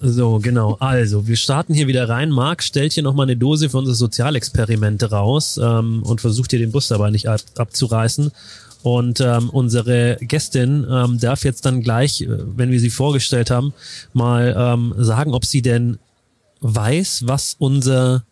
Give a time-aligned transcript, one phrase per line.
[0.00, 0.76] So, genau.
[0.78, 2.30] Also, wir starten hier wieder rein.
[2.30, 6.70] Marc stellt hier nochmal eine Dose für unsere Sozialexperimente raus ähm, und versucht hier den
[6.70, 8.30] Bus dabei nicht ab abzureißen.
[8.82, 13.74] Und ähm, unsere Gästin ähm, darf jetzt dann gleich, äh, wenn wir sie vorgestellt haben,
[14.12, 15.98] mal ähm, sagen, ob sie denn
[16.60, 18.24] weiß, was unser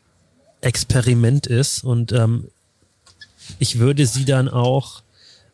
[0.60, 1.82] Experiment ist.
[1.82, 2.44] Und ähm,
[3.58, 5.02] ich würde sie dann auch,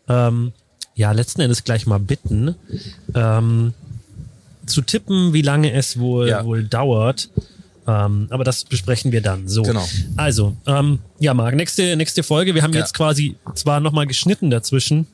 [0.09, 0.53] ähm,
[0.95, 2.55] ja, letzten Endes gleich mal bitten,
[3.15, 3.73] ähm,
[4.67, 6.45] zu tippen, wie lange es wohl, Ja.
[6.45, 7.29] wohl dauert.
[7.87, 9.49] Ähm, aber das besprechen wir dann.
[9.49, 9.63] So.
[9.63, 9.87] Genau.
[10.17, 12.55] Also, ähm, ja, Marc, nächste, nächste Folge.
[12.55, 12.81] Wir haben Ja.
[12.81, 15.09] jetzt quasi zwar nochmal geschnitten dazwischen,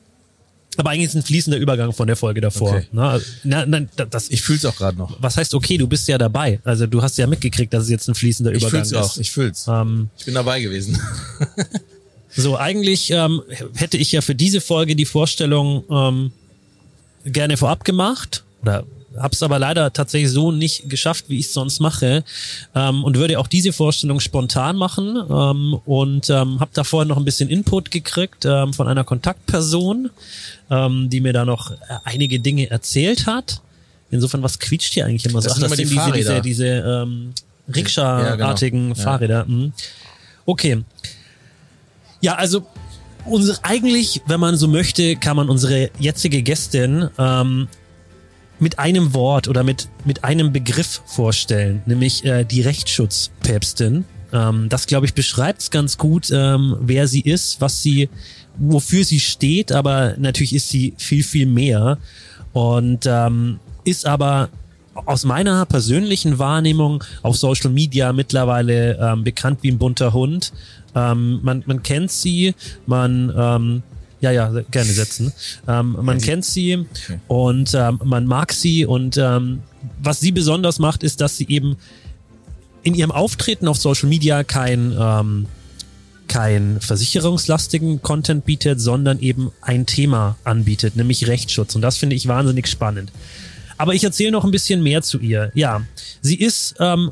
[0.77, 2.69] aber eigentlich ist ein fließender Übergang von der Folge davor.
[2.75, 2.85] Okay.
[2.91, 5.17] Na, also, na, da- das, Ich fühl's auch gerade noch.
[5.19, 6.59] was heißt okay, du bist ja dabei.
[6.63, 8.97] Also du hast ja mitgekriegt, dass es jetzt ein fließender Ich Übergang fühl's ist.
[8.97, 9.17] auch.
[9.17, 9.65] Ich fühl's.
[9.67, 10.99] Ähm, Ich bin dabei gewesen.
[12.35, 13.41] so, eigentlich ähm,
[13.73, 16.31] hätte ich ja für diese Folge die Vorstellung ähm,
[17.25, 18.83] gerne vorab gemacht oder
[19.17, 22.23] hab's aber leider tatsächlich so nicht geschafft, wie ich es sonst mache
[22.75, 27.17] ähm, und würde auch diese Vorstellung spontan machen ähm, und ähm, habe da vorher noch
[27.17, 30.09] ein bisschen Input gekriegt ähm, von einer Kontaktperson,
[30.69, 33.61] ähm, die mir da noch äh, einige Dinge erzählt hat.
[34.11, 35.49] Insofern, was quietscht hier eigentlich immer so?
[35.49, 36.41] Das sind immer die diese, diese, Fahrräder.
[36.41, 37.33] diese ähm,
[37.73, 38.97] Rikscha-artigen Ja, genau.
[38.97, 39.03] Ja.
[39.03, 39.45] Fahrräder.
[39.45, 39.73] Mhm.
[40.45, 40.83] Okay.
[42.21, 42.65] Ja, also
[43.25, 47.67] unsere, eigentlich, wenn man so möchte, kann man unsere jetzige Gästin ähm,
[48.59, 54.05] mit einem Wort oder mit, mit einem Begriff vorstellen, nämlich äh, die Rechtsschutzpäpstin.
[54.31, 58.09] Ähm, das, glaube ich, beschreibt es ganz gut, ähm, wer sie ist, was sie,
[58.57, 61.97] wofür sie steht, aber natürlich ist sie viel, viel mehr
[62.53, 64.49] und ähm, ist aber
[65.05, 70.51] aus meiner persönlichen Wahrnehmung auf Social Media mittlerweile ähm, bekannt wie ein bunter Hund.
[70.95, 72.53] Ähm, man, man kennt sie,
[72.85, 73.83] man ähm,
[74.21, 75.33] ja, ja, gerne setzen.
[75.67, 76.85] Ähm, man kennt sie
[77.27, 79.61] und ähm, man mag sie und ähm,
[80.01, 81.77] was sie besonders macht, ist, dass sie eben
[82.83, 85.45] in ihrem Auftreten auf Social Media kein ähm,
[86.27, 91.75] kein versicherungslastigen Content bietet, sondern eben ein Thema anbietet, nämlich Rechtsschutz.
[91.75, 93.11] Und das finde ich wahnsinnig spannend.
[93.77, 95.51] Aber ich erzähle noch ein bisschen mehr zu ihr.
[95.55, 95.81] Ja,
[96.21, 97.11] sie ist, ähm,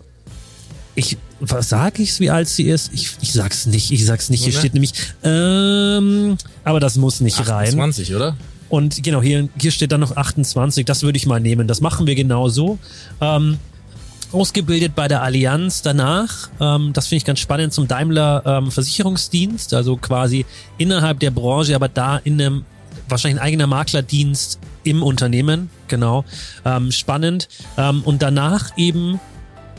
[0.98, 2.92] ich, was sag ich's, wie alt sie ist?
[2.92, 4.44] Ich, ich sag's nicht, ich sag's nicht.
[4.44, 4.60] Hier Oder?
[4.60, 4.94] steht nämlich,
[5.24, 7.72] ähm, aber das muss nicht rein.
[7.72, 8.36] 20, oder?
[8.68, 11.68] Und genau, hier, hier steht dann noch 28, das würde ich mal nehmen.
[11.68, 12.80] Das machen wir genauso.
[13.22, 13.60] Ähm,
[14.32, 19.76] ausgebildet bei der Allianz danach, ähm, das finde ich ganz spannend, zum Daimler ähm, Versicherungsdienst,
[19.76, 20.46] also quasi
[20.80, 22.66] innerhalb der Branche, aber da in einem
[23.08, 26.26] wahrscheinlich ein eigener Maklerdienst im Unternehmen, genau.
[26.66, 27.50] Ähm, spannend.
[27.78, 29.20] Ähm, und danach eben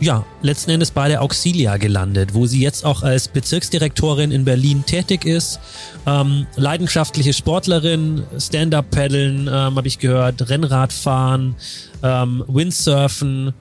[0.00, 4.84] ja, letzten Endes bei der Auxilia gelandet, wo sie jetzt auch als Bezirksdirektorin in Berlin
[4.86, 5.58] tätig ist.
[6.06, 11.56] Ähm, leidenschaftliche Sportlerin, Stand-up-Paddeln, ähm, habe ich gehört, Rennradfahren,
[12.02, 13.52] ähm, Windsurfen.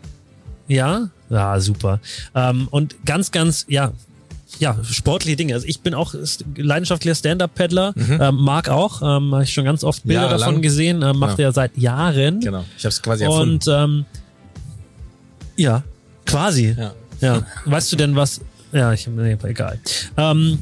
[0.67, 1.99] Ja, ja, super.
[2.35, 3.91] Ähm, und ganz, ganz, ja,
[4.59, 5.53] ja, sportliche Dinge.
[5.55, 6.13] Also ich bin auch
[6.55, 10.39] leidenschaftlicher Stand-up-Paddler, ähm, mag auch, ähm, habe ich schon ganz oft Bilder Jahrelang.
[10.39, 11.45] davon gesehen, ähm, macht Ja.
[11.45, 12.39] er seit Jahren.
[12.39, 12.63] Genau.
[12.77, 13.53] Ich habe es quasi erfunden.
[13.55, 14.05] Und ähm,
[15.57, 15.83] ja,
[16.27, 16.75] quasi.
[16.77, 16.93] Ja.
[17.19, 17.43] Ja.
[17.65, 18.41] Weißt du denn was?
[18.71, 19.79] Ja, ich nee, egal.
[20.17, 20.59] Ähm,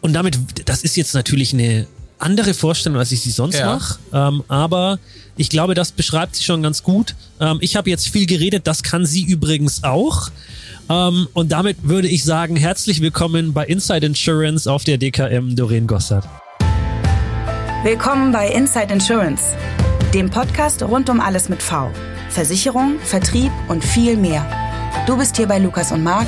[0.00, 0.38] und damit,
[0.68, 1.86] das ist jetzt natürlich eine
[2.18, 3.74] andere Vorstellung, als ich sie sonst Ja.
[3.76, 3.98] mache.
[4.12, 4.98] Ähm, aber
[5.36, 7.14] ich glaube, das beschreibt sie schon ganz gut.
[7.40, 10.30] Ähm, ich habe jetzt viel geredet, das kann sie übrigens auch.
[10.88, 15.86] Ähm, und damit würde ich sagen, herzlich willkommen bei Inside Insurance auf der DKM Doreen
[15.86, 16.24] Gossard.
[17.84, 19.42] Willkommen bei Inside Insurance,
[20.14, 21.90] dem Podcast rund um alles mit V.
[22.32, 24.46] Versicherung, Vertrieb und viel mehr.
[25.06, 26.26] Du bist hier bei Lukas und Marc.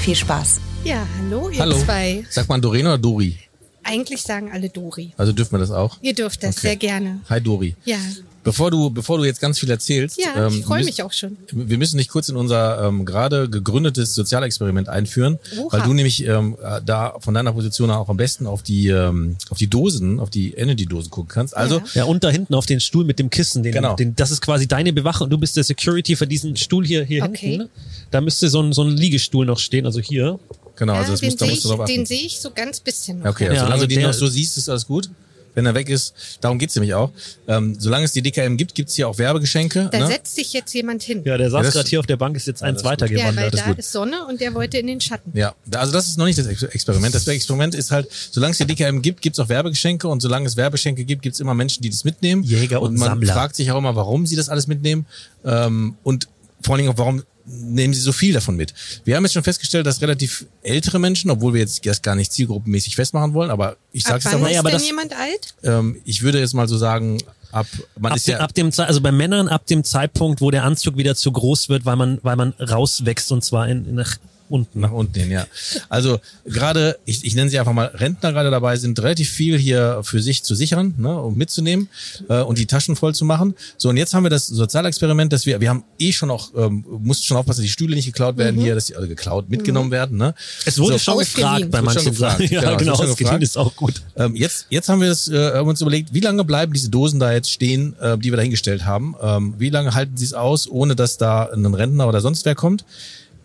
[0.00, 0.60] Viel Spaß.
[0.84, 1.76] Ja, hallo, ihr Hallo.
[1.78, 2.24] zwei.
[2.30, 3.36] Sagt man Doreen oder Dori?
[3.82, 5.12] Eigentlich sagen alle Dori.
[5.16, 5.96] Also dürfen wir das auch?
[6.00, 6.68] Ihr dürft das Okay.
[6.68, 7.20] sehr gerne.
[7.28, 7.74] Hi Dori.
[7.84, 7.96] Ja,
[8.44, 11.36] Bevor du, bevor du jetzt ganz viel erzählst, ja ähm, ich freue mich auch schon.
[11.52, 15.68] Wir müssen dich kurz in unser ähm, gerade gegründetes Sozialexperiment einführen, Oha.
[15.72, 19.36] weil du nämlich ähm, äh, da von deiner Position auch am besten auf die ähm,
[19.50, 21.56] auf die Dosen, auf die Energy-Dosen gucken kannst.
[21.56, 21.84] Also Ja.
[21.94, 23.96] Ja, und da hinten auf den Stuhl mit dem Kissen, den, Genau.
[23.96, 25.28] den, das ist quasi deine Bewachung.
[25.28, 27.50] Du bist der Security für diesen Stuhl hier, hier Okay.
[27.50, 27.68] hinten.
[28.10, 30.38] Da müsste so ein, so ein Liegestuhl noch stehen, also hier.
[30.76, 31.92] genau, also ja, das den musst, da sehe musst ich, du drauf achten.
[31.92, 33.24] den sehe ich so ganz bisschen noch.
[33.26, 35.10] Ja, okay, also Ja, also du den der- noch so siehst, ist alles gut.
[35.54, 37.10] Wenn er weg ist, darum geht's nämlich auch.
[37.46, 39.88] Ähm, solange es die DKM gibt, gibt's hier auch Werbegeschenke.
[39.90, 40.06] Da ne?
[40.06, 41.22] setzt sich jetzt jemand hin.
[41.24, 43.08] Ja, der saß das- gerade hier auf der Bank, ist jetzt eins das ist weiter
[43.08, 43.18] gut.
[43.18, 43.78] Ja, weil ist da gut.
[43.78, 45.32] ist Sonne und der wollte in den Schatten.
[45.36, 47.14] Ja, also das ist noch nicht das Ex- Experiment.
[47.14, 50.56] Das Experiment ist halt, solange es die DKM gibt, gibt's auch Werbegeschenke und solange es
[50.56, 52.42] Werbegeschenke gibt, gibt's immer Menschen, die das mitnehmen.
[52.42, 53.32] Jäger und man Sammler.
[53.32, 55.06] fragt sich auch immer, warum sie das alles mitnehmen
[55.44, 56.28] ähm, und
[56.60, 58.74] vor allen Dingen auch, warum nehmen sie so viel davon mit.
[59.04, 62.32] Wir haben jetzt schon festgestellt, dass relativ ältere Menschen, obwohl wir jetzt das gar nicht
[62.32, 65.54] zielgruppenmäßig festmachen wollen, aber ich jetzt wann aber, ist aber denn das- jemand alt?
[65.62, 67.18] ähm, ich würde jetzt mal so sagen,
[67.52, 67.66] ab,
[67.98, 70.64] man Ab, ist dem, ja, ab dem also bei Männern ab dem Zeitpunkt, wo der
[70.64, 74.16] Anzug wieder zu groß wird, weil man weil man rauswächst und zwar in, in nach
[74.48, 74.80] unten.
[74.80, 75.46] Nach unten hin, ja.
[75.88, 80.00] Also gerade, ich, ich nenne sie einfach mal Rentner gerade dabei sind, relativ viel hier
[80.02, 81.88] für sich zu sichern ne, und mitzunehmen
[82.28, 83.54] äh, und die Taschen voll zu machen.
[83.76, 86.84] So, und jetzt haben wir das Sozialexperiment, dass wir, wir haben eh schon auch, ähm,
[87.00, 89.90] mussten schon aufpassen, dass die Stühle nicht geklaut werden hier, dass die alle geklaut, mitgenommen
[89.90, 90.16] werden.
[90.18, 90.34] Ne?
[90.64, 90.98] Es wurde So.
[90.98, 92.48] schon gefragt bei manchen gefragt, Sachen.
[92.50, 93.42] Ja, genau, genau, ausgeliehen gefragt.
[93.42, 94.02] ist auch gut.
[94.16, 97.20] Ähm, jetzt, jetzt haben wir das, äh, haben uns überlegt, wie lange bleiben diese Dosen
[97.20, 99.14] da jetzt stehen, äh, die wir da hingestellt haben?
[99.20, 102.54] Ähm, wie lange halten sie es aus, ohne dass da ein Rentner oder sonst wer
[102.54, 102.84] kommt?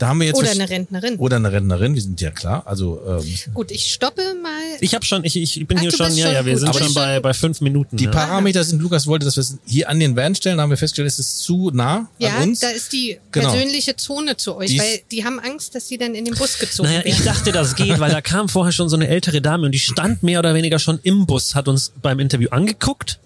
[0.03, 1.15] Da haben wir jetzt Oder eine Rentnerin.
[1.15, 2.63] Oder eine Rentnerin, wir sind ja klar.
[2.65, 4.49] Also ähm, Gut, ich stoppe mal.
[4.81, 6.59] Ich habe schon, ich, ich bin Ach, hier schon, bist ja, schon ja, wir gut.
[6.59, 7.95] sind Aber schon ich bei, schon- bei fünf Minuten.
[7.95, 8.11] die ne?
[8.11, 10.77] Parameter sind, Lukas wollte, dass wir es hier an den Van stellen, da haben wir
[10.77, 12.59] festgestellt, es ist zu nah ja, an uns.
[12.59, 13.49] da ist die Genau.
[13.51, 16.59] persönliche Zone zu euch, Die weil die haben Angst, dass sie dann in den Bus
[16.59, 17.25] gezogen Naja, ich werden.
[17.25, 20.21] dachte, das geht, weil da kam vorher schon so eine ältere Dame und die stand
[20.21, 23.19] mehr oder weniger schon im Bus, hat uns beim Interview angeguckt,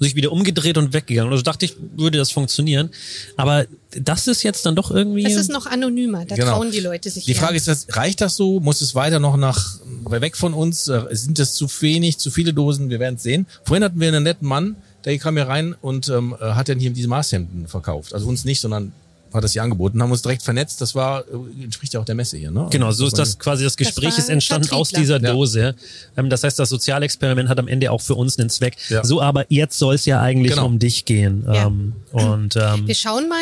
[0.00, 1.30] sich wieder umgedreht und weggegangen.
[1.30, 2.90] Also dachte ich, würde das funktionieren.
[3.36, 3.66] Aber
[3.96, 5.24] das ist jetzt dann doch irgendwie.
[5.24, 6.52] Es ist noch anonymer, da Genau.
[6.52, 7.34] trauen die Leute sich Die.
[7.34, 8.60] Frage ist, das, reicht das so?
[8.60, 10.88] Muss es weiter noch nach weg von uns?
[10.88, 12.88] Äh, Sind das zu wenig, zu viele Dosen?
[12.90, 13.46] Wir werden es sehen.
[13.64, 16.78] Vorhin hatten wir einen netten Mann, der kam hier rein und ähm, äh, hat dann
[16.80, 18.14] hier diese Maßhemden verkauft.
[18.14, 18.92] Also uns nicht, sondern
[19.32, 20.80] hat das hier angeboten, haben uns direkt vernetzt.
[20.80, 22.66] Das war äh, entspricht ja auch der Messe hier, ne?
[22.70, 24.80] Genau, so Muss ist das quasi das Gespräch war ist entstanden Vertriebler.
[24.80, 25.32] aus dieser Ja.
[25.32, 25.74] Dose.
[26.16, 28.76] Ähm, das heißt, das Sozialexperiment hat am Ende auch für uns einen Zweck.
[28.88, 29.04] Ja.
[29.04, 30.66] So, aber jetzt soll es ja eigentlich Genau.
[30.66, 31.44] um dich gehen.
[31.46, 31.66] Ja.
[31.66, 33.38] Ähm, und ähm, Wir schauen mal,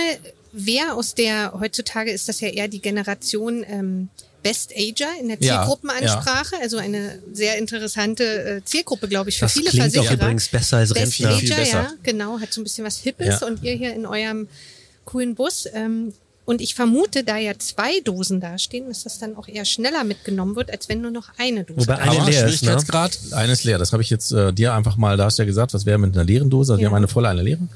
[0.52, 4.08] wer aus der, heutzutage ist das ja eher die Generation ähm,
[4.42, 9.46] Best Ager in der Ja, Zielgruppenansprache, also eine sehr interessante äh, Zielgruppe, glaube ich, für
[9.46, 10.14] das viele klingt auch Versicherer.
[10.14, 11.36] übrigens besser als Best Rentner.
[11.38, 11.82] Viel Ager, besser.
[11.82, 13.46] ja, genau, hat so ein bisschen was Hippes Ja.
[13.46, 14.46] und ihr hier in eurem
[15.08, 15.66] coolen Bus.
[15.72, 16.12] Ähm,
[16.44, 20.56] und ich vermute, da ja zwei Dosen dastehen, dass das dann auch eher schneller mitgenommen
[20.56, 22.78] wird, als wenn nur noch eine Dose Wobei eine Aber leer ist, ne?
[23.32, 23.76] Eine ist leer.
[23.76, 25.98] Das habe ich jetzt äh, dir einfach mal, da hast du ja gesagt, was wäre
[25.98, 26.72] mit einer leeren Dose?
[26.72, 26.88] Also wir Ja.
[26.90, 27.68] haben eine volle, eine leere.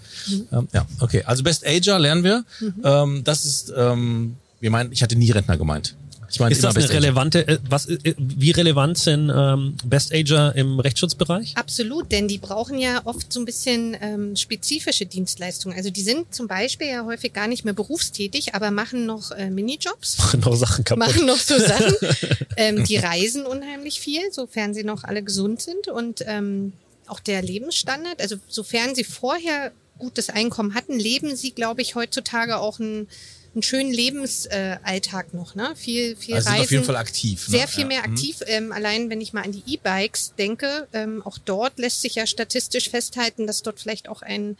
[0.52, 1.23] Ähm, ja, okay.
[1.26, 2.44] Also Best Ager lernen wir.
[2.61, 2.75] Mhm.
[2.82, 5.94] Ähm, das ist, ähm, wir meinen, ich hatte nie Rentner gemeint.
[6.32, 10.55] Ich meine Ist das eine relevante, äh, was, äh, wie relevant sind ähm, Best Ager
[10.55, 11.56] im Rechtsschutzbereich?
[11.56, 15.76] Absolut, denn die brauchen ja oft so ein bisschen ähm, spezifische Dienstleistungen.
[15.76, 19.50] Also die sind zum Beispiel ja häufig gar nicht mehr berufstätig, aber machen noch äh,
[19.50, 21.06] Minijobs, Machen noch Sachen kaputt.
[21.06, 21.94] machen noch so Sachen.
[22.56, 26.73] ähm, die reisen unheimlich viel, sofern sie noch alle gesund sind und ähm,
[27.08, 28.20] auch der Lebensstandard.
[28.20, 33.08] Also sofern sie vorher gutes Einkommen hatten, leben sie, glaube ich, heutzutage auch einen,
[33.55, 35.55] einen schönen Lebensalltag Alltag noch.
[35.55, 35.75] Ne?
[35.77, 36.63] Viel, viel Also Reisen.
[36.65, 37.49] auf jeden Fall aktiv.
[37.49, 37.59] Ne?
[37.59, 37.89] Sehr viel ja.
[37.89, 38.13] mehr Mhm.
[38.15, 38.37] aktiv.
[38.47, 42.27] Ähm, allein wenn ich mal an die E-Bikes denke, ähm, auch dort lässt sich ja
[42.27, 44.57] statistisch festhalten, dass dort vielleicht auch ein,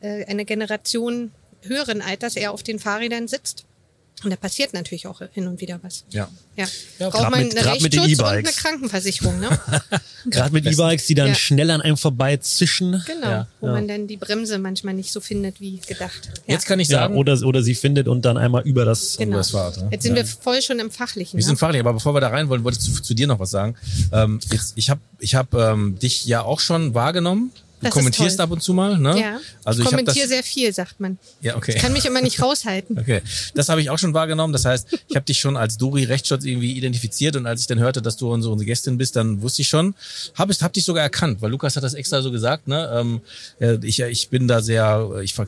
[0.00, 1.32] äh, eine Generation
[1.62, 3.64] höheren Alters eher auf den Fahrrädern sitzt.
[4.22, 6.04] Und da passiert natürlich auch hin und wieder was.
[6.10, 6.28] Ja.
[6.56, 6.66] Ja.
[6.98, 8.42] Ja, Braucht man mit- den Rechtsschutz und eine.
[8.50, 9.48] Krankenversicherung, ne?
[10.26, 11.34] Gerade mit E-Bikes, die dann Ja.
[11.34, 13.02] schnell an einem vorbeizischen.
[13.06, 13.26] Genau.
[13.30, 13.46] Ja.
[13.60, 13.72] Wo Ja.
[13.72, 16.30] man dann die Bremse manchmal nicht so findet wie gedacht.
[16.46, 16.54] Ja.
[16.54, 19.16] Jetzt kann ich Ja, sagen, oder, oder sie findet und dann einmal über das.
[19.16, 19.38] genau.
[19.38, 19.88] das Fahrrad, ne?
[19.90, 20.22] Jetzt sind Ja.
[20.22, 21.38] wir voll schon im Fachlichen.
[21.38, 21.46] Wir ne?
[21.48, 23.50] sind fachlich, aber bevor wir da rein wollen, wollte ich zu, zu dir noch was
[23.50, 23.74] sagen.
[24.12, 27.52] Ähm, jetzt, ich habe ich hab, ähm, dich ja auch schon wahrgenommen.
[27.80, 29.18] Du Das kommentierst ab und zu mal, ne?
[29.18, 29.40] ja.
[29.64, 29.98] Also ich ich das.
[29.98, 31.18] kommentiere sehr viel, sagt man.
[31.40, 31.72] Ja, okay.
[31.74, 32.98] Ich kann mich immer nicht raushalten.
[32.98, 33.22] Okay,
[33.54, 34.52] das habe ich auch schon wahrgenommen.
[34.52, 37.78] Das heißt, ich habe dich schon als Dori Rechtsschutz irgendwie identifiziert und als ich dann
[37.78, 39.94] hörte, dass du unsere, unsere Gästin bist, dann wusste ich schon,
[40.34, 42.68] habe hab dich sogar erkannt, weil Lukas hat das extra so gesagt.
[42.68, 42.90] Ne?
[42.92, 43.20] Ähm,
[43.60, 45.46] äh, ich, ich bin da sehr, ich ver,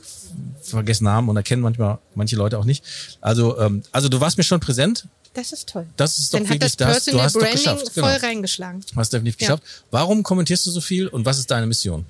[0.61, 2.83] vergesse Namen und erkenne manchmal manche Leute auch nicht.
[3.21, 5.05] Also, ähm, also du warst mir schon präsent.
[5.35, 5.87] Das ist toll.
[5.97, 7.93] Das ist doch Dann hat wirklich, das da hast, du Personal hast doch Branding geschafft.
[7.93, 8.25] voll Genau.
[8.25, 8.81] reingeschlagen.
[8.91, 9.47] Du hast definitiv Ja.
[9.55, 9.63] geschafft.
[9.89, 12.05] Warum kommentierst du so viel und was ist deine Mission?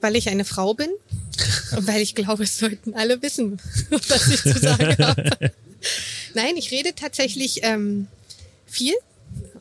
[0.00, 0.90] Weil ich eine Frau bin
[1.76, 5.52] und weil ich glaube, es sollten alle wissen, was ich zu sagen habe.
[6.34, 8.06] Nein, ich rede tatsächlich ähm,
[8.66, 8.94] viel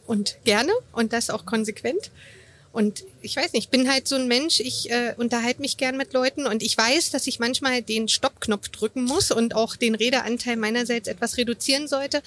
[0.06, 2.12] und gerne und das auch konsequent.
[2.77, 5.98] Und ich weiß nicht, ich bin halt so ein Mensch, ich äh, unterhalte mich gern
[5.98, 9.96] mit Leuten und ich weiß, dass ich manchmal den Stoppknopf drücken muss und auch den
[9.96, 12.22] Redeanteil meinerseits etwas reduzieren sollte.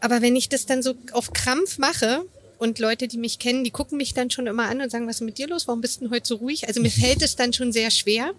[0.00, 2.24] Aber wenn ich das dann so auf Krampf mache
[2.58, 5.16] und Leute, die mich kennen, die gucken mich dann schon immer an und sagen, was
[5.16, 5.68] ist mit dir los?
[5.68, 6.66] Warum bist du denn heute so ruhig?
[6.66, 8.32] Also mir fällt es dann schon sehr schwer.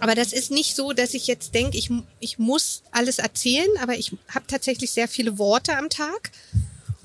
[0.00, 3.96] Aber das ist nicht so, dass ich jetzt denke, ich, ich muss alles erzählen, aber
[3.96, 6.32] ich habe tatsächlich sehr viele Worte am Tag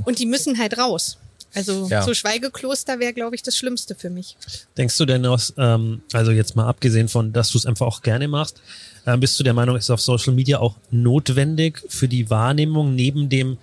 [0.05, 1.17] und die müssen halt raus.
[1.53, 2.03] Also Ja.
[2.03, 4.37] so Schweigekloster wäre, glaube ich, das Schlimmste für mich.
[4.77, 8.01] Denkst du denn aus, ähm, also jetzt mal abgesehen von, dass du es einfach auch
[8.01, 8.61] gerne machst,
[9.05, 13.29] äh, bist du der Meinung, ist auf Social Media auch notwendig für die Wahrnehmung neben
[13.29, 13.57] dem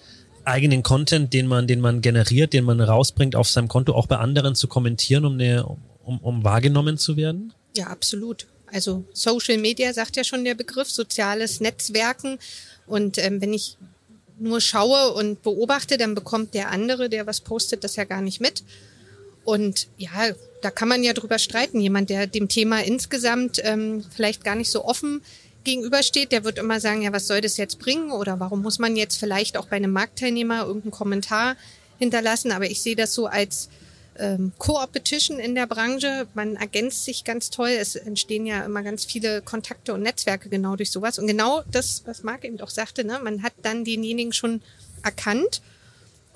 [0.47, 4.17] eigenen Content, den man, den man generiert, den man rausbringt auf seinem Konto, auch bei
[4.17, 5.67] anderen zu kommentieren, um, eine,
[6.05, 7.53] um, um wahrgenommen zu werden?
[7.76, 8.47] Ja, absolut.
[8.73, 12.38] Also Social Media sagt ja schon der Begriff, soziales Netzwerken.
[12.87, 13.76] Und ähm, wenn ich
[14.38, 18.41] nur schaue und beobachte, dann bekommt der andere, der was postet, das ja gar nicht
[18.41, 18.65] mit.
[19.45, 20.11] Und ja,
[20.62, 21.81] da kann man ja drüber streiten.
[21.81, 25.23] Jemand, der dem Thema insgesamt ähm, vielleicht gar nicht so offen
[25.67, 28.11] gegenübersteht, der wird immer sagen, ja, was soll das jetzt bringen?
[28.11, 31.57] Oder warum muss man jetzt vielleicht auch bei einem Marktteilnehmer irgendeinen Kommentar
[31.99, 32.53] hinterlassen?
[32.53, 33.69] Aber ich sehe das so als
[34.19, 36.27] ähm, Co-Opetition in der Branche.
[36.33, 37.69] Man ergänzt sich ganz toll.
[37.69, 41.19] Es entstehen ja immer ganz viele Kontakte und Netzwerke genau durch sowas.
[41.19, 44.63] Und genau das, was Marc eben auch sagte, ne, man hat dann denjenigen schon
[45.03, 45.61] erkannt.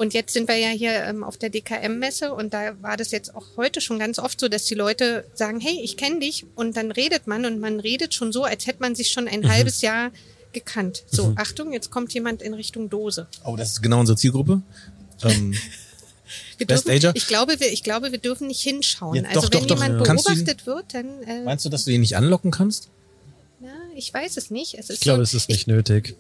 [0.01, 3.35] Und jetzt sind wir ja hier ähm, auf der DKM-Messe und da war das jetzt
[3.35, 6.75] auch heute schon ganz oft so, dass die Leute sagen, hey, ich kenne dich und
[6.75, 9.51] dann redet man und man redet schon so, als hätte man sich schon ein mhm.
[9.51, 10.11] halbes Jahr
[10.55, 11.05] gekannt.
[11.11, 11.35] So, mhm.
[11.37, 13.27] Achtung, jetzt kommt jemand in Richtung Dose.
[13.45, 14.63] Oh, das ist genau unsere Zielgruppe.
[15.23, 15.55] Ähm,
[16.57, 19.17] wir dürfen, ich glaube, wir, ich glaube, wir dürfen nicht hinschauen.
[19.17, 20.15] Ja, also doch, wenn doch, jemand doch.
[20.15, 21.23] beobachtet wird, dann.
[21.25, 22.89] Äh, meinst du, dass du ihn nicht anlocken kannst?
[23.61, 24.79] Na, ich weiß es nicht.
[24.79, 26.17] Es ich glaube, so, es ist nicht ich, nötig.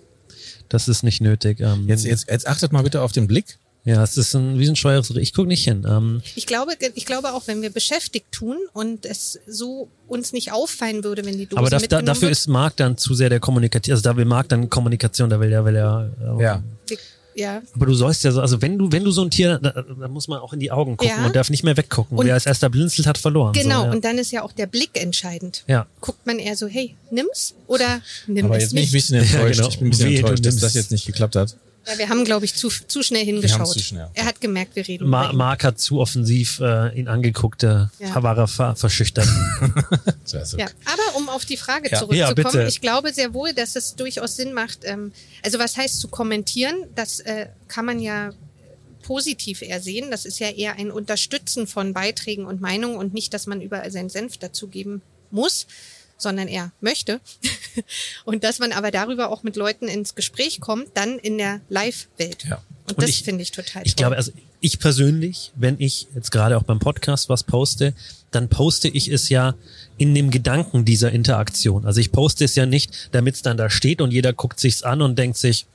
[0.68, 1.60] Das ist nicht nötig.
[1.60, 3.58] Ähm, jetzt, jetzt, jetzt achtet mal bitte auf den Blick.
[3.84, 5.22] Ja, es ist ein, wie ein Steuerungsrichter.
[5.22, 5.86] Ich gucke nicht hin.
[5.88, 10.52] Ähm, ich glaube, ich glaube auch, wenn wir beschäftigt tun und es so uns nicht
[10.52, 12.32] auffallen würde, wenn die Dose Aber da, dafür wird.
[12.32, 13.94] ist Marc dann zu sehr der Kommunikation.
[13.94, 16.10] Also da will Marc dann Kommunikation, da will er, will er.
[16.38, 16.62] Äh, ja.
[17.34, 17.62] Ja.
[17.74, 20.08] Aber du sollst ja so, also wenn du, wenn du so ein Tier, da, da
[20.08, 21.24] muss man auch in die Augen gucken ja.
[21.24, 22.18] und darf nicht mehr weggucken.
[22.18, 23.52] Und Wer als erster blinzelt, hat verloren.
[23.52, 23.92] Genau, so, ja.
[23.92, 25.64] und dann ist ja auch der Blick entscheidend.
[25.66, 25.86] Ja.
[26.00, 29.16] Guckt man eher so, hey, nimm's oder nimm Aber es jetzt bin ich ein bisschen
[29.22, 29.34] enttäuscht.
[29.34, 29.68] Ja, genau.
[29.68, 31.56] Ich bin ein bisschen Weh, enttäuscht, dass das jetzt nicht geklappt hat.
[31.86, 33.68] Ja, wir haben, glaube ich, zu, zu schnell hingeschaut.
[33.68, 34.08] Zu schnell.
[34.14, 35.08] Er hat gemerkt, wir reden.
[35.08, 38.22] Ma Mark hat zu offensiv äh, ihn angeguckt, äh, ja.
[38.22, 39.26] war er ver verschüchtert.
[40.26, 41.98] ja, aber um auf die Frage ja.
[41.98, 44.80] zurückzukommen, ja, ich glaube sehr wohl, dass es durchaus Sinn macht.
[44.84, 46.84] Ähm, also was heißt zu kommentieren?
[46.94, 48.32] Das äh, kann man ja
[49.02, 50.10] positiv eher sehen.
[50.10, 53.90] Das ist ja eher ein Unterstützen von Beiträgen und Meinungen und nicht, dass man überall
[53.90, 55.66] seinen Senf dazugeben muss
[56.20, 57.20] sondern er möchte.
[58.24, 62.44] und dass man aber darüber auch mit Leuten ins Gespräch kommt, dann in der Live-Welt.
[62.48, 62.62] Ja.
[62.88, 64.04] Und, und das finde ich total Ich toll.
[64.04, 67.94] glaube, also ich persönlich, wenn ich jetzt gerade auch beim Podcast was poste,
[68.30, 69.54] dann poste ich es ja
[69.96, 71.86] in dem Gedanken dieser Interaktion.
[71.86, 74.82] Also ich poste es ja nicht, damit es dann da steht und jeder guckt sich's
[74.82, 75.66] an und denkt sich,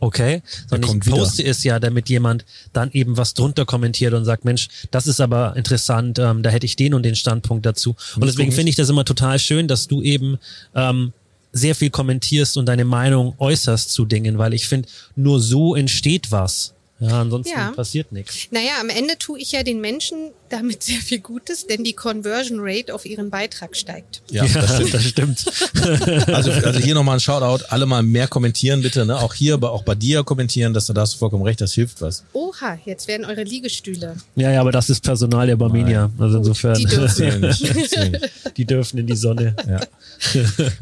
[0.00, 1.50] okay, sondern ich poste wieder.
[1.50, 5.56] es ja, damit jemand dann eben was drunter kommentiert und sagt, Mensch, das ist aber
[5.56, 7.94] interessant, ähm, da hätte ich den und den Standpunkt dazu.
[8.16, 10.38] Und deswegen finde ich das immer total schön, dass du eben
[10.74, 11.12] ähm,
[11.52, 16.30] sehr viel kommentierst und deine Meinung äußerst zu Dingen, weil ich finde, nur so entsteht
[16.30, 16.74] was.
[16.98, 17.72] Ja, ansonsten ja.
[17.72, 18.46] passiert nichts.
[18.52, 22.58] Naja, am Ende tue ich ja den Menschen damit sehr viel Gutes, denn die Conversion
[22.60, 24.22] Rate auf ihren Beitrag steigt.
[24.30, 24.94] Ja, ja das stimmt.
[24.94, 26.28] Das stimmt.
[26.28, 27.64] also, also hier nochmal ein Shoutout.
[27.70, 29.06] Alle mal mehr kommentieren bitte.
[29.06, 29.18] Ne?
[29.18, 32.00] Auch hier, auch bei dir kommentieren, dass du da hast du vollkommen recht, das hilft
[32.02, 32.24] was.
[32.32, 34.16] Oha, jetzt werden eure Liegestühle.
[34.36, 36.10] Ja, ja, aber das ist Personal der Barmenia.
[36.18, 36.74] Also insofern.
[36.74, 37.42] Die dürfen.
[38.56, 39.56] die dürfen in die Sonne.
[39.66, 39.80] Ja.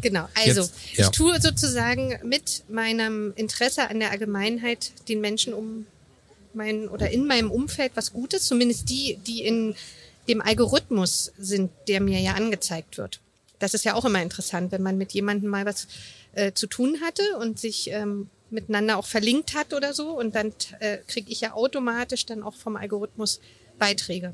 [0.03, 0.29] Genau.
[0.35, 1.05] Also, jetzt, ja.
[1.07, 5.87] ich tue sozusagen mit meinem Interesse an der Allgemeinheit den Menschen um
[6.55, 9.75] mein oder in meinem Umfeld was Gutes, zumindest die, die in
[10.29, 13.21] dem Algorithmus sind, der mir ja angezeigt wird.
[13.59, 15.87] Das ist ja auch immer interessant, wenn man mit jemandem mal was
[16.33, 20.53] äh, zu tun hatte und sich ähm, miteinander auch verlinkt hat oder so und dann
[20.81, 23.41] äh, kriege ich ja automatisch dann auch vom Algorithmus
[23.79, 24.33] Beiträge.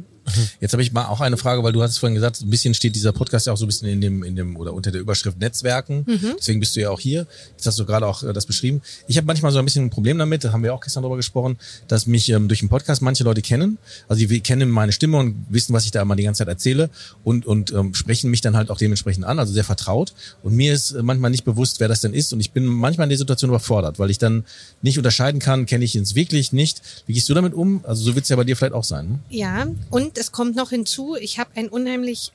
[0.60, 2.94] Jetzt habe ich mal auch eine Frage, weil du hast vorhin gesagt, ein bisschen steht
[2.94, 5.38] dieser Podcast ja auch so ein bisschen in dem, in dem oder unter der Überschrift
[5.38, 6.04] Netzwerken.
[6.06, 6.34] Mhm.
[6.38, 7.26] Deswegen bist du ja auch hier.
[7.52, 8.82] Jetzt hast du gerade auch äh, das beschrieben.
[9.06, 11.16] Ich habe manchmal so ein bisschen ein Problem damit, da haben wir auch gestern drüber
[11.16, 13.78] gesprochen, dass mich ähm, durch den Podcast manche Leute kennen.
[14.08, 16.90] Also die kennen meine Stimme und wissen, was ich da immer die ganze Zeit erzähle
[17.24, 20.14] und, und ähm, sprechen mich dann halt auch dementsprechend an, also sehr vertraut.
[20.42, 22.32] Und mir ist manchmal nicht bewusst, wer das denn ist.
[22.32, 24.44] Und ich bin manchmal in der Situation überfordert, weil ich dann
[24.82, 26.82] nicht unterscheiden kann, kenne ich ihn wirklich nicht.
[27.06, 27.84] Wie gehst du damit um?
[27.84, 29.08] Also so wird es ja bei dir vielleicht auch sein.
[29.08, 29.18] Ne?
[29.30, 32.32] Ja, und es kommt noch hinzu, ich habe ein unhammlich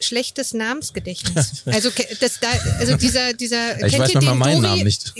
[0.00, 1.62] schlechtes Namensgedächtnis.
[1.74, 2.48] Also das da,
[2.78, 4.76] also dieser dieser ich kennt weiß ihr den meinen Dori?
[4.76, 5.12] Namen nicht.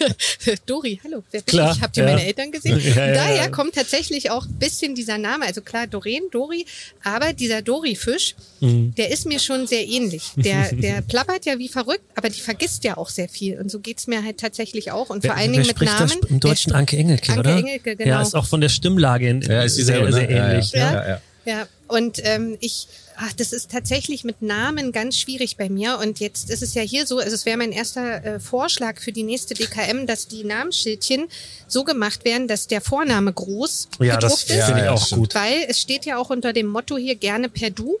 [0.66, 1.82] Dori, hallo, wer bin klar, ich?
[1.82, 2.10] Habt ihr ja.
[2.10, 2.80] meine Eltern gesehen?
[2.90, 5.46] Ja, ja, Daher kommt tatsächlich auch ein bisschen dieser Name.
[5.46, 6.64] Also klar, Doreen, Dori,
[7.02, 8.94] aber dieser Dori-Fisch, mhm.
[8.94, 10.32] der ist mir schon sehr ähnlich.
[10.36, 13.58] Der der plappert ja wie verrückt, aber die vergisst ja auch sehr viel.
[13.60, 15.10] Und so geht's mir halt tatsächlich auch.
[15.10, 16.08] Und wer, vor allen Dingen mit Namen.
[16.20, 17.56] Das Im Deutschen Anke Engelke, Anke oder?
[17.56, 18.10] Engelke, genau.
[18.10, 20.72] Ja, ist auch von der Stimmlage in, ja, ist sehr, sehr ähnlich.
[20.72, 21.60] Ja, ja, ja.
[21.60, 21.68] ja.
[21.88, 22.88] und ähm, ich
[23.20, 25.98] ach, das ist tatsächlich mit Namen ganz schwierig bei mir.
[25.98, 29.12] Und jetzt ist es ja hier so, also es wäre mein erster äh, Vorschlag für
[29.12, 31.28] die nächste DKM, dass die Namensschildchen
[31.68, 34.56] so gemacht werden, dass der Vorname groß ja, gedruckt das ist.
[34.56, 35.34] Ja, finde ich auch gut.
[35.34, 37.98] Weil es steht ja auch unter dem Motto hier gerne per Du.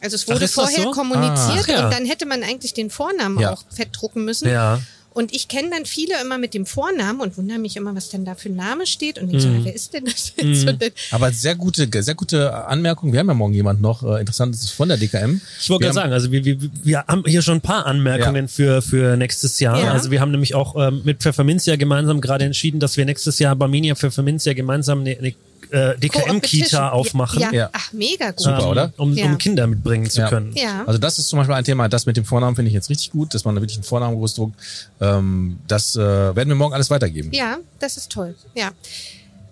[0.00, 0.90] Also es wurde vorher so?
[0.90, 1.84] kommuniziert ah, ja.
[1.84, 3.52] und dann hätte man eigentlich den Vornamen ja.
[3.52, 4.48] auch fett drucken müssen.
[4.48, 4.80] Ja.
[5.12, 8.24] Und ich kenne dann viele immer mit dem Vornamen und wundere mich immer, was denn
[8.24, 9.18] da für ein Name steht.
[9.18, 9.40] Und ich mm.
[9.40, 10.64] so, wer ist denn das jetzt?
[10.64, 11.14] Mm.
[11.14, 13.12] Aber sehr gute, sehr gute Anmerkung.
[13.12, 15.40] Wir haben ja morgen jemand noch äh, Interessantes von der DKM.
[15.60, 18.48] Ich wollte gerade sagen, also wir, wir, wir haben hier schon ein paar Anmerkungen ja.
[18.48, 19.78] für, für nächstes Jahr.
[19.80, 19.92] Ja.
[19.92, 23.56] Also wir haben nämlich auch ähm, mit Pfefferminzia gemeinsam gerade entschieden, dass wir nächstes Jahr
[23.56, 25.34] Barminia Pfefferminzia gemeinsam eine, eine
[25.72, 27.40] äh, DKM-Kita aufmachen.
[27.40, 27.70] Ja, Ja.
[27.72, 28.40] ach, mega gut.
[28.40, 28.92] Super, oder?
[28.98, 29.26] Um, Ja.
[29.26, 30.28] um Kinder mitbringen zu Ja.
[30.28, 30.52] können.
[30.54, 30.84] Ja.
[30.86, 33.10] Also das ist zum Beispiel ein Thema, das mit dem Vornamen finde ich jetzt richtig
[33.10, 34.56] gut, dass man da wirklich einen Vornamen groß druckt.
[35.00, 37.30] Ähm, das äh, werden wir morgen alles weitergeben.
[37.32, 38.34] Ja, das ist toll.
[38.54, 38.70] Ja.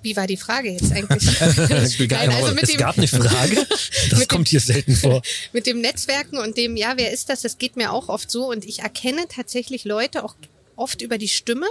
[0.02, 1.24] Wie war die Frage jetzt eigentlich?
[1.40, 3.66] Nein, also Es dem, gab eine Frage,
[4.10, 5.20] das kommt hier selten vor.
[5.52, 7.42] mit dem Netzwerken und dem, ja, wer ist das?
[7.42, 10.34] Das geht mir auch oft so und ich erkenne tatsächlich Leute auch
[10.76, 11.66] oft über die Stimme.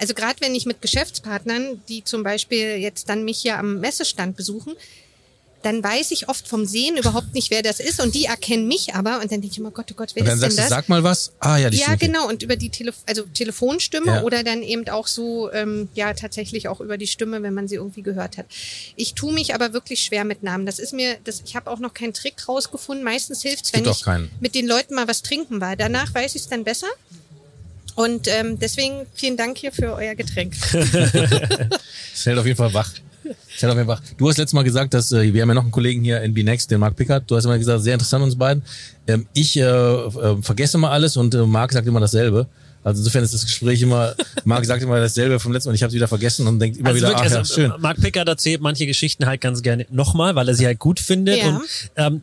[0.00, 4.36] Also gerade wenn ich mit Geschäftspartnern, die zum Beispiel jetzt dann mich hier am Messestand
[4.36, 4.74] besuchen,
[5.62, 8.94] dann weiß ich oft vom Sehen überhaupt nicht, wer das ist und die erkennen mich
[8.94, 10.58] aber und dann denke ich immer, Gott, oh Gott, wer Und dann ist denn sagst
[10.58, 10.70] du, das?
[10.70, 11.32] sag mal was.
[11.38, 11.98] Ah ja, die ja, Stimme.
[11.98, 12.28] genau.
[12.28, 14.22] Und über die Telef also Telefonstimme Ja.
[14.22, 17.74] oder dann eben auch so, ähm, ja, tatsächlich auch über die Stimme, wenn man sie
[17.74, 18.46] irgendwie gehört hat.
[18.96, 20.64] Ich tue mich aber wirklich schwer mit Namen.
[20.64, 23.04] Das ist mir, das, ich habe auch noch keinen Trick rausgefunden.
[23.04, 24.30] Meistens hilft's, wenn ich keinen.
[24.40, 25.76] mit den Leuten mal was trinken war.
[25.76, 26.88] Danach weiß ich es dann besser.
[27.94, 30.54] Und ähm, deswegen vielen Dank hier für euer Getränk.
[32.12, 32.92] Das hält auf jeden Fall wach.
[33.22, 34.02] Das hält auf jeden Fall wach.
[34.18, 36.44] Du hast letztes Mal gesagt, dass äh, wir haben ja noch einen Kollegen hier, NB
[36.44, 37.30] Next, den Marc Pickard.
[37.30, 38.62] Du hast immer gesagt, sehr interessant uns beiden.
[39.06, 42.46] Ähm, ich äh, äh, vergesse mal alles und äh, Marc sagt immer dasselbe.
[42.82, 45.82] Also insofern ist das Gespräch immer, Marc sagt immer dasselbe vom letzten Mal und ich
[45.82, 47.72] habe es wieder vergessen und denkt immer Also wieder, wirklich, ach ja, also, schön.
[47.78, 51.38] Mark Pickard erzählt manche Geschichten halt ganz gerne nochmal, weil er sie halt gut findet.
[51.38, 51.48] Ja.
[51.48, 51.62] Und
[51.96, 52.22] ähm,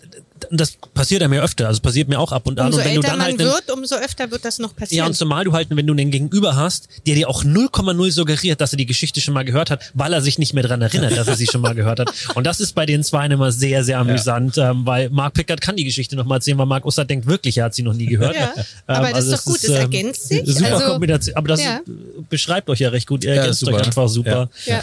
[0.52, 1.68] das passiert ja mir öfter.
[1.68, 2.68] Also passiert mir auch ab und an.
[2.68, 4.76] Umso und wenn du älter dann man halt wird, umso öfter wird das noch ja,
[4.80, 5.08] passieren.
[5.08, 8.74] und zumal du halt, wenn du einen Gegenüber hast, der dir auch 0,0 suggeriert, dass
[8.74, 11.28] er die Geschichte schon mal gehört hat, weil er sich nicht mehr dran erinnert, dass
[11.28, 12.14] er sie schon mal gehört hat.
[12.36, 15.76] Und das ist bei den Zweien immer sehr, sehr amüsant, ähm, weil Mark Pickard kann
[15.76, 18.06] die Geschichte noch mal erzählen, weil Mark Oster denkt wirklich, er hat sie noch nie
[18.06, 18.36] gehört.
[18.36, 20.42] Ja, Ähm, aber das ist es doch gut, es ergänzt sich.
[20.46, 21.36] Super Also- Kombination.
[21.36, 21.82] Aber das Ja.
[22.30, 23.24] beschreibt euch ja recht gut.
[23.24, 23.74] Ihr Ja, ergänzt super.
[23.78, 24.50] euch einfach super.
[24.66, 24.82] ja.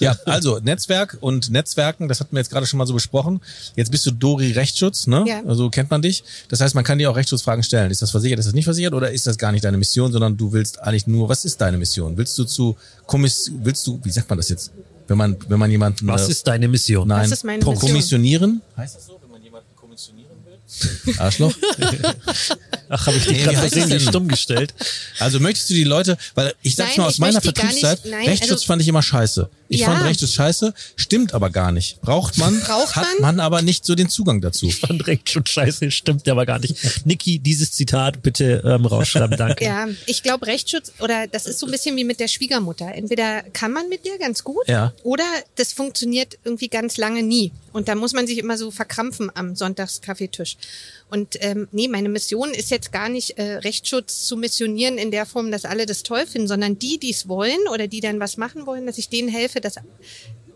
[0.00, 3.40] Ja, also Netzwerk und Netzwerken, das hatten wir jetzt gerade schon mal so besprochen.
[3.74, 5.24] Jetzt bist du Dori Rechtsschutz, ne?
[5.26, 5.42] Ja.
[5.46, 6.24] Also kennt man dich.
[6.48, 7.90] Das heißt, man kann dir auch Rechtsschutzfragen stellen.
[7.90, 10.36] Ist das versichert, ist das nicht versichert oder ist das gar nicht deine Mission, sondern
[10.36, 12.16] du willst eigentlich nur, was ist deine Mission?
[12.16, 14.72] Willst du zu Kommiss, willst du, wie sagt man das jetzt?
[15.06, 17.06] Wenn man, wenn man jemanden, Was äh, ist deine Mission?
[17.08, 17.78] nein, Was ist meine Mission?
[17.78, 18.62] kommissionieren?
[18.76, 20.58] Heißt das so, wenn man jemanden kommissionieren will?
[21.18, 21.54] Arschloch?
[22.88, 24.08] Ach, habe ich dich Nee, gerade versehentlich denn?
[24.10, 24.74] stumm gestellt.
[25.18, 28.10] Also möchtest du die Leute, weil ich sag's Nein, mal aus ich meiner Vertriebszeit, nicht-
[28.14, 29.48] nein, Rechtsschutz also- fand ich immer scheiße.
[29.68, 29.86] Ich Ja.
[29.86, 32.00] fand Rechtsschutz scheiße, stimmt aber gar nicht.
[32.02, 33.36] Braucht man, Braucht hat man?
[33.36, 34.70] man aber nicht so den Zugang dazu.
[34.70, 36.76] fand recht schon scheiße, stimmt aber gar nicht.
[37.06, 39.64] Niki, dieses Zitat bitte ähm, rausschreiben, danke.
[39.64, 42.94] Ja, ich glaube Rechtsschutz oder das ist so ein bisschen wie mit der Schwiegermutter.
[42.94, 44.92] Entweder kann man mit dir ganz gut Ja.
[45.02, 45.24] oder
[45.56, 47.50] das funktioniert irgendwie ganz lange nie.
[47.72, 50.56] Und da muss man sich immer so verkrampfen am Sonntagskaffeetisch.
[51.10, 55.26] Und ähm, nee, meine Mission ist jetzt gar nicht äh, Rechtsschutz zu missionieren in der
[55.26, 58.36] Form, dass alle das toll finden, sondern die, die es wollen oder die dann was
[58.36, 59.76] machen wollen, dass ich denen helfe, das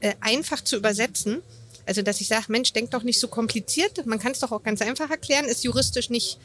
[0.01, 1.43] äh, einfach zu übersetzen.
[1.87, 4.05] Also dass ich sage, Mensch, denk doch nicht so kompliziert.
[4.07, 5.47] Man kann es doch auch ganz einfach erklären.
[5.47, 6.39] Ist juristisch nicht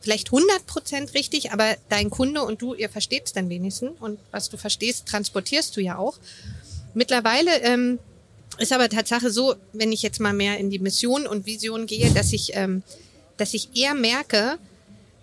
[0.00, 3.92] vielleicht 100 Prozent richtig, aber dein Kunde und du, ihr versteht es dann wenigstens.
[4.00, 6.18] Und was du verstehst, transportierst du ja auch.
[6.94, 7.98] Mittlerweile ähm,
[8.58, 12.10] ist aber Tatsache so, wenn ich jetzt mal mehr in die Mission und Vision gehe,
[12.10, 12.82] dass ich, ähm,
[13.38, 14.58] dass ich eher merke,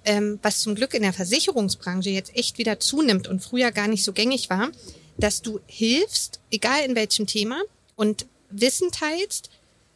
[0.05, 4.03] ähm, was zum Glück in der Versicherungsbranche jetzt echt wieder zunimmt und früher gar nicht
[4.03, 4.69] so gängig war,
[5.17, 7.61] dass du hilfst, egal in welchem Thema,
[7.95, 9.49] und Wissen teilst,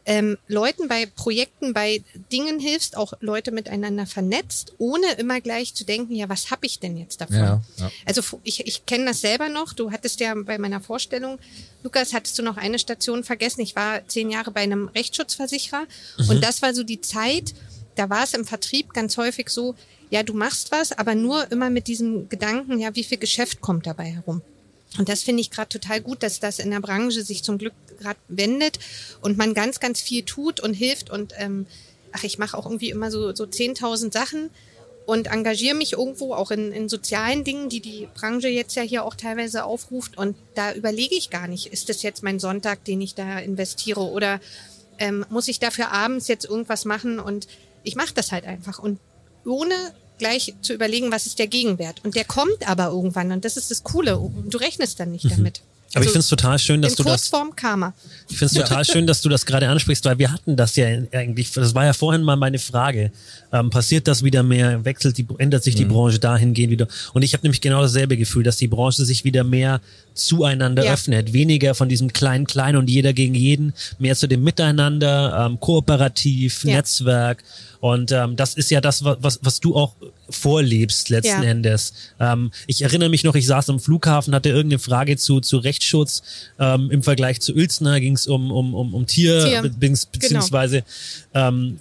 [0.06, 5.84] ähm, Leuten bei Projekten, bei Dingen hilfst, auch Leute miteinander vernetzt, ohne immer gleich zu
[5.86, 7.36] denken, ja, was habe ich denn jetzt davon?
[7.36, 7.92] Ja, ja.
[8.06, 9.74] Also ich, ich kenne das selber noch.
[9.74, 11.38] Du hattest ja bei meiner Vorstellung,
[11.84, 13.62] Lukas, hattest du noch eine Station vergessen.
[13.62, 15.86] Ich war zehn Jahre bei einem Rechtsschutzversicherer
[16.28, 17.54] und das war so die Zeit,
[18.00, 19.76] da war es im Vertrieb ganz häufig so,
[20.10, 23.86] ja, du machst was, aber nur immer mit diesem Gedanken, ja, wie viel Geschäft kommt
[23.86, 24.42] dabei herum?
[24.98, 27.74] Und das finde ich gerade total gut, dass das in der Branche sich zum Glück
[28.00, 28.80] gerade wendet
[29.22, 31.68] und man ganz, ganz viel tut und hilft und ähm,
[32.12, 34.50] ach, ich mache auch irgendwie immer so, so 10.000 Sachen
[35.06, 39.04] und engagiere mich irgendwo auch in, in sozialen Dingen, die die Branche jetzt ja hier
[39.04, 40.18] auch teilweise aufruft.
[40.18, 44.02] Und da überlege ich gar nicht, ist das jetzt mein Sonntag, den ich da investiere
[44.02, 44.40] oder
[45.00, 47.20] ähm, muss ich dafür abends jetzt irgendwas machen?
[47.20, 47.48] Und
[47.84, 49.00] ich mache das halt einfach und
[49.46, 49.74] ohne
[50.18, 52.04] gleich zu überlegen, was ist der Gegenwert.
[52.04, 54.20] Und der kommt aber irgendwann und das ist das Coole.
[54.20, 55.62] Und du rechnest dann nicht damit.
[55.62, 55.70] Mhm.
[55.96, 57.94] Aber ich Also finde es total schön, dass du das Kurzform Karma.
[58.30, 60.86] Ich finde es total schön, dass du das gerade ansprichst, weil wir hatten das ja
[60.86, 63.12] eigentlich, das war ja vorhin mal meine Frage.
[63.52, 65.90] Ähm, passiert das wieder mehr, wechselt die, ändert sich die Mhm.
[65.90, 66.88] Branche dahingehend wieder?
[67.14, 69.82] Und ich habe nämlich genau dasselbe Gefühl, dass die Branche sich wieder mehr
[70.14, 70.94] zueinander Ja.
[70.94, 75.60] öffnet, weniger von diesem kleinen klein und jeder gegen jeden, mehr zu dem Miteinander, ähm,
[75.60, 76.76] kooperativ, Ja.
[76.76, 77.44] Netzwerk.
[77.80, 79.96] Und ähm, das ist ja das, wa- was, was du auch
[80.30, 81.50] vorlebst letzten Ja.
[81.50, 81.94] Endes.
[82.20, 86.22] Ähm, ich erinnere mich noch, ich saß am Flughafen, hatte irgendeine Frage zu, zu Rechtsschutz
[86.60, 89.62] ähm, im Vergleich zu Uelzner, ging es um, um, um, um Tier, Tier.
[89.64, 90.84] be- bings- beziehungsweise
[91.34, 91.80] ähm,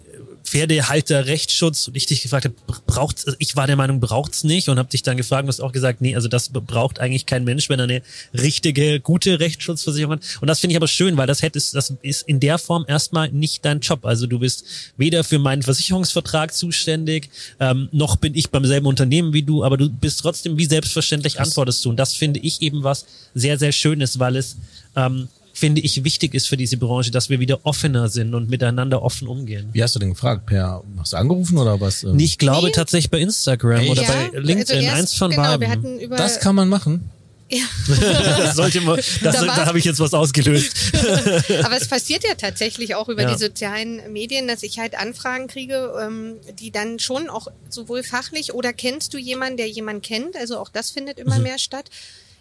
[0.49, 2.55] Pferdehalter Rechtsschutz und ich dich gefragt habe,
[2.87, 5.61] braucht's, also ich war der Meinung, braucht's nicht und habe dich dann gefragt und hast
[5.61, 10.15] auch gesagt, nee, also das braucht eigentlich kein Mensch, wenn er eine richtige, gute Rechtsschutzversicherung
[10.15, 10.23] hat.
[10.41, 13.31] Und das finde ich aber schön, weil das hättest, das ist in der Form erstmal
[13.31, 14.07] nicht dein Job.
[14.07, 14.65] Also du bist
[14.97, 17.29] weder für meinen Versicherungsvertrag zuständig,
[17.61, 21.41] ähm, noch bin ich beim selben Unternehmen wie du, aber du bist trotzdem wie selbstverständlich
[21.41, 21.91] antwortest du.
[21.91, 24.57] Und das finde ich eben was sehr, sehr Schönes, weil es
[24.97, 29.03] ähm, finde ich, wichtig ist für diese Branche, dass wir wieder offener sind und miteinander
[29.03, 29.69] offen umgehen.
[29.73, 30.47] Wie hast du denn gefragt?
[30.47, 32.03] Per, hast du angerufen oder was?
[32.03, 32.73] Nee, ich glaube Nee.
[32.73, 33.91] tatsächlich bei Instagram Echt?
[33.91, 36.11] oder Ja, bei LinkedIn, also erst- eins von genau, beiden.
[36.11, 37.11] Das kann man machen.
[37.51, 37.65] ja.
[38.39, 40.93] das sollte man, das, Da da, habe ich jetzt was ausgelöst.
[41.65, 43.33] Aber es passiert ja tatsächlich auch über Ja.
[43.33, 48.53] die sozialen Medien, dass ich halt Anfragen kriege, ähm, die dann schon auch sowohl fachlich
[48.53, 50.37] oder kennst du jemanden, der jemanden kennt?
[50.37, 51.25] Also auch das findet Mhm.
[51.25, 51.89] immer mehr statt.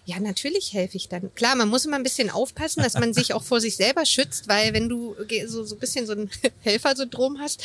[0.07, 1.35] Ja, natürlich helfe ich dann.
[1.35, 4.47] Klar, man muss immer ein bisschen aufpassen, dass man sich auch vor sich selber schützt,
[4.47, 5.17] weil wenn du
[5.47, 6.29] so, so ein bisschen so ein
[6.61, 7.61] Helfersyndrom hast,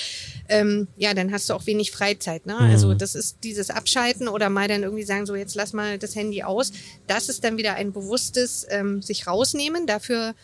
[0.48, 2.44] ähm, ja, dann hast du auch wenig Freizeit.
[2.46, 2.58] Ne?
[2.58, 6.16] Also das ist dieses Abschalten oder mal dann irgendwie sagen, so jetzt lass mal das
[6.16, 6.72] Handy aus.
[7.06, 9.86] Das ist dann wieder ein bewusstes ähm, sich rausnehmen.
[9.86, 10.34] Dafür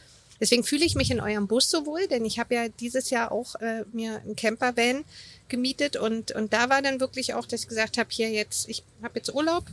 [0.41, 3.33] Deswegen fühle ich mich in eurem Bus so wohl, denn ich habe ja dieses Jahr
[3.33, 5.05] auch äh, mir einen Campervan
[5.49, 8.85] gemietet und, und da war dann wirklich auch, dass ich gesagt habe, hier jetzt, ich
[9.03, 9.65] habe jetzt Urlaub.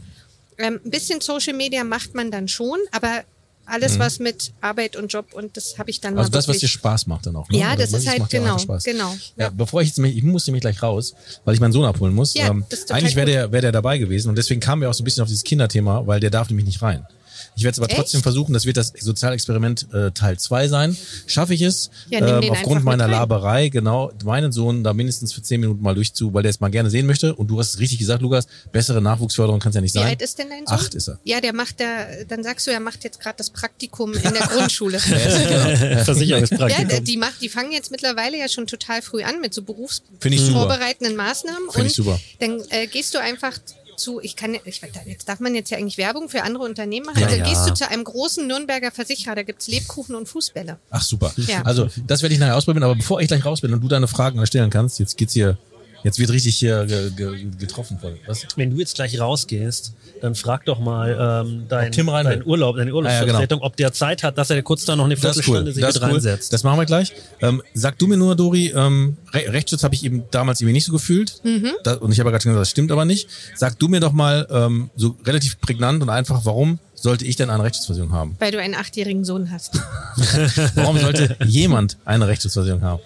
[0.58, 3.24] Ähm, ein bisschen Social Media macht man dann schon, aber
[3.68, 6.20] alles was mit Arbeit und Job und das habe ich dann Mhm.
[6.20, 7.50] Also das, was dir Spaß macht dann auch.
[7.50, 7.58] Ne?
[7.58, 9.10] Ja, Also das ist halt genau, genau.
[9.38, 9.50] Ja, Ja.
[9.50, 11.16] bevor ich jetzt, mich- ich musste mich gleich raus,
[11.46, 12.36] weil ich meinen Sohn abholen muss.
[12.36, 14.84] Ja, ähm, das ist total eigentlich wäre der, wäre der dabei gewesen und deswegen kamen
[14.84, 17.08] wir auch so ein bisschen auf dieses Kinderthema, weil der darf nämlich nicht rein.
[17.56, 17.98] Ich werde es aber Echt?
[17.98, 20.98] trotzdem versuchen, das wird das Sozialexperiment äh, Teil 2 sein.
[21.26, 23.08] Schaffe ich es, Ja, ähm, aufgrund meiner.
[23.08, 26.70] Laberei, genau, meinen Sohn da mindestens für 10 Minuten mal durchzu, weil der es mal
[26.70, 27.34] gerne sehen möchte.
[27.36, 30.08] Und du hast es richtig gesagt, Lukas, bessere Nachwuchsförderung kann es ja nicht Wie sein.
[30.08, 30.76] alt ist denn dein Sohn?
[30.78, 31.20] Acht ist er.
[31.24, 31.86] Ja, der macht da,
[32.28, 35.00] dann sagst du, er macht jetzt gerade das Praktikum in der Grundschule.
[36.04, 36.90] Versicherungspraktikum.
[36.90, 41.16] Ja, die macht, die fangen jetzt mittlerweile ja schon total früh an mit so berufsvorbereitenden
[41.16, 41.70] Maßnahmen.
[41.70, 42.20] Finde und ich super.
[42.40, 43.54] dann äh, gehst du einfach
[43.98, 47.20] zu, ich kann, ich, jetzt darf man jetzt ja eigentlich Werbung für andere Unternehmen machen.
[47.20, 47.44] Ja, also ja.
[47.44, 50.78] gehst du zu einem großen Nürnberger Versicherer, da gibt's Lebkuchen und Fußbälle.
[50.90, 51.34] Ach super.
[51.38, 51.62] Ja.
[51.64, 54.08] Also das werde ich nachher ausprobieren, aber bevor ich gleich raus bin und du deine
[54.08, 55.58] Fragen stellen kannst, jetzt geht's hier,
[56.06, 58.00] jetzt wird richtig hier ge, ge, getroffen.
[58.28, 58.46] Was?
[58.56, 62.46] Wenn du jetzt gleich rausgehst, dann frag doch mal ähm, dein, Tim rein dein will.
[62.46, 63.68] Urlaub, deine Urlaubsvertretung, genau.
[63.68, 65.74] ob der Zeit hat, dass er kurz da noch eine Das Viertelstunde cool.
[65.74, 66.12] sich Das mit cool.
[66.12, 66.54] reinsetzt.
[66.54, 67.12] Das machen wir gleich.
[67.42, 70.86] Ähm, sag du mir nur, Dori, ähm, Re Rechtsschutz habe ich eben damals irgendwie nicht
[70.86, 71.42] so gefühlt.
[71.44, 71.72] Mhm.
[71.84, 73.28] Da, und ich habe ja gerade schon gesagt, das stimmt aber nicht.
[73.56, 77.50] Sag du mir doch mal ähm, so relativ prägnant und einfach, warum sollte ich denn
[77.50, 78.36] eine Rechtsschutzversicherung haben?
[78.40, 79.76] Weil du einen achtjährigen Sohn hast.
[80.76, 83.02] Warum sollte jemand eine Rechtsschutzversicherung haben?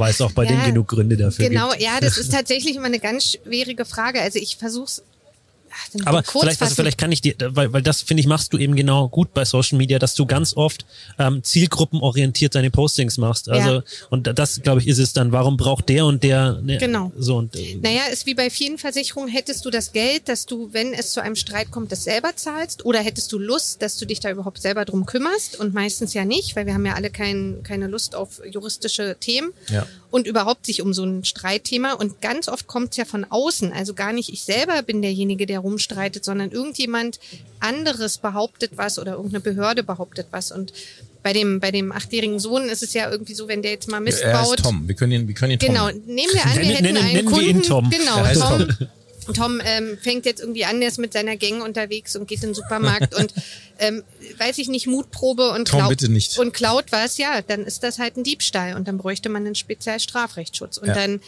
[0.00, 1.82] Weiß auch bei Ja, dem genug Gründe dafür Genau, gibt.
[1.82, 4.20] ja, das ist tatsächlich immer eine ganz schwierige Frage.
[4.22, 5.02] Also ich versuch's.
[5.72, 8.26] Ach, dann Aber kurz vielleicht, also vielleicht kann ich dir, weil, weil das finde ich
[8.26, 10.84] machst du eben genau gut bei Social Media, dass du ganz oft
[11.18, 13.48] ähm, zielgruppenorientiert deine Postings machst.
[13.48, 13.82] Also Ja.
[14.10, 15.32] und das glaube ich ist es dann.
[15.32, 17.12] Warum braucht der und der ne, Genau.
[17.16, 20.72] so und äh, Naja, ist wie bei vielen Versicherungen, hättest du das Geld, dass du,
[20.72, 22.84] wenn es zu einem Streit kommt, das selber zahlst?
[22.84, 25.58] Oder hättest du Lust, dass du dich da überhaupt selber drum kümmerst?
[25.58, 29.52] Und meistens ja nicht, weil wir haben ja alle kein, keine Lust auf juristische Themen
[29.68, 29.86] Ja.
[30.10, 31.92] Und überhaupt sich um so ein Streitthema.
[31.92, 33.72] Und ganz oft kommt es ja von außen.
[33.72, 37.20] Also gar nicht ich selber bin derjenige, der rumstreitet, sondern irgendjemand
[37.60, 40.52] anderes behauptet was oder irgendeine Behörde behauptet was.
[40.52, 40.72] Und
[41.22, 44.00] bei dem, bei dem achtjährigen Sohn ist es ja irgendwie so, wenn der jetzt mal
[44.00, 44.58] Mist Er baut.
[44.58, 44.88] ist Tom.
[44.88, 47.14] Wir können ihn, wir können ihn Tom Genau, nehmen wir an, wir hätten einen nennen
[47.14, 47.90] wir Kunden.
[47.90, 48.88] Genau, Tom.
[49.34, 52.50] Tom ähm, fängt jetzt irgendwie an, der ist mit seiner Gang unterwegs und geht in
[52.50, 53.32] den Supermarkt und
[53.78, 54.02] ähm,
[54.38, 58.16] weiß ich nicht, Mutprobe und Tom, klaut und klaut was, ja, dann ist das halt
[58.16, 60.78] ein Diebstahl und dann bräuchte man einen Spezialstrafrechtsschutz.
[60.78, 60.94] Und Ja.
[60.94, 61.20] dann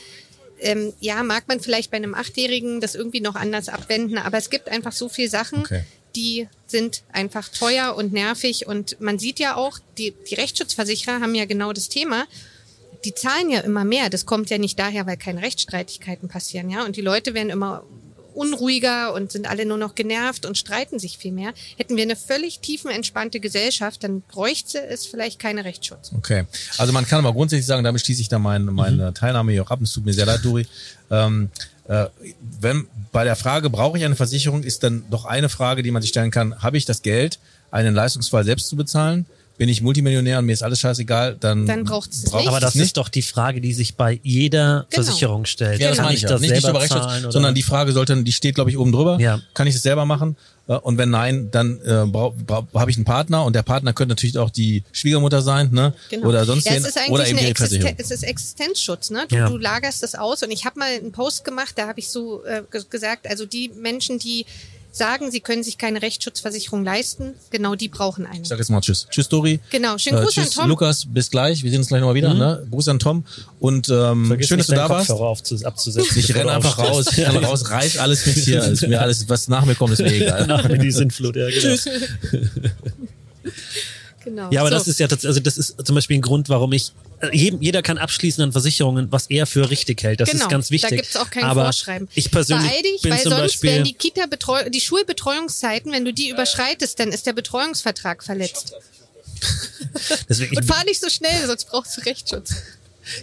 [0.60, 4.48] ähm, ja, mag man vielleicht bei einem Achtjährigen das irgendwie noch anders abwenden, aber es
[4.48, 5.82] gibt einfach so viel Sachen, Okay.
[6.14, 11.34] die sind einfach teuer und nervig und man sieht ja auch, die, die Rechtsschutzversicherer haben
[11.34, 12.26] ja genau das Thema.
[13.04, 14.10] Die zahlen ja immer mehr.
[14.10, 16.84] Das kommt ja nicht daher, weil keine Rechtsstreitigkeiten passieren, ja.
[16.84, 17.84] Und die Leute werden immer
[18.34, 21.52] unruhiger und sind alle nur noch genervt und streiten sich viel mehr.
[21.76, 26.12] Hätten wir eine völlig tiefenentspannte Gesellschaft, dann bräuchte es vielleicht keine Rechtsschutz.
[26.16, 26.44] Okay.
[26.78, 29.70] Also man kann aber grundsätzlich sagen, damit schließe ich dann meine, meine Teilnahme hier auch
[29.70, 29.80] ab.
[29.82, 30.66] Es tut mir sehr leid, Dori.
[31.10, 31.50] Ähm,
[31.88, 32.06] äh,
[32.60, 36.02] wenn bei der Frage, brauche ich eine Versicherung, ist dann doch eine Frage, die man
[36.02, 37.38] sich stellen kann, habe ich das Geld,
[37.70, 39.26] einen Leistungsfall selbst zu bezahlen?
[39.62, 42.48] Bin ich Multimillionär und mir ist alles scheißegal, dann, Dann braucht's es braucht nicht.
[42.48, 42.82] aber das nicht.
[42.86, 45.04] ist doch die Frage, die sich bei jeder Genau.
[45.04, 45.80] Versicherung stellt.
[45.80, 46.28] Ja, das Kann meine ich ja.
[46.30, 48.70] das Nicht, nicht selber über Rechtsschutz, zahlen oder- sondern die Frage sollte, die steht, glaube
[48.70, 49.18] ich, oben drüber.
[49.20, 49.40] Ja.
[49.54, 50.34] Kann ich das selber machen?
[50.66, 51.90] Äh, Und wenn nein, dann äh,
[52.74, 55.94] habe ich einen Partner und der Partner könnte natürlich auch die Schwiegermutter sein, ne?
[56.10, 56.26] Genau.
[56.26, 59.26] Oder sonst ja, es ist eigentlich oder eben eine Existen es ist Existenzschutz, ne?
[59.28, 59.48] Du, Ja.
[59.48, 62.44] du lagerst das aus und ich habe mal einen Post gemacht, da habe ich so
[62.44, 64.44] äh, ge- gesagt, also die Menschen, die
[64.92, 68.42] sagen, sie können sich keine Rechtsschutzversicherung leisten, genau die brauchen eine.
[68.42, 69.06] Ich sag jetzt mal Tschüss.
[69.10, 69.58] Tschüss, Dori.
[69.70, 70.68] Genau, schönen Äh, Gruß tschüss, an Tom.
[70.68, 71.06] Lukas.
[71.08, 71.62] Bis gleich.
[71.62, 72.34] Wir sehen uns gleich nochmal wieder.
[72.34, 72.66] Ne?
[72.70, 73.24] Gruß an Tom.
[73.58, 75.10] Und ähm, Vergiss schön, dass du da warst.
[75.10, 76.18] Abzusetzen.
[76.18, 78.62] Ich du einfach raus, ich renne raus, reiß alles mit hier.
[78.72, 80.46] Ist mir alles, was nach mir kommt, ist mir egal.
[80.46, 81.76] Nach mir die Sintflut, ja, genau.
[84.24, 84.50] Genau.
[84.50, 84.76] Ja, aber So.
[84.76, 86.92] das ist ja tatsächlich, also das ist zum Beispiel ein Grund, warum ich,
[87.32, 90.20] jedem, jeder kann abschließen an Versicherungen, was er für richtig hält.
[90.20, 90.90] Das genau, ist ganz wichtig.
[90.90, 92.08] Da gibt's auch kein aber Vorschreiben.
[92.14, 94.24] Ich persönlich Beeil dich, bin weil zum sonst Beispiel, werden die Kita
[94.68, 98.74] die Schulbetreuungszeiten, wenn du die überschreitest, dann ist der Betreuungsvertrag verletzt.
[100.28, 102.54] deswegen, Und fahr nicht so schnell, sonst brauchst du Rechtsschutz.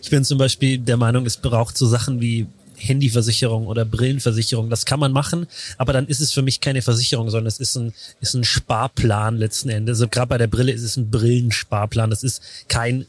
[0.01, 2.47] ich bin zum Beispiel der Meinung, es braucht so Sachen wie
[2.79, 4.69] Handyversicherung oder Brillenversicherung.
[4.69, 7.75] Das kann man machen, aber dann ist es für mich keine Versicherung, sondern es ist
[7.75, 9.97] ein, ist ein Sparplan letzten Endes.
[9.97, 12.09] Also gerade bei der Brille ist es ein Brillensparplan.
[12.09, 13.05] Das ist kein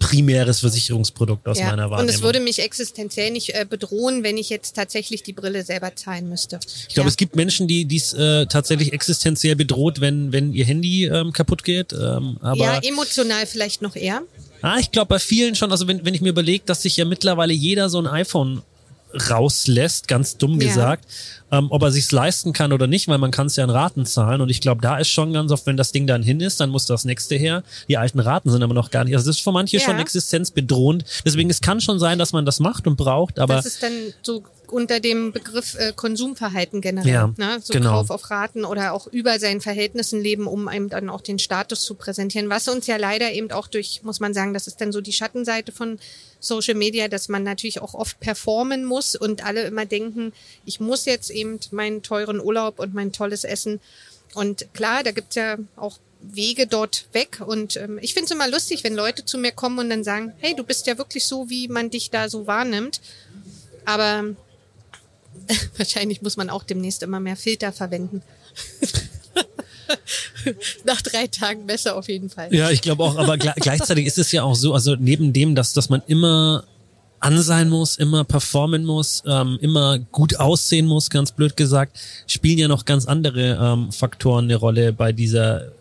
[0.00, 2.14] primäres Versicherungsprodukt aus meiner und Wahrnehmung.
[2.14, 6.28] es würde mich existenziell nicht äh, bedrohen, wenn ich jetzt tatsächlich die Brille selber zahlen
[6.28, 6.58] müsste.
[6.88, 7.10] Ich glaube, ja.
[7.10, 11.62] es gibt Menschen, die dies äh, tatsächlich existenziell bedroht, wenn, wenn ihr Handy ähm, kaputt
[11.62, 11.92] geht.
[11.92, 14.22] Ähm, aber ja, emotional vielleicht noch eher.
[14.62, 17.04] ah, ich glaube bei vielen schon, also wenn, wenn ich mir überlege, dass sich ja
[17.04, 18.62] mittlerweile jeder so ein iPhone
[19.30, 20.68] rauslässt, ganz dumm Ja.
[20.68, 21.04] gesagt,
[21.50, 24.06] ähm, ob er sich's leisten kann oder nicht, weil man kann es ja in Raten
[24.06, 24.40] zahlen.
[24.40, 26.70] Und ich glaube, da ist schon ganz oft, wenn das Ding dann hin ist, dann
[26.70, 27.62] muss das nächste her.
[27.88, 29.14] Die alten Raten sind aber noch gar nicht.
[29.14, 29.82] Also das ist für manche Ja.
[29.84, 31.04] schon existenzbedrohend.
[31.24, 33.92] Deswegen, es kann schon sein, dass man das macht und braucht, aber das ist dann
[34.22, 37.12] so unter dem Begriff äh, Konsumverhalten generell.
[37.12, 37.58] Ja, ne?
[37.62, 37.92] So genau.
[37.92, 41.82] Kauf auf Raten oder auch über seinen Verhältnissen leben, um einem dann auch den Status
[41.82, 42.48] zu präsentieren.
[42.48, 45.12] Was uns ja leider eben auch durch, muss man sagen, das ist dann so die
[45.12, 45.98] Schattenseite von
[46.40, 50.32] Social Media, dass man natürlich auch oft performen muss und alle immer denken,
[50.64, 53.80] ich muss jetzt eben meinen teuren Urlaub und mein tolles Essen.
[54.34, 57.40] Und klar, da gibt's ja auch Wege dort weg.
[57.44, 60.32] Und ähm, ich finde es immer lustig, wenn Leute zu mir kommen und dann sagen,
[60.38, 63.00] hey, du bist ja wirklich so, wie man dich da so wahrnimmt.
[63.84, 64.24] Aber
[65.76, 68.22] wahrscheinlich muss man auch demnächst immer mehr Filter verwenden.
[70.84, 72.54] Nach drei Tagen besser auf jeden Fall.
[72.54, 75.54] Ja, ich glaube auch, aber gle gleichzeitig ist es ja auch so, also neben dem,
[75.54, 76.64] dass, dass man immer
[77.18, 82.58] an sein muss, immer performen muss, ähm, immer gut aussehen muss, ganz blöd gesagt, spielen
[82.58, 85.72] ja noch ganz andere ähm, Faktoren eine Rolle bei dieser,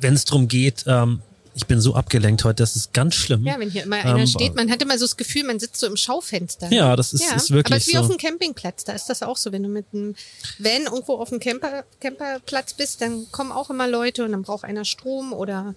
[0.00, 1.20] wenn es darum geht, ähm,
[1.60, 3.44] ich bin so abgelenkt heute, das ist ganz schlimm.
[3.46, 5.78] Ja, wenn hier immer einer Ähm, steht, man hat immer so das Gefühl, man sitzt
[5.80, 6.70] so im Schaufenster.
[6.72, 8.00] Ja, das ist- ist wirklich Aber es ist wie so.
[8.00, 9.52] auf einem Campingplatz, da ist das auch so.
[9.52, 10.14] Wenn du mit einem
[10.58, 14.64] Van irgendwo auf dem Camper, Camperplatz bist, dann kommen auch immer Leute und dann braucht
[14.64, 15.74] einer Strom oder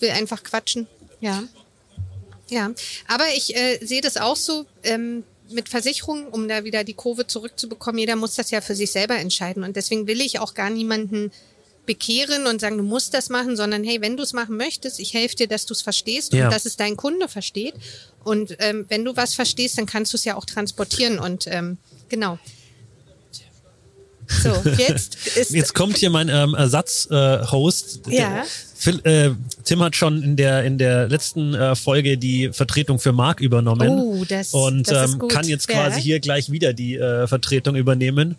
[0.00, 0.86] will einfach quatschen.
[1.20, 1.42] Ja.
[2.50, 2.70] Ja,
[3.08, 7.26] aber ich äh, sehe das auch so ähm, mit Versicherungen, um da wieder die Kurve
[7.26, 7.98] zurückzubekommen.
[7.98, 11.30] Jeder muss das ja für sich selber entscheiden und deswegen will ich auch gar niemanden
[11.86, 15.12] bekehren und sagen, du musst das machen, sondern hey, wenn du es machen möchtest, ich
[15.14, 16.46] helfe dir, dass du es verstehst Ja.
[16.46, 17.74] und dass es dein Kunde versteht.
[18.24, 21.78] Und ähm, wenn du was verstehst, dann kannst du es ja auch transportieren und ähm,
[22.08, 22.38] genau.
[24.26, 28.00] So, jetzt ist Jetzt kommt hier mein ähm, Ersatz-Host.
[28.08, 28.44] Ja.
[28.74, 29.30] Phil, äh,
[29.64, 33.88] Tim hat schon in der in der letzten äh, Folge die Vertretung für Marc übernommen
[33.90, 35.74] Oh, das- und das ist ähm, kann jetzt Ja.
[35.88, 38.36] quasi hier gleich wieder die äh, Vertretung übernehmen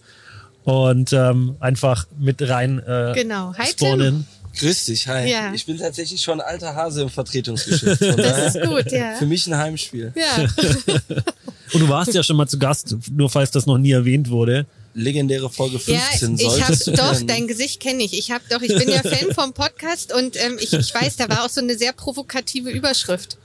[0.65, 3.54] und ähm, einfach mit rein äh, Genau.
[3.58, 4.28] Hi, spawnen.
[4.58, 5.30] Grüß dich, hi.
[5.30, 5.54] Ja.
[5.54, 8.01] Ich bin tatsächlich schon ein alter Hase im Vertretungsgeschäft.
[8.17, 9.15] Das ist gut, ja.
[9.15, 10.13] Für mich ein Heimspiel.
[10.15, 10.45] Ja.
[11.73, 14.65] Und du warst ja schon mal zu Gast, nur falls das noch nie erwähnt wurde.
[14.93, 18.17] Legendäre Folge Ja, 15 ich habe solltest du doch, dein Gesicht kenne ich.
[18.17, 21.28] Ich habe doch, ich bin ja Fan vom Podcast und ähm, ich, ich weiß, da
[21.28, 23.38] war auch so eine sehr provokative Überschrift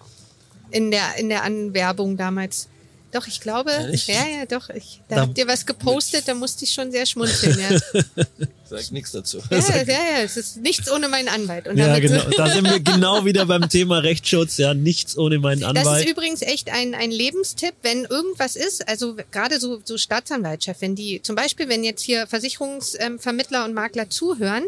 [0.71, 2.69] in der in der Anwerbung damals.
[3.13, 4.07] Doch, ich glaube, Ehrlich?
[4.07, 4.71] ja, ja, doch.
[4.71, 7.59] Ich, da Da- habt ihr was gepostet, da musste ich schon sehr schmunzeln.
[7.59, 8.03] Ja,
[8.71, 9.39] Sag nichts dazu.
[9.51, 11.67] ja, ja, ja, es ist nichts ohne meinen Anwalt.
[11.67, 12.23] Und Ja, genau.
[12.37, 14.59] Da sind wir genau wieder beim Thema Rechtsschutz.
[14.59, 16.09] Ja, nichts ohne meinen Das ist Anwalt.
[16.09, 21.21] übrigens echt ein, ein Lebenstipp, wenn irgendwas ist, also gerade so, so Staatsanwaltschaft, wenn die,
[21.21, 24.63] zum Beispiel, wenn jetzt hier Versicherungsvermittler und Makler zuhören,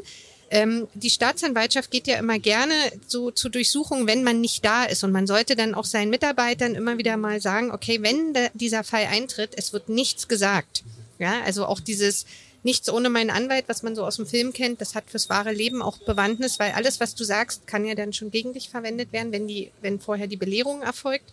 [0.53, 2.75] ähm, die Staatsanwaltschaft geht ja immer gerne
[3.07, 5.03] so zur Durchsuchung, wenn man nicht da ist.
[5.03, 9.07] Und man sollte dann auch seinen Mitarbeitern immer wieder mal sagen, okay, wenn dieser Fall
[9.11, 10.85] eintritt, es wird nichts gesagt.
[11.19, 12.27] Ja, also auch dieses
[12.65, 15.53] Nichts ohne meinen Anwalt, was man so aus dem Film kennt, das hat fürs wahre
[15.53, 19.13] Leben auch Bewandtnis, weil alles, was du sagst, kann ja dann schon gegen dich verwendet
[19.13, 21.25] werden, wenn die, wenn vorher die Belehrung erfolgt.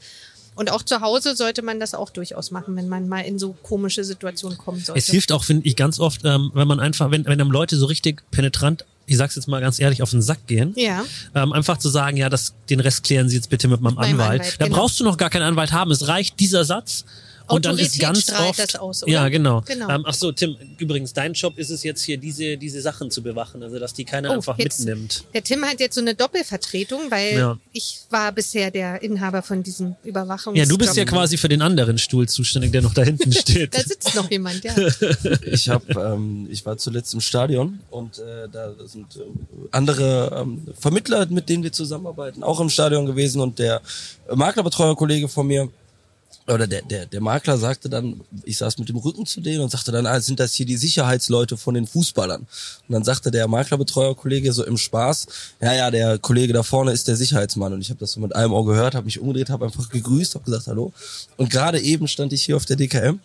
[0.56, 3.54] Und auch zu Hause sollte man das auch durchaus machen, wenn man mal in so
[3.62, 4.98] komische Situationen kommen sollte.
[4.98, 7.78] Es hilft auch, finde ich, ganz oft, ähm, wenn man einfach, wenn, wenn einem Leute
[7.78, 11.04] so richtig penetrant, ich sag's jetzt mal ganz ehrlich, auf den Sack gehen, Ja.
[11.36, 14.14] ähm, einfach zu sagen, ja, das, den Rest klären Sie jetzt bitte mit meinem meinem
[14.14, 14.42] Anwalt.
[14.42, 14.78] Anwalt, da genau.
[14.78, 15.92] brauchst du noch gar keinen Anwalt haben.
[15.92, 17.06] Es reicht dieser Satz
[17.50, 19.12] Und dann ist ganz oft, das aus, oder?
[19.12, 19.62] ja genau.
[19.66, 19.90] Genau.
[19.90, 23.22] Ähm, ach so, Tim, übrigens, dein Job ist es jetzt hier, diese diese Sachen zu
[23.24, 25.24] bewachen, also dass die keiner Oh, einfach jetzt- mitnimmt.
[25.34, 27.58] Der Tim hat jetzt so eine Doppelvertretung, weil Ja.
[27.74, 30.58] ich war bisher der Inhaber von diesem Überwachungs.
[30.58, 33.74] Ja, du bist ja quasi für den anderen Stuhl zuständig, der noch da hinten steht.
[33.76, 34.74] Da sitzt noch jemand, ja.
[35.52, 39.20] Ich habe, ähm, ich war zuletzt im Stadion und äh, da sind äh,
[39.72, 43.82] andere ähm, Vermittler, mit denen wir zusammenarbeiten, auch im Stadion gewesen und der
[44.34, 45.70] Maklerbetreuerkollege von mir
[46.54, 49.72] oder der, der, der Makler sagte dann, ich saß mit dem Rücken zu denen und
[49.72, 52.42] sagte dann, ah, sind das hier die Sicherheitsleute von den Fußballern?
[52.42, 55.28] Und dann sagte der Maklerbetreuerkollege so im Spaß,
[55.62, 57.74] ja, ja, der Kollege da vorne ist der Sicherheitsmann.
[57.74, 60.36] Und ich habe das so mit einem Ohr gehört, habe mich umgedreht, habe einfach gegrüßt,
[60.36, 60.92] habe gesagt, hallo.
[61.38, 63.20] Und gerade eben stand ich hier auf der DKM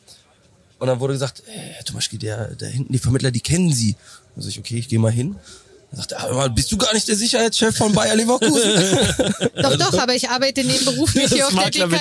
[0.79, 3.97] und dann wurde gesagt, äh, Tomaschki, der, da hinten, die Vermittler, die kennen Sie.
[4.35, 5.37] Dann sag ich, okay, ich gehe mal hin.
[5.95, 8.73] Dann sagt er, aber bist du gar nicht der Sicherheitschef von Bayer Leverkusen?
[9.63, 11.71] Doch, doch, aber ich arbeite nebenberuflich hier auf der.
[11.71, 11.97] DKM.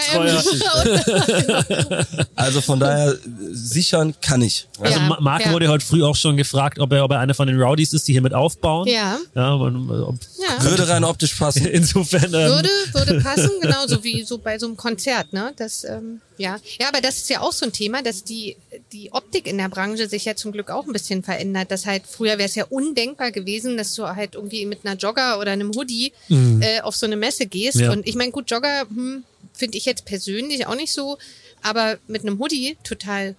[2.36, 3.16] also von daher,
[3.52, 4.68] sichern kann ich.
[4.80, 5.52] Also Ja, Ma- Marc ja.
[5.52, 8.08] wurde heute früh auch schon gefragt, ob er, ob er einer von den Rowdies ist,
[8.08, 8.88] die hier mit aufbauen.
[8.88, 9.18] Ja.
[9.36, 10.64] Ja, äh, ob, ja.
[10.64, 11.66] Würde rein optisch passen.
[11.72, 12.26] insofern.
[12.26, 15.54] Ähm, Würde, würde passen, genauso wie so bei so einem Konzert, ne?
[15.58, 16.58] Das, ähm, ja.
[16.80, 18.56] Ja, aber das ist ja auch so ein Thema, dass die,
[18.92, 21.72] die Optik in der Branche sich ja zum Glück auch ein bisschen verändert.
[21.72, 25.40] Das halt, früher wäre es ja undenkbar gewesen, dass du halt irgendwie mit einer Jogger
[25.40, 27.80] oder einem Hoodie äh, auf so eine Messe gehst.
[27.80, 27.92] Ja.
[27.92, 31.18] Und ich meine, gut, Jogger hm, finde ich jetzt persönlich auch nicht so,
[31.62, 33.36] aber mit einem Hoodie total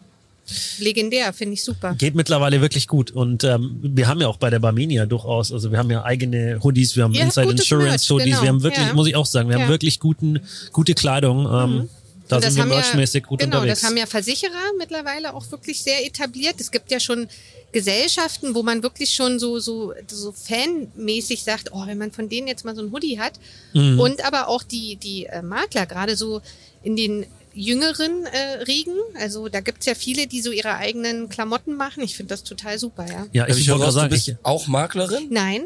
[0.79, 1.95] legendär, finde ich super.
[1.95, 3.11] Geht mittlerweile wirklich gut.
[3.11, 6.61] Und ähm, wir haben ja auch bei der Barmenia durchaus, also wir haben ja eigene
[6.63, 8.43] Hoodies, wir haben Ihr Inside Insurance Merch, Hoodies, genau.
[8.43, 8.95] wir haben wirklich, Ja.
[8.95, 9.63] muss ich auch sagen, wir Ja.
[9.63, 10.41] haben wirklich guten,
[10.73, 11.47] gute Kleidung.
[11.51, 11.89] Ähm,
[12.29, 13.81] Da Und sind wir haben ja- merchmäßig gut genau, unterwegs.
[13.81, 16.55] das haben ja Versicherer mittlerweile auch wirklich sehr etabliert.
[16.59, 17.29] Es gibt ja schon
[17.73, 22.47] Gesellschaften, wo man wirklich schon so, so, so fanmäßig sagt, oh, wenn man von denen
[22.47, 23.35] jetzt mal so ein Hoodie hat.
[23.75, 23.99] Mhm.
[24.01, 26.41] Und aber auch die, die äh, Makler, gerade so
[26.83, 28.97] in den jüngeren äh, Riegen.
[29.19, 32.03] Also da gibt's ja viele, die so ihre eigenen Klamotten machen.
[32.03, 33.27] Ich finde das total super, ja.
[33.33, 35.27] ja, ich, ich wollte raus, gerade du sagen, bist ich, auch Maklerin?
[35.31, 35.65] Nein.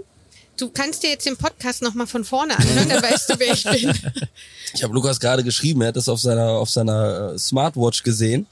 [0.58, 3.64] Du kannst dir jetzt den Podcast nochmal von vorne anhören, dann weißt du, wer ich
[3.64, 3.92] bin.
[4.74, 8.46] Ich habe Lukas gerade geschrieben, er hat das auf seiner auf seiner äh, Smartwatch gesehen.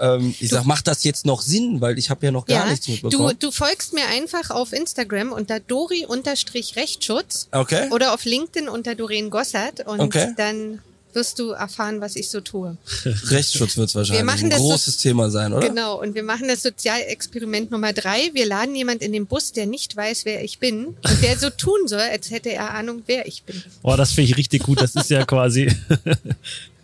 [0.00, 2.86] Ähm, ich sag, macht das jetzt noch Sinn, weil ich habe ja noch gar nichts
[2.86, 3.36] du, mitbekommen.
[3.38, 7.88] du folgst mir einfach auf Instagram unter Dori-Rechtsschutz okay.
[7.90, 10.32] oder auf LinkedIn unter Doreen Gossert und Okay.
[10.36, 10.80] dann
[11.14, 12.76] wirst du erfahren, was ich so tue.
[13.04, 15.68] Rechtsschutz wird wahrscheinlich machen ein das so- großes Thema sein, oder?
[15.68, 18.30] Genau, und wir machen das Sozialexperiment Nummer drei.
[18.32, 21.50] Wir laden jemand in den Bus, der nicht weiß, wer ich bin und der so
[21.50, 23.62] tun soll, als hätte er Ahnung, wer ich bin.
[23.82, 24.80] oh, das finde ich richtig gut.
[24.80, 25.68] Das ist ja quasi,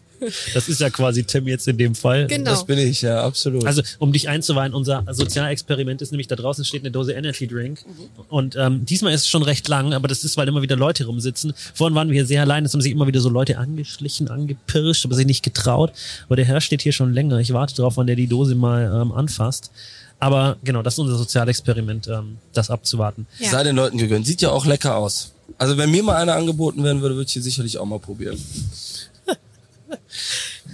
[0.55, 2.27] das ist ja quasi Tim jetzt in dem Fall.
[2.27, 2.51] Genau.
[2.51, 3.67] Das bin ich, ja, absolut.
[3.67, 7.85] Also, um dich einzuweihen, unser Sozialexperiment ist nämlich, da draußen steht eine Dose Energy Drink.
[8.29, 11.07] Und ähm, diesmal ist es schon recht lang, aber das ist, weil immer wieder Leute
[11.07, 11.55] rumsitzen.
[11.75, 15.05] Vorhin waren wir hier sehr allein, es haben sich immer wieder so Leute angeschlichen, angepirscht,
[15.05, 15.93] aber sich nicht getraut.
[16.27, 17.39] Aber der Herr steht hier schon länger.
[17.39, 19.71] Ich warte drauf, wann der die Dose mal ähm, anfasst.
[20.19, 23.27] Aber genau, das ist unser Sozialexperiment, ähm, das abzuwarten.
[23.39, 23.51] Ja.
[23.51, 24.27] Sei den Leuten gegönnt.
[24.27, 25.33] Sieht ja auch lecker aus.
[25.59, 28.39] Also wenn mir mal einer angeboten werden würde, würde ich hier sicherlich auch mal probieren.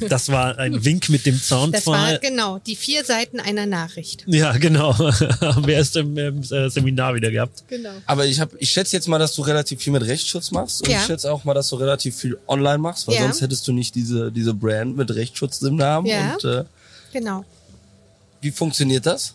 [0.09, 2.19] Das war ein Wink mit dem Das war Zaunpfahl.
[2.19, 4.25] genau die vier Seiten einer Nachricht.
[4.27, 4.97] Ja, genau.
[4.99, 7.65] Haben wir erst im, im äh, Seminar wieder gehabt.
[7.69, 7.91] Genau.
[8.07, 10.89] Aber ich hab, ich schätze jetzt mal, dass du relativ viel mit Rechtsschutz machst und
[10.91, 10.99] Ja.
[11.01, 13.23] ich schätze auch mal, dass du relativ viel online machst, weil Ja.
[13.23, 16.07] sonst hättest du nicht diese, diese Brand mit Rechtsschutz im Namen.
[16.07, 16.33] Ja.
[16.35, 16.65] Und äh,
[17.13, 17.45] Genau.
[18.41, 19.35] wie funktioniert das?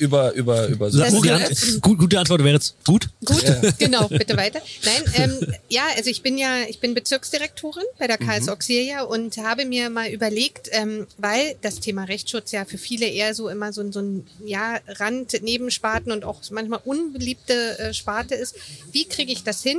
[0.00, 1.80] Über, über, über so Ant Ads?
[1.82, 3.10] gut, gute Antwort wäre jetzt gut.
[3.24, 3.44] Gut,
[3.78, 4.60] genau, bitte weiter.
[4.84, 5.04] Nein,
[5.40, 9.66] ähm, ja, also ich bin ja, ich bin Bezirksdirektorin bei der Karls Auxilia und habe
[9.66, 13.82] mir mal überlegt, ähm, weil das Thema Rechtsschutz ja für viele eher so immer so,
[13.82, 18.54] ein- so ein ja, Rand, Nebensparten und auch manchmal unbeliebte äh, Sparte ist,
[18.92, 19.78] wie kriege ich das hin,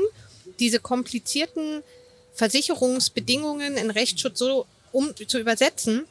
[0.59, 1.81] diese komplizierten
[2.35, 6.03] Versicherungsbedingungen in Rechtsschutz so um zu übersetzen,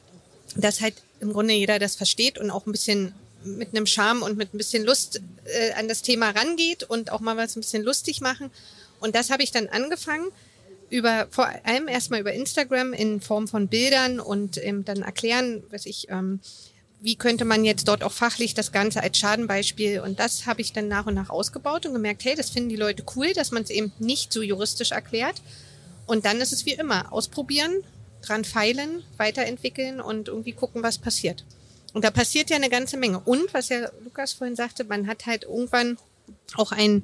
[0.55, 4.37] dass halt im Grunde jeder das versteht und auch ein bisschen mit einem Charme und
[4.37, 7.83] mit ein bisschen Lust äh, an das Thema rangeht und auch mal was ein bisschen
[7.83, 8.51] lustig machen.
[8.99, 10.31] Und das habe ich dann angefangen
[10.89, 15.85] über vor allem erstmal über Instagram in Form von Bildern und ähm, dann erklären, was
[15.85, 16.41] ich, ähm,
[16.99, 20.73] wie könnte man jetzt dort auch fachlich das Ganze als Schadenbeispiel und das habe ich
[20.73, 23.63] dann nach und nach ausgebaut und gemerkt, hey, das finden die Leute cool, dass man
[23.63, 25.41] es eben nicht so juristisch erklärt.
[26.05, 27.83] Und dann ist es wie immer, ausprobieren,
[28.21, 31.45] dran feilen, weiterentwickeln und irgendwie gucken, was passiert.
[31.93, 33.19] Und da passiert ja eine ganze Menge.
[33.19, 35.97] Und was ja Lukas vorhin sagte, man hat halt irgendwann
[36.55, 37.03] auch ein,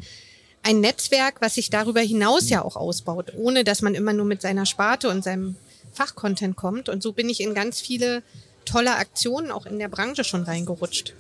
[0.64, 4.42] ein Netzwerk, was sich darüber hinaus ja auch ausbaut, ohne dass man immer nur mit
[4.42, 5.56] seiner Sparte und seinem
[5.94, 6.90] Fachcontent kommt.
[6.90, 8.24] Und so bin ich in ganz viele
[8.66, 11.14] tolle Aktionen auch in der Branche schon reingerutscht.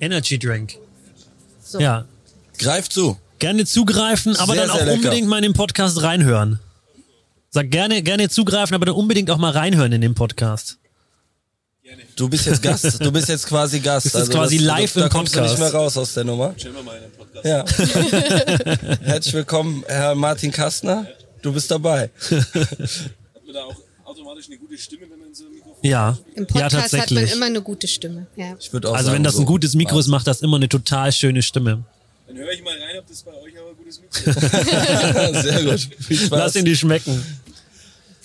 [0.00, 0.78] Energy Drink.
[1.62, 1.78] So.
[1.78, 2.06] Ja.
[2.58, 3.18] Greif zu.
[3.38, 6.60] Gerne zugreifen, aber Sehr, dann auch unbedingt mal in den Podcast reinhören.
[7.50, 10.78] Sag gerne, gerne zugreifen, aber dann unbedingt auch mal reinhören in den Podcast.
[12.16, 14.06] Du bist jetzt Gast, du bist jetzt quasi Gast.
[14.14, 15.72] Das ist quasi live da, im da kommst du nicht Podcast.
[15.72, 16.54] mehr raus aus der Nummer.
[16.56, 17.44] Wir mal in den Podcast.
[17.44, 18.96] Ja.
[19.02, 21.06] Herzlich willkommen, Herr Martin Kastner.
[21.42, 22.10] Du bist dabei.
[22.30, 22.54] Hat
[23.44, 23.74] man da auch
[24.04, 27.00] automatisch eine gute Stimme, wenn man so ein Mikrofon Ja, Im ja Podcast hat man
[27.00, 27.32] tatsächlich.
[27.32, 28.26] immer eine gute Stimme.
[28.36, 28.54] Ja.
[28.58, 30.68] Ich würde auch Also sagen, wenn das ein gutes Mikro ist, macht das immer eine
[30.68, 31.84] total schöne Stimme.
[32.26, 34.30] Dann höre ich mal rein, ob das bei euch aber ein gutes Mikro
[35.30, 35.42] ist.
[35.42, 35.88] Sehr gut.
[36.00, 36.38] Viel Spaß.
[36.38, 37.22] Lass ihn die schmecken.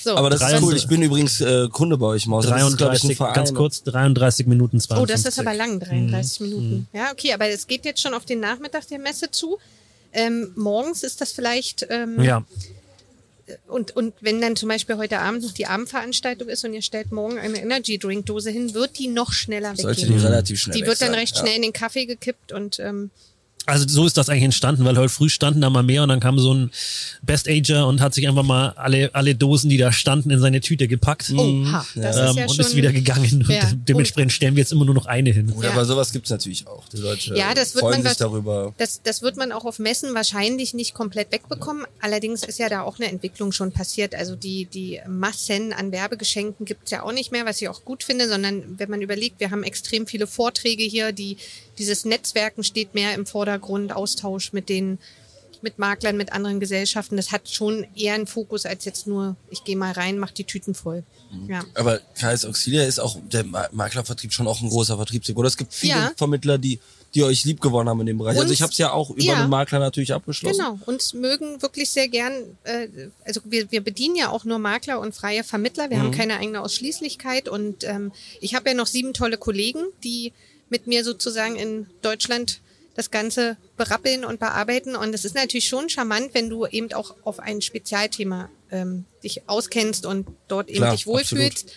[0.01, 0.77] So, Aber das ist 33 cool.
[0.77, 2.45] Ich bin übrigens äh, Kunde bei euch, Maus.
[2.45, 5.01] Das ist, glaub ich, 33, ganz kurz, 33 Minuten 52.
[5.01, 6.45] Oh, das ist aber lang, 33 Mhm.
[6.47, 6.87] Minuten.
[6.93, 9.57] Ja, okay, aber es geht jetzt schon auf den Nachmittag der Messe zu.
[10.13, 12.43] Ähm, morgens ist das vielleicht, ähm, Ja,
[13.67, 17.11] und, und wenn dann zum Beispiel heute Abend noch die Abendveranstaltung ist und ihr stellt
[17.11, 20.19] morgen eine Energy Drink Dose hin, wird die noch schneller Sollte weggehen.
[20.19, 21.41] die relativ schnell Die weg wird dann sein, recht ja.
[21.41, 23.09] schnell in den Kaffee gekippt und ähm,
[23.69, 26.19] also so ist das eigentlich entstanden, weil heute früh standen da mal mehr und dann
[26.19, 26.71] kam so ein
[27.21, 30.61] Best Ager und hat sich einfach mal alle, alle Dosen, die da standen, in seine
[30.61, 31.31] Tüte gepackt.
[31.35, 32.65] oha, das ist ähm, ja und schon...
[32.65, 33.45] ist wieder gegangen.
[33.47, 33.67] Ja.
[33.69, 35.51] Und dementsprechend stellen wir jetzt immer nur noch eine hin.
[35.51, 35.71] Gut, Ja.
[35.71, 36.87] aber sowas gibt's natürlich auch.
[36.89, 38.73] Die Leute Ja, das wird freuen man sich was- darüber.
[38.77, 41.85] Das, das wird man auch auf Messen wahrscheinlich nicht komplett wegbekommen.
[42.01, 44.15] Allerdings ist ja da auch eine Entwicklung schon passiert.
[44.15, 48.03] Also die, die Massen an Werbegeschenken gibt's ja auch nicht mehr, was ich auch gut
[48.03, 51.37] finde, sondern wenn man überlegt, wir haben extrem viele Vorträge hier, die
[51.79, 54.99] dieses Netzwerken steht mehr im Vordergrund, Austausch mit den
[55.61, 57.17] mit Maklern, mit anderen Gesellschaften.
[57.17, 60.45] Das hat schon eher einen Fokus als jetzt nur, ich gehe mal rein, mach die
[60.45, 61.03] Tüten voll.
[61.49, 61.65] Ja.
[61.75, 65.37] Aber KS Auxilia ist auch der Ma- Maklervertrieb schon auch ein großer Vertriebsweg.
[65.37, 66.11] Oder es gibt viele Ja.
[66.15, 66.79] Vermittler, die,
[67.13, 68.35] die euch lieb gewonnen haben in dem Bereich.
[68.37, 69.35] also Uns- ich habe es ja auch über ja.
[69.35, 70.59] einen Makler natürlich abgeschlossen.
[70.59, 72.31] Genau, uns mögen wirklich sehr gern,
[72.63, 72.87] äh,
[73.25, 76.01] also wir, wir bedienen ja auch nur Makler und freie Vermittler, wir Mhm.
[76.03, 80.31] haben keine eigene Ausschließlichkeit und ähm, ich habe ja noch sieben tolle Kollegen, die
[80.69, 82.61] mit mir sozusagen in Deutschland
[82.95, 87.15] das Ganze berappeln und bearbeiten und es ist natürlich schon charmant, wenn du eben auch
[87.23, 91.71] auf ein Spezialthema ähm, dich auskennst und dort eben Klar, dich wohlfühlst.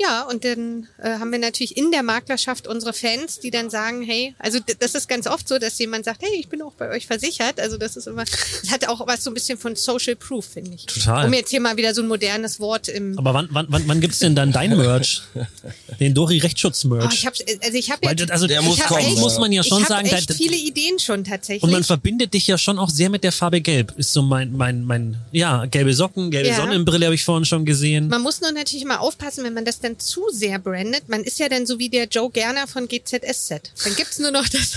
[0.00, 4.02] Ja, und dann äh, haben wir natürlich in der Maklerschaft unsere Fans, die dann sagen,
[4.02, 6.90] hey, also das ist ganz oft so, dass jemand sagt, hey, ich bin auch bei
[6.90, 7.60] euch versichert.
[7.60, 10.72] Also das ist immer, das hat auch was so ein bisschen von Social Proof, finde
[10.74, 10.86] ich.
[10.86, 11.26] Total.
[11.26, 13.18] Um jetzt hier mal wieder so ein modernes Wort im.
[13.18, 15.22] Aber wann, wann, wann, wann gibt's denn dann dein Merch?
[16.00, 17.14] Den Dori Oh, Rechtsschutz-Merch.
[17.14, 19.62] ich hab's, also ich habe jetzt, also Der ich muss kommen, echt, muss man ja
[19.62, 21.62] schon ich sagen, echt da- viele Ideen schon tatsächlich.
[21.62, 23.94] Und man verbindet dich ja schon auch sehr mit der Farbe Gelb.
[23.96, 26.56] Ist so mein, mein, mein, ja, gelbe Socken, gelbe Ja.
[26.56, 28.08] Sonnenbrille habe ich vorhin schon gesehen.
[28.08, 31.08] Man muss nur natürlich mal aufpassen, wenn man das dann zu sehr brandet.
[31.08, 33.50] Man ist ja dann so wie der Joe Gerner von GZSZ.
[33.84, 34.76] Dann gibt's nur noch das,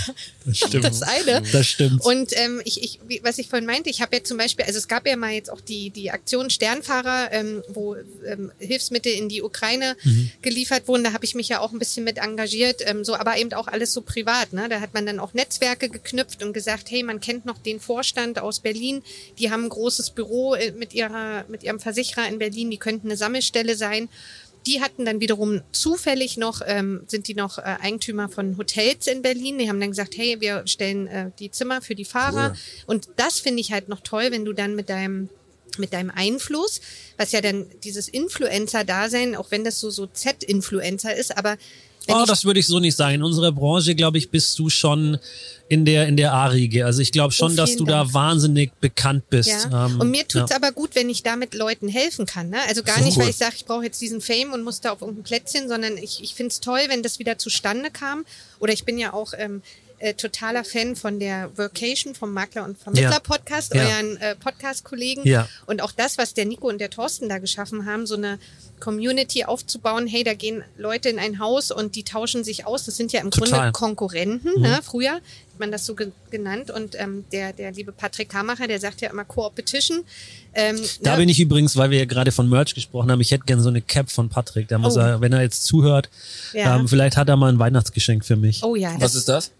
[0.52, 0.84] stimmt.
[0.84, 1.42] das eine.
[1.52, 2.04] Das stimmt.
[2.04, 4.88] Und ähm, ich, ich, was ich vorhin meinte, ich habe ja zum Beispiel, also es
[4.88, 7.96] gab ja mal jetzt auch die, die Aktion Sternfahrer, ähm, wo
[8.26, 10.30] ähm, Hilfsmittel in die Ukraine Mhm.
[10.42, 11.04] geliefert wurden.
[11.04, 13.68] Da habe ich mich ja auch ein bisschen mit engagiert, ähm, so, aber eben auch
[13.68, 14.52] alles so privat.
[14.52, 14.68] Ne?
[14.68, 18.38] Da hat man dann auch Netzwerke geknüpft und gesagt, hey, man kennt noch den Vorstand
[18.38, 19.02] aus Berlin,
[19.38, 23.08] die haben ein großes Büro äh, mit ihrer, mit ihrem Versicherer in Berlin, die könnten
[23.08, 24.08] eine Sammelstelle sein.
[24.68, 29.22] Die hatten dann wiederum zufällig noch, ähm, sind die noch äh, Eigentümer von Hotels in
[29.22, 29.56] Berlin.
[29.56, 32.54] Die haben dann gesagt, hey, wir stellen äh, die Zimmer für die Fahrer.
[32.86, 35.30] Und das finde ich halt noch toll, wenn du dann mit deinem
[35.78, 36.82] mit deinem Einfluss,
[37.16, 41.56] was ja dann dieses Influencer-Dasein, auch wenn das so so Z-Influencer ist, aber
[42.08, 43.16] Oh, das würde ich so nicht sagen.
[43.16, 45.18] In unserer Branche, glaube ich, bist du schon
[45.68, 46.86] in der, in der A-Riege.
[46.86, 48.08] Also ich glaube schon, Oh, dass du Dank.
[48.08, 49.50] da wahnsinnig bekannt bist.
[49.70, 49.86] Ja.
[49.86, 50.56] Ähm, und mir tut's ja.
[50.56, 52.48] aber gut, wenn ich damit Leuten helfen kann.
[52.48, 52.58] Ne?
[52.68, 53.24] Also gar So nicht, cool.
[53.24, 55.98] weil ich sage, ich brauche jetzt diesen Fame und muss da auf irgendein Plätzchen, sondern
[55.98, 58.24] ich, ich find's toll, wenn das wieder zustande kam.
[58.60, 59.62] Oder ich bin ja auch ähm,
[60.00, 63.18] äh, totaler Fan von der Workation vom Makler und Vermittler Ja.
[63.20, 63.82] Podcast, Ja.
[63.84, 65.26] euren äh, Podcast-Kollegen.
[65.26, 65.48] Ja.
[65.66, 68.38] Und auch das, was der Nico und der Thorsten da geschaffen haben, so eine
[68.80, 70.06] Community aufzubauen.
[70.06, 72.84] Hey, da gehen Leute in ein Haus und die tauschen sich aus.
[72.84, 73.50] Das sind ja im Total.
[73.58, 74.60] Grunde Konkurrenten.
[74.60, 74.78] Ne?
[74.84, 75.22] Früher hat
[75.58, 76.70] man das so ge genannt.
[76.70, 80.04] Und ähm, der, der liebe Patrick Kammacher, der sagt ja immer Co-Opetition.
[80.54, 81.16] Ähm, Da ne?
[81.18, 83.68] bin ich übrigens, weil wir ja gerade von Merch gesprochen haben, ich hätte gern so
[83.68, 84.68] eine Cap von Patrick.
[84.68, 85.00] Da muss Oh.
[85.00, 86.08] er, wenn er jetzt zuhört,
[86.52, 86.76] Ja.
[86.76, 88.62] ähm, vielleicht hat er mal ein Weihnachtsgeschenk für mich.
[88.62, 89.50] Oh ja, Was das, ist das?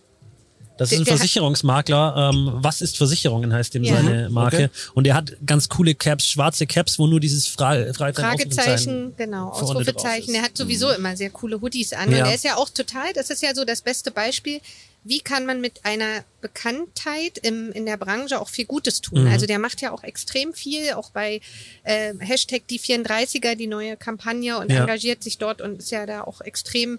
[0.79, 2.31] Das ist ein Versicherungsmakler.
[2.33, 3.97] Ähm, was ist Versicherungen heißt dem Ja.
[3.97, 4.57] seine Marke.
[4.57, 4.69] Okay.
[4.95, 8.15] Und er hat ganz coole Caps, schwarze Caps, wo nur dieses Fra Fragezeichen,
[8.53, 10.33] Fragezeichen, genau, Ausrufezeichen.
[10.33, 12.11] Der hat sowieso immer sehr coole Hoodies an.
[12.11, 12.19] Ja.
[12.19, 14.61] Und er ist ja auch total, das ist ja so das beste Beispiel.
[15.05, 19.23] Wie kann man mit einer Bekanntheit im, in der Branche auch viel Gutes tun?
[19.25, 19.31] Mhm.
[19.31, 21.41] Also der macht ja auch extrem viel, auch bei
[21.85, 24.81] äh, Hashtag die 34er, die neue Kampagne und Ja.
[24.81, 26.99] engagiert sich dort und ist ja da auch extrem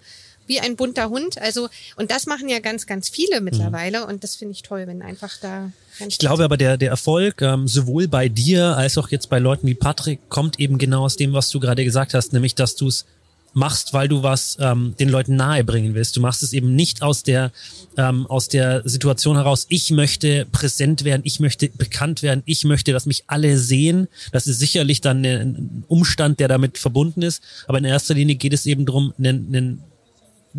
[0.50, 1.40] wie ein bunter Hund.
[1.40, 4.06] Also, und das machen ja ganz, ganz viele mittlerweile.
[4.06, 5.72] Und das finde ich toll, wenn einfach da
[6.06, 9.68] Ich glaube aber, der, der Erfolg, ähm, sowohl bei dir als auch jetzt bei Leuten
[9.68, 12.88] wie Patrick, kommt eben genau aus dem, was du gerade gesagt hast, nämlich, dass du
[12.88, 13.06] es
[13.54, 16.16] machst, weil du was ähm, den Leuten nahebringen willst.
[16.16, 17.52] Du machst es eben nicht aus der
[17.98, 19.66] ähm, aus der Situation heraus.
[19.70, 24.08] Ich möchte präsent werden, ich möchte bekannt werden, ich möchte, dass mich alle sehen.
[24.32, 27.42] Das ist sicherlich dann ein Umstand, der damit verbunden ist.
[27.68, 29.84] Aber in erster Linie geht es eben darum, einen, einen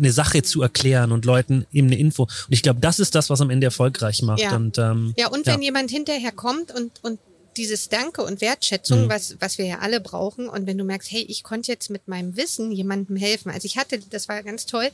[0.01, 2.23] eine Sache zu erklären und Leuten eben eine Info.
[2.23, 4.41] Und ich glaube, das ist das, was am Ende erfolgreich macht.
[4.41, 4.55] Ja.
[4.55, 7.19] Und, ähm, Ja, und wenn jemand hinterher kommt und, und
[7.57, 11.21] dieses Danke und Wertschätzung, was, was wir ja alle brauchen, und wenn du merkst, hey,
[11.21, 13.51] ich konnte jetzt mit meinem Wissen jemandem helfen.
[13.51, 14.89] Also ich hatte, das war ganz toll,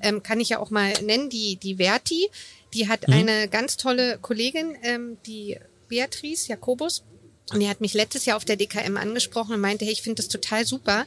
[0.00, 2.28] ähm, kann ich ja auch mal nennen, die, die Verti,
[2.74, 7.02] die hat eine ganz tolle Kollegin, ähm, die Beatrice Jakobus,
[7.52, 10.22] und die hat mich letztes Jahr auf der DKM angesprochen und meinte, hey, ich finde
[10.22, 11.06] das total super,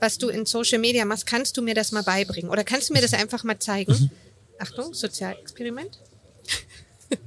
[0.00, 1.26] was du in Social Media machst.
[1.26, 2.50] Kannst du mir das mal beibringen?
[2.50, 4.10] Oder kannst du mir das einfach mal zeigen?
[4.58, 5.98] Achtung, Sozialexperiment.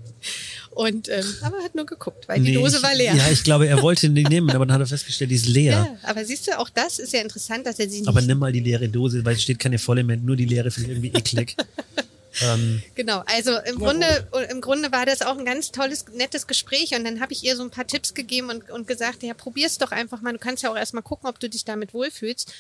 [0.71, 3.13] Und ähm, aber er hat nur geguckt, weil die nee, Dose war leer.
[3.13, 5.71] Ja, ich glaube, er wollte die nehmen, aber dann hat er festgestellt, die ist leer.
[5.71, 8.07] Ja, aber siehst du, auch das ist ja interessant, dass er sie nicht.
[8.07, 10.71] Aber nimm mal die leere Dose, weil es steht keine volle mehr, nur die leere
[10.71, 11.57] finde ich irgendwie eklig.
[12.41, 16.95] ähm, Genau, also im Grunde, im Grunde war das auch ein ganz tolles, nettes Gespräch
[16.95, 19.77] und dann habe ich ihr so ein paar Tipps gegeben und, und gesagt, ja, probier's
[19.77, 20.33] doch einfach mal.
[20.33, 22.53] Du kannst ja auch erstmal gucken, ob du dich damit wohlfühlst.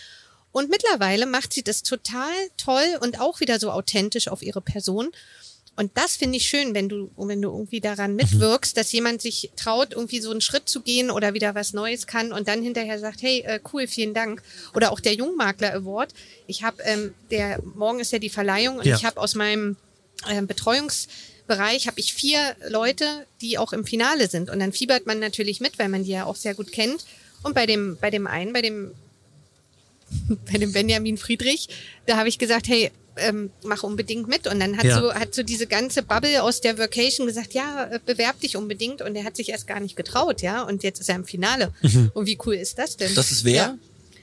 [0.51, 5.11] Und mittlerweile macht sie das total toll und auch wieder so authentisch auf ihre Person.
[5.77, 9.51] Und das finde ich schön, wenn du, wenn du irgendwie daran mitwirkst, dass jemand sich
[9.55, 12.99] traut, irgendwie so einen Schritt zu gehen oder wieder was Neues kann und dann hinterher
[12.99, 14.43] sagt, hey, äh, cool, vielen Dank.
[14.75, 16.13] Oder auch der Jungmakler Award.
[16.45, 18.95] Ich habe, ähm, der morgen ist ja die Verleihung und Ja.
[18.95, 19.77] ich habe aus meinem
[20.29, 24.49] ähm, Betreuungsbereich habe ich vier Leute, die auch im Finale sind.
[24.49, 27.05] Und dann fiebert man natürlich mit, weil man die ja auch sehr gut kennt.
[27.43, 28.91] Und bei dem, bei dem einen, bei dem
[30.51, 31.69] bei dem Benjamin Friedrich,
[32.05, 34.47] da habe ich gesagt, hey, ähm, mach unbedingt mit.
[34.47, 34.99] Und dann hat Ja.
[34.99, 39.01] so hat so diese ganze Bubble aus der Vacation gesagt, ja, äh, bewerb dich unbedingt.
[39.01, 40.63] Und er hat sich erst gar nicht getraut, ja.
[40.63, 41.71] Und jetzt ist er im Finale.
[42.13, 43.13] Und wie cool ist das denn?
[43.15, 43.53] Das ist wer?
[43.55, 43.77] Ja.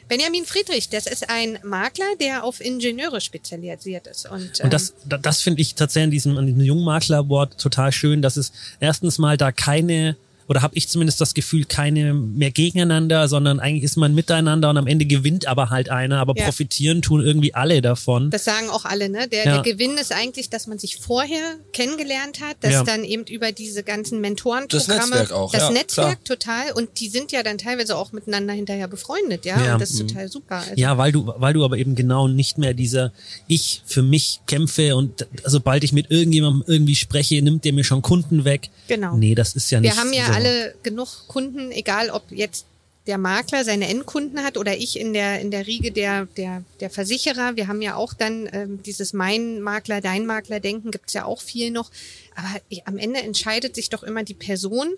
[0.08, 4.24] Benjamin Friedrich, das ist ein Makler, der auf Ingenieure spezialisiert ist.
[4.30, 7.92] Und, ähm, und das, da- das finde ich tatsächlich an diesem, an diesem Jungmakler-Award total
[7.92, 10.16] schön, dass es erstens mal da keine,
[10.48, 14.78] oder habe ich zumindest das Gefühl, keine mehr gegeneinander, sondern eigentlich ist man miteinander und
[14.78, 16.44] am Ende gewinnt aber halt einer, aber Ja.
[16.44, 18.30] profitieren tun irgendwie alle davon.
[18.30, 19.28] Das sagen auch alle, ne?
[19.28, 19.60] Der, Ja.
[19.60, 22.82] der Gewinn ist eigentlich, dass man sich vorher kennengelernt hat, dass Ja.
[22.84, 27.08] dann eben über diese ganzen Mentorenprogramme, Das Netzwerk auch, das ja, Netzwerk total und die
[27.08, 30.08] sind ja dann teilweise auch miteinander hinterher befreundet, ja, Ja, und das ist mhm.
[30.08, 30.56] total super.
[30.56, 33.12] Also, Ja, weil du, weil du aber eben genau nicht mehr dieser
[33.46, 38.00] Ich für mich kämpfe und sobald ich mit irgendjemandem irgendwie spreche, nimmt der mir schon
[38.02, 38.70] Kunden weg.
[38.88, 39.16] Genau.
[39.16, 40.37] Nee, das ist ja nicht Wir haben ja so.
[40.38, 42.66] Alle genug Kunden, egal ob jetzt
[43.06, 46.90] der Makler seine Endkunden hat oder ich in der in der Riege der der der
[46.90, 47.56] Versicherer.
[47.56, 51.40] Wir haben ja auch dann ähm, dieses mein Makler, dein Makler denken gibt's ja auch
[51.40, 51.90] viel noch.
[52.36, 54.88] Aber ich, am Ende entscheidet sich doch immer die Person,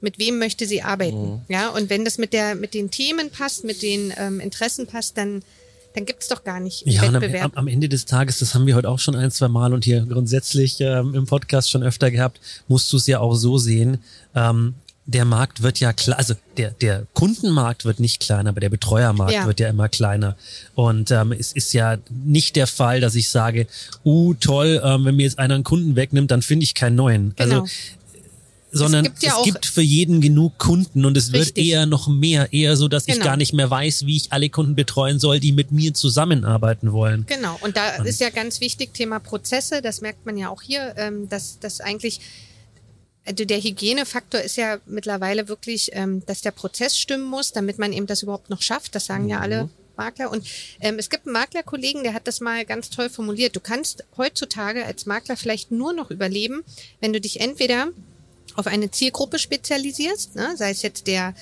[0.00, 1.42] mit wem möchte sie arbeiten.
[1.48, 5.16] Ja, und wenn das mit der mit den Themen passt, mit den ähm, Interessen passt,
[5.16, 5.42] dann
[5.94, 7.44] dann gibt's doch gar nicht Ja, Wettbewerb.
[7.44, 9.84] am, am Ende des Tages, das haben wir heute auch schon ein, zwei Mal und
[9.84, 13.98] hier grundsätzlich ähm, im Podcast schon öfter gehabt, musst du es ja auch so sehen.
[14.34, 14.74] Ähm,
[15.12, 19.32] der Markt wird ja klar, also der, der Kundenmarkt wird nicht kleiner, aber der Betreuermarkt
[19.32, 19.46] Ja.
[19.46, 20.36] wird ja immer kleiner.
[20.74, 23.66] Und ähm, es ist ja nicht der Fall, dass ich sage,
[24.04, 27.34] uh, toll, ähm, wenn mir jetzt einer einen Kunden wegnimmt, dann finde ich keinen neuen.
[27.36, 27.62] Genau.
[27.62, 27.66] Also
[28.72, 31.66] sondern gibt ja es gibt für jeden genug Kunden und es wird Richtig.
[31.66, 33.24] eher noch mehr, eher so, dass ich Genau.
[33.26, 37.26] gar nicht mehr weiß, wie ich alle Kunden betreuen soll, die mit mir zusammenarbeiten wollen.
[37.26, 40.94] Genau, und da ist ja ganz wichtig Thema Prozesse, das merkt man ja auch hier,
[40.96, 42.20] ähm, dass, dass eigentlich
[43.30, 47.92] also der Hygienefaktor ist ja mittlerweile wirklich, ähm, dass der Prozess stimmen muss, damit man
[47.92, 48.94] eben das überhaupt noch schafft.
[48.96, 50.30] Das sagen ja alle Makler.
[50.30, 50.46] Und
[50.80, 53.54] ähm, es gibt einen Maklerkollegen, der hat das mal ganz toll formuliert.
[53.54, 56.64] Du kannst heutzutage als Makler vielleicht nur noch überleben,
[57.00, 57.88] wenn du dich entweder
[58.56, 60.56] auf eine Zielgruppe spezialisierst, ne?
[60.56, 61.34] sei es jetzt der,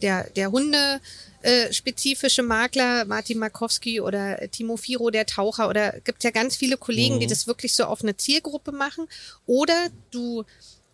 [0.00, 1.00] der, der Hunde,
[1.42, 6.78] äh, spezifische Makler, Martin Markowski oder Timo Firo, der Taucher, oder gibt ja ganz viele
[6.78, 9.06] Kollegen, die das wirklich so auf eine Zielgruppe machen.
[9.44, 10.44] Oder du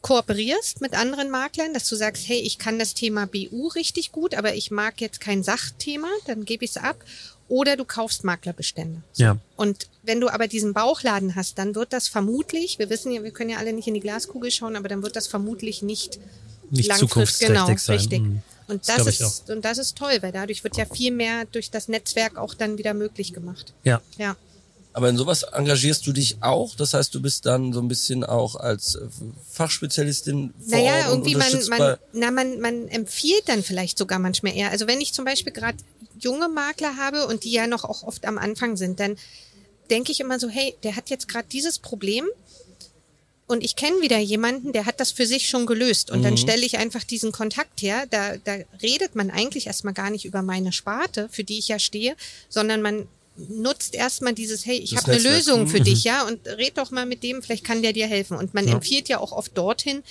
[0.02, 4.34] kooperierst mit anderen Maklern, dass du sagst, hey, ich kann das Thema BU richtig gut,
[4.34, 6.96] aber ich mag jetzt kein Sachthema, dann gebe ich es ab.
[7.48, 9.02] Oder du kaufst Maklerbestände.
[9.16, 9.36] Ja.
[9.56, 13.32] Und wenn du aber diesen Bauchladen hast, dann wird das vermutlich, wir wissen ja, wir
[13.32, 16.20] können ja alle nicht in die Glaskugel schauen, aber dann wird das vermutlich nicht,
[16.70, 17.96] Nicht langfristig genau, sein.
[17.96, 18.20] Richtig.
[18.20, 18.42] Mhm.
[18.68, 21.72] Und Das das, ist und das ist toll, weil dadurch wird ja viel mehr durch
[21.72, 23.72] das Netzwerk auch dann wieder möglich gemacht.
[23.82, 24.00] Ja.
[24.16, 24.36] Ja.
[24.92, 26.74] Aber in sowas engagierst du dich auch?
[26.74, 29.06] Das heißt, du bist dann so ein bisschen auch als äh,
[29.50, 34.18] Fachspezialistin vor Naja, Ort irgendwie man, unterstützt man, na, man, man empfiehlt dann vielleicht sogar
[34.18, 34.70] manchmal eher.
[34.70, 35.78] Also wenn ich zum Beispiel gerade
[36.18, 39.16] junge Makler habe und die ja noch auch oft am Anfang sind, dann
[39.90, 42.24] denke ich immer so, hey, der hat jetzt gerade dieses Problem
[43.46, 46.12] und ich kenne wieder jemanden, der hat das für sich schon gelöst.
[46.12, 48.06] Und dann stelle ich einfach diesen Kontakt her.
[48.08, 51.80] Da, da redet man eigentlich erstmal gar nicht über meine Sparte, für die ich ja
[51.80, 52.14] stehe,
[52.48, 55.22] sondern man nutzt erstmal dieses, hey, ich habe eine.
[55.22, 58.36] Lösung für dich, ja, und red doch mal mit dem, vielleicht kann der dir helfen.
[58.36, 60.02] Und man empfiehlt ja auch oft dorthin,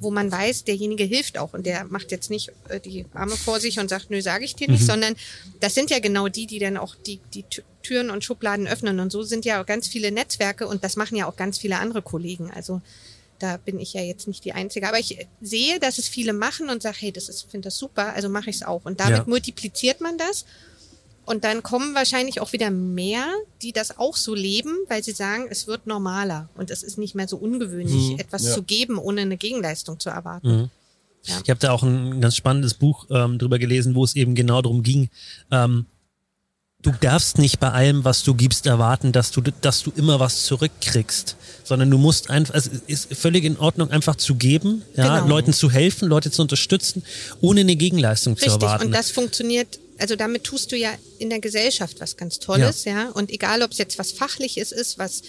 [0.00, 3.60] wo man weiß, derjenige hilft auch und der macht jetzt nicht äh, die Arme vor
[3.60, 5.14] sich und sagt, nö, sage ich dir nicht, sondern
[5.60, 8.98] das sind ja genau die, die dann auch die, die Tü- Türen und Schubladen öffnen
[8.98, 11.78] und so sind ja auch ganz viele Netzwerke und das machen ja auch ganz viele
[11.78, 12.50] andere Kollegen.
[12.50, 12.82] Also
[13.38, 14.88] da bin ich ja jetzt nicht die Einzige.
[14.88, 18.14] Aber ich sehe, dass es viele machen und sage, hey, das ist, finde das super,
[18.14, 18.84] also mache ich es auch.
[18.84, 19.24] Und damit Ja.
[19.26, 20.44] multipliziert man das.
[21.26, 23.26] Und dann kommen wahrscheinlich auch wieder mehr,
[23.62, 27.14] die das auch so leben, weil sie sagen, es wird normaler und es ist nicht
[27.14, 28.18] mehr so ungewöhnlich, Mhm.
[28.18, 28.54] etwas ja.
[28.54, 30.70] zu geben, ohne eine Gegenleistung zu erwarten.
[31.22, 34.60] Ich habe da auch ein ganz spannendes Buch ähm, drüber gelesen, wo es eben genau
[34.60, 35.08] darum ging,
[35.50, 35.86] ähm,
[36.82, 40.44] du darfst nicht bei allem, was du gibst, erwarten, dass du, dass du immer was
[40.44, 45.20] zurückkriegst, sondern du musst einfach, also es ist völlig in Ordnung, einfach zu geben, ja,
[45.20, 45.28] Genau.
[45.28, 47.02] Leuten zu helfen, Leute zu unterstützen,
[47.40, 48.84] ohne eine Gegenleistung zu Richtig, erwarten.
[48.88, 53.10] und das funktioniert, also damit tust du ja in der Gesellschaft was ganz Tolles, ja.
[53.10, 55.22] Und egal, ob es jetzt was Fachliches ist, was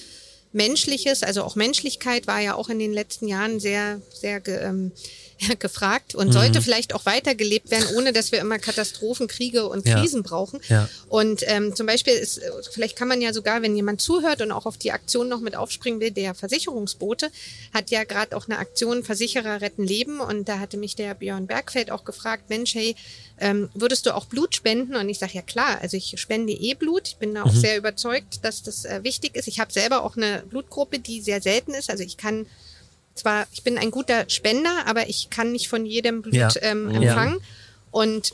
[0.53, 4.91] Menschliches, also auch Menschlichkeit war ja auch in den letzten Jahren sehr, sehr ähm,
[5.59, 6.19] gefragt Mhm.
[6.21, 9.99] und sollte vielleicht auch weitergelebt werden, ohne dass wir immer Katastrophen, Kriege und Ja.
[9.99, 10.59] Krisen brauchen.
[10.69, 10.87] Ja.
[11.09, 14.65] Und ähm, zum Beispiel ist, vielleicht kann man ja sogar, wenn jemand zuhört und auch
[14.65, 17.29] auf die Aktion noch mit aufspringen will, der Versicherungsbote
[17.73, 21.47] hat ja gerade auch eine Aktion Versicherer retten Leben und da hatte mich der Björn
[21.47, 22.95] Bergfeld auch gefragt, Mensch, hey,
[23.37, 24.95] ähm, würdest du auch Blut spenden?
[24.95, 27.09] Und ich sage, ja klar, also ich spende eh Blut.
[27.09, 29.47] Ich bin da auch sehr überzeugt, dass das äh, wichtig ist.
[29.49, 31.89] Ich habe selber auch eine Blutgruppe, die sehr selten ist.
[31.89, 32.45] Also ich kann
[33.15, 36.49] zwar, ich bin ein guter Spender, aber ich kann nicht von jedem Blut Ja.
[36.61, 37.01] ähm, Ja.
[37.01, 37.37] empfangen.
[37.91, 38.33] Und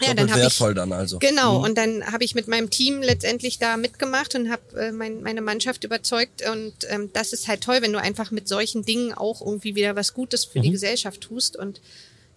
[0.00, 1.18] ja, dann habe ich wertvoll dann also.
[1.18, 5.22] Genau, und dann habe ich mit meinem Team letztendlich da mitgemacht und habe äh, mein,
[5.22, 6.42] meine Mannschaft überzeugt.
[6.48, 9.96] Und ähm, das ist halt toll, wenn du einfach mit solchen Dingen auch irgendwie wieder
[9.96, 11.54] was Gutes für die Gesellschaft tust.
[11.56, 11.82] Und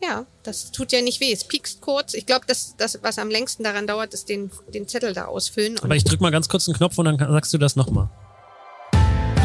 [0.02, 1.32] ja, das tut ja nicht weh.
[1.32, 2.16] Es piekst kurz.
[2.16, 5.80] Ich glaube, das, das, was am längsten daran dauert, ist den, den Zettel da ausfüllen.
[5.80, 8.10] Aber ich drück mal ganz kurz einen Knopf und dann sagst du das nochmal.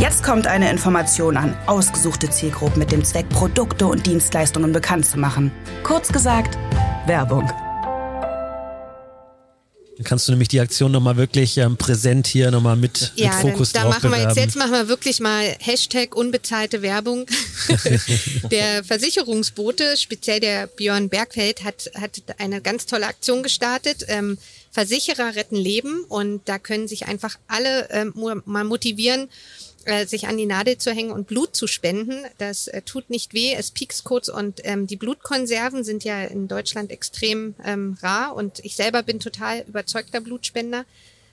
[0.01, 5.19] Jetzt kommt eine Information an ausgesuchte Zielgruppen mit dem Zweck, Produkte und Dienstleistungen bekannt zu
[5.19, 5.51] machen.
[5.83, 6.57] Kurz gesagt,
[7.07, 7.51] Werbung.
[9.97, 13.51] Dann kannst du nämlich die Aktion nochmal wirklich ähm, präsent hier nochmal mit, ja, mit
[13.51, 17.27] Fokus dann, da drauf machen wir jetzt, jetzt machen wir wirklich mal Hashtag unbezahlte Werbung.
[18.53, 24.05] der Versicherungsbote, speziell der Björn Bergfeld, hat, hat eine ganz tolle Aktion gestartet.
[24.07, 24.39] Ähm,
[24.71, 28.13] Versicherer retten Leben und da können sich einfach alle ähm,
[28.45, 29.29] mal motivieren,
[29.89, 32.25] äh, sich an die Nadel zu hängen und Blut zu spenden.
[32.37, 36.47] Das äh, tut nicht weh, es piekst kurz und ähm, die Blutkonserven sind ja in
[36.47, 40.85] Deutschland extrem ähm, rar und ich selber bin total überzeugter Blutspender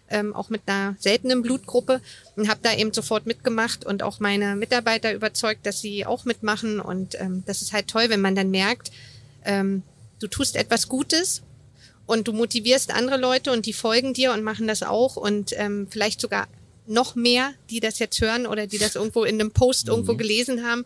[0.10, 2.00] ähm, auch mit einer seltenen Blutgruppe
[2.38, 6.80] und habe da eben sofort mitgemacht und auch meine Mitarbeiter überzeugt, dass sie auch mitmachen
[6.80, 8.92] und ähm, das ist halt toll, wenn man dann merkt,
[9.44, 9.84] ähm,
[10.20, 11.42] du tust etwas Gutes
[12.06, 15.88] und du motivierst andere Leute und die folgen dir und machen das auch und ähm,
[15.90, 16.48] vielleicht sogar
[16.88, 20.66] noch mehr, die das jetzt hören oder die das irgendwo in einem Post irgendwo gelesen
[20.66, 20.86] haben.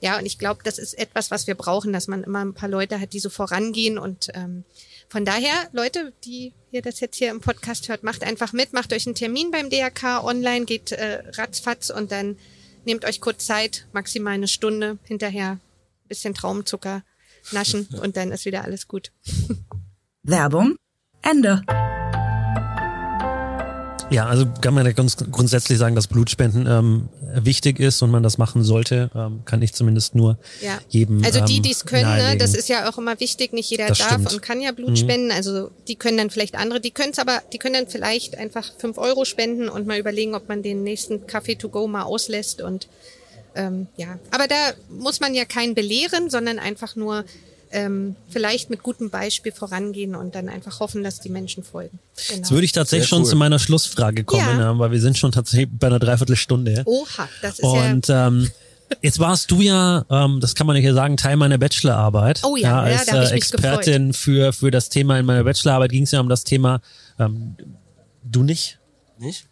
[0.00, 2.68] Ja, und ich glaube, das ist etwas, was wir brauchen, dass man immer ein paar
[2.68, 4.64] Leute hat, die so vorangehen und ähm,
[5.08, 8.92] von daher, Leute, die ihr das jetzt hier im Podcast hört, macht einfach mit, macht
[8.92, 12.36] euch einen Termin beim DRK online, geht äh, ratzfatz und dann
[12.84, 17.02] nehmt euch kurz Zeit, maximal eine Stunde, hinterher ein bisschen Traumzucker
[17.52, 19.12] naschen und dann ist wieder alles gut.
[20.22, 20.76] Werbung.
[21.22, 21.62] Ende.
[24.08, 28.22] Ja, also kann man ja ganz grundsätzlich sagen, dass Blutspenden ähm, wichtig ist und man
[28.22, 29.10] das machen sollte.
[29.16, 30.78] Ähm, kann ich zumindest nur Ja.
[30.88, 31.24] jedem.
[31.24, 32.38] Also die, ähm, die es können, ne, nahelegen.
[32.38, 33.52] das ist ja auch immer wichtig.
[33.52, 34.28] Nicht jeder Das darf stimmt.
[34.30, 34.34] Mhm.
[34.36, 35.32] und kann ja Blut spenden.
[35.32, 38.70] Also die können dann vielleicht andere, die können es aber, die können dann vielleicht einfach
[38.78, 42.62] fünf Euro spenden und mal überlegen, ob man den nächsten Kaffee to go mal auslässt
[42.62, 42.86] und
[43.56, 44.18] ähm, ja.
[44.30, 44.54] Aber da
[44.88, 47.24] muss man ja keinen belehren, sondern einfach nur
[47.70, 51.98] ähm, vielleicht mit gutem Beispiel vorangehen und dann einfach hoffen, dass die Menschen folgen.
[52.28, 52.38] Genau.
[52.38, 53.30] Jetzt würde ich tatsächlich Sehr schon cool.
[53.30, 54.72] zu meiner Schlussfrage kommen, Ja.
[54.72, 54.78] ja.
[54.78, 56.82] weil wir sind schon tatsächlich bei einer Dreiviertelstunde.
[56.86, 58.28] Oha, das ist Und ja.
[58.28, 58.50] ähm,
[59.02, 62.42] jetzt warst du ja, ähm, das kann man ja hier sagen, Teil meiner Bachelorarbeit.
[62.44, 65.90] Oh ja, ja, als ich äh, mich Expertin für für das Thema in meiner Bachelorarbeit
[65.90, 66.80] ging es ja um das Thema.
[67.18, 67.56] Ähm,
[68.22, 68.78] du nicht?
[69.18, 69.46] Nicht?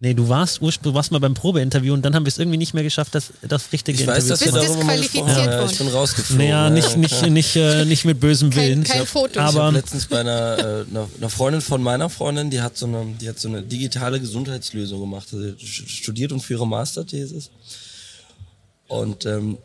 [0.00, 2.72] Nee, du warst ursprünglich warst mal beim Probeinterview und dann haben wir es irgendwie nicht
[2.72, 4.78] mehr geschafft, das, das richtige Ich weiß, Interview dass zu machen.
[5.00, 5.26] disqualifiziert.
[5.28, 5.70] Ja, worden.
[5.72, 6.44] ich bin rausgeflogen.
[6.46, 8.84] Naja, ja, nicht, ja, nicht, nicht, äh, nicht mit bösem Kein, Willen.
[8.84, 9.32] kein Foto.
[9.32, 12.76] Ich Aber- habe letztens bei einer, äh, einer, einer Freundin von meiner Freundin, die hat
[12.76, 15.26] so eine, die hat so eine digitale Gesundheitslösung gemacht.
[15.32, 17.50] Also die st- studiert und für ihre Masterthesis.
[18.86, 19.58] Und ähm,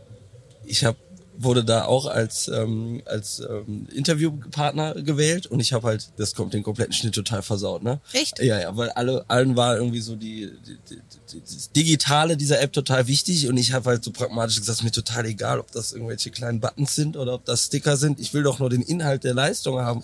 [0.65, 0.97] ich habe
[1.43, 6.53] wurde da auch als ähm, als ähm, Interviewpartner gewählt und ich habe halt das kommt
[6.53, 7.99] den kompletten Schnitt total versaut, ne?
[8.13, 8.39] Echt?
[8.39, 12.73] Ja, ja, weil alle allen war irgendwie so die, die, die, das digitale dieser App
[12.73, 15.93] total wichtig und ich habe halt so pragmatisch gesagt, ist mir total egal, ob das
[15.93, 18.19] irgendwelche kleinen Buttons sind oder ob das Sticker sind.
[18.19, 20.03] Ich will doch nur den Inhalt der Leistung haben.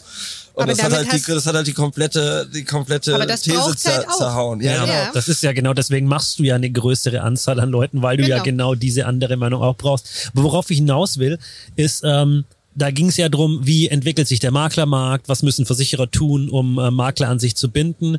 [0.60, 3.41] Und Aber das hat, halt die, das hat halt die komplette die komplette Aber das
[3.41, 4.18] These halt zer, auch.
[4.18, 4.60] zerhauen.
[4.62, 4.93] Ja, Ja, genau.
[4.93, 5.12] Ja.
[5.14, 8.24] Das ist ja genau, deswegen machst du ja eine größere Anzahl an Leuten, weil du
[8.28, 8.72] ja Genau.
[8.72, 10.30] genau diese andere Meinung auch brauchst.
[10.34, 11.39] Aber worauf ich hinaus will,
[11.78, 12.43] ist, ähm,
[12.76, 16.78] da ging es ja drum, wie entwickelt sich der Maklermarkt, was müssen Versicherer tun, um
[16.78, 18.18] äh, Makler an sich zu binden.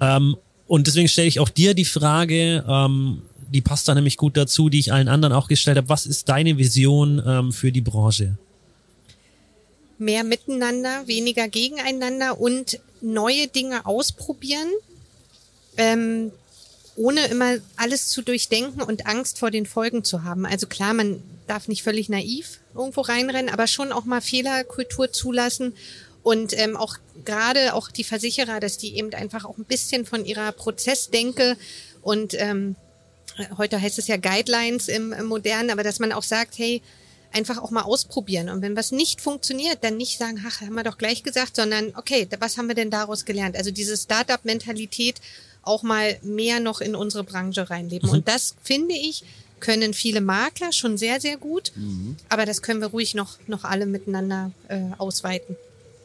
[0.00, 0.36] Ähm,
[0.68, 3.22] und deswegen stelle ich auch dir die Frage, ähm,
[3.52, 5.88] die passt da nämlich gut dazu, die ich allen anderen auch gestellt habe.
[5.88, 8.38] Was ist deine Vision ähm, für die Branche?
[10.00, 14.68] Mehr miteinander, weniger gegeneinander und neue Dinge ausprobieren,
[15.76, 16.32] ähm,
[16.96, 20.44] ohne immer alles zu durchdenken und Angst vor den Folgen zu haben.
[20.46, 25.74] Also klar, man darf nicht völlig naiv irgendwo reinrennen, aber schon auch mal Fehlerkultur zulassen
[26.22, 30.24] und ähm, auch gerade auch die Versicherer, dass die eben einfach auch ein bisschen von
[30.24, 31.56] ihrer Prozessdenke
[32.02, 32.76] und ähm,
[33.56, 36.82] heute heißt es ja Guidelines im, im Modernen, aber dass man auch sagt, hey,
[37.32, 38.48] einfach auch mal ausprobieren.
[38.48, 41.92] Und wenn was nicht funktioniert, dann nicht sagen, ach, haben wir doch gleich gesagt, sondern
[41.96, 43.56] okay, was haben wir denn daraus gelernt?
[43.56, 45.20] Also diese Startup-Mentalität
[45.62, 48.08] auch mal mehr noch in unsere Branche reinleben.
[48.08, 49.24] Und das finde ich,
[49.60, 51.72] können viele Makler schon sehr, sehr gut.
[52.28, 55.56] Aber das können wir ruhig noch, noch alle miteinander äh, ausweiten.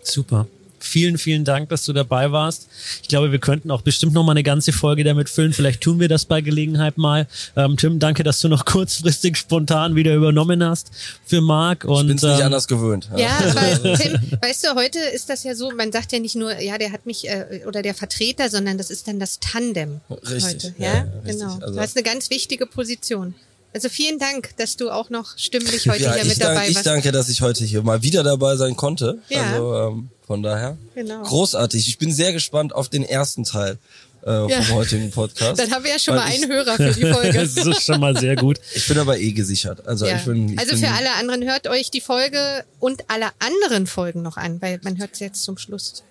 [0.03, 0.47] Super.
[0.85, 2.67] Vielen, vielen Dank, dass du dabei warst.
[3.01, 5.51] Ich glaube, wir könnten auch bestimmt noch mal eine ganze Folge damit füllen.
[5.53, 7.27] Vielleicht tun wir das bei Gelegenheit mal.
[7.55, 10.91] Ähm, Tim, danke, dass du noch kurzfristig spontan wieder übernommen hast
[11.25, 11.83] für Marc.
[11.85, 13.09] Und, Ich bin's nicht ähm, anders gewöhnt.
[13.17, 16.59] Ja, aber Tim, weißt du, heute ist das ja so, man sagt ja nicht nur,
[16.61, 20.43] ja, der hat mich äh, oder der Vertreter, sondern das ist dann das Tandem Richtig,
[20.43, 20.73] heute.
[20.77, 21.31] ja, Ja, ja, richtig.
[21.39, 21.53] genau.
[21.59, 23.33] Also- du hast eine ganz wichtige Position.
[23.75, 26.69] Also vielen Dank, dass du auch noch stimmlich heute Ja, hier ich, mit dabei danke,
[26.69, 26.85] ich warst.
[26.87, 29.19] danke, dass ich heute hier mal wieder dabei sein konnte.
[29.27, 29.41] Ja.
[29.51, 31.23] Also ähm, von daher Genau.
[31.23, 31.87] großartig.
[31.89, 33.77] Ich bin sehr gespannt auf den ersten Teil
[34.25, 34.61] äh, Ja.
[34.61, 35.59] vom heutigen Podcast.
[35.59, 37.33] Dann haben wir ja schon mal ich, einen Hörer für die Folge.
[37.33, 38.59] das ist schon mal sehr gut.
[38.75, 39.85] Ich bin aber eh gesichert.
[39.85, 40.15] Also Ja.
[40.15, 43.87] ich bin, ich also bin, für alle anderen hört euch die Folge und alle anderen
[43.87, 46.01] Folgen noch an, weil man hört es jetzt zum Schluss.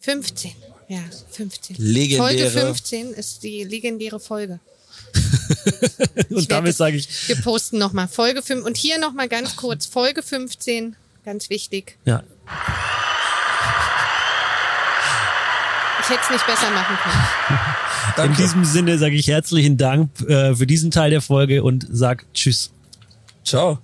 [0.00, 0.52] 15.
[0.88, 1.00] Ja,
[1.32, 1.76] 15.
[1.78, 4.58] Legendäre- Folge 15 ist die legendäre Folge.
[6.30, 10.22] Und damit sage ich, Wir posten nochmal Folge 5 und hier nochmal ganz kurz Folge
[10.22, 11.96] 15, ganz wichtig.
[12.04, 12.22] ja,
[16.02, 17.58] Ich hätte es nicht besser machen können.
[18.08, 18.42] in danke.
[18.42, 22.70] diesem Sinne sage ich herzlichen Dank äh, für diesen Teil der Folge und sag Tschüss.
[23.44, 23.80] Ciao.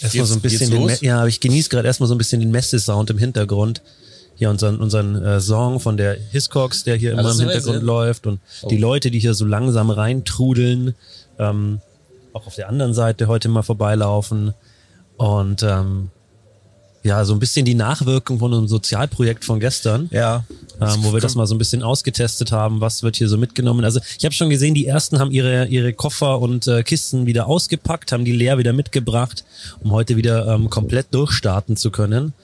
[0.00, 2.50] Erstmal so ein bisschen den, ja, aber ich genieße gerade erstmal so ein bisschen den
[2.50, 3.82] Messe-Sound im Hintergrund.
[4.38, 8.26] Hier unseren, unseren äh, Song von der Hiscox, der hier immer das im Hintergrund läuft
[8.26, 8.68] und Oh.
[8.68, 10.94] die Leute, die hier so langsam reintrudeln,
[11.38, 11.80] ähm,
[12.32, 14.54] auch auf der anderen Seite heute mal vorbeilaufen
[15.16, 16.10] und ähm,
[17.04, 20.44] ja, so ein bisschen die Nachwirkung von unserem Sozialprojekt von gestern Ja.
[20.80, 23.84] ähm, wo wir das mal so ein bisschen ausgetestet haben, was wird hier so mitgenommen.
[23.84, 27.46] Also ich habe schon gesehen, die ersten haben ihre ihre Koffer und äh, Kisten wieder
[27.46, 29.44] ausgepackt, haben die leer wieder mitgebracht,
[29.80, 32.34] um heute wieder ähm, komplett durchstarten zu können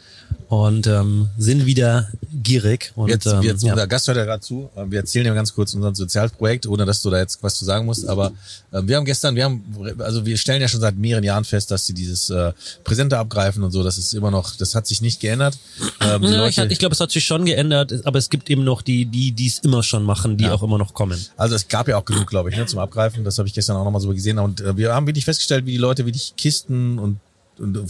[0.62, 2.08] und ähm, sind wieder
[2.42, 3.72] gierig und Jetzt, ähm, jetzt ja.
[3.72, 4.70] unser Gast hört ja gerade zu.
[4.76, 7.64] Äh, Wir erzählen dir ganz kurz unser Sozialprojekt, ohne dass du da jetzt was zu
[7.64, 8.06] sagen musst.
[8.08, 8.32] Aber
[8.72, 9.64] äh, wir haben gestern, wir haben,
[9.98, 12.52] also wir stellen ja schon seit mehreren Jahren fest, dass sie dieses äh,
[12.84, 13.82] Präsente abgreifen und so.
[13.82, 15.58] Das ist immer noch, das hat sich nicht geändert.
[16.00, 18.64] Ähm, Ja, ich, Leute, ich glaube, es hat sich schon geändert, aber es gibt eben
[18.64, 20.52] noch die, die die es immer schon machen, die Ja.
[20.52, 21.24] auch immer noch kommen.
[21.36, 23.24] Also es gab ja auch genug, glaube ich, ne, zum Abgreifen.
[23.24, 24.38] Das habe ich gestern auch nochmal so gesehen.
[24.38, 27.18] Und äh, wir haben wirklich festgestellt, wie die Leute wirklich Kisten und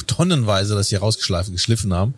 [0.07, 2.15] tonnenweise das hier rausgeschleift, geschliffen haben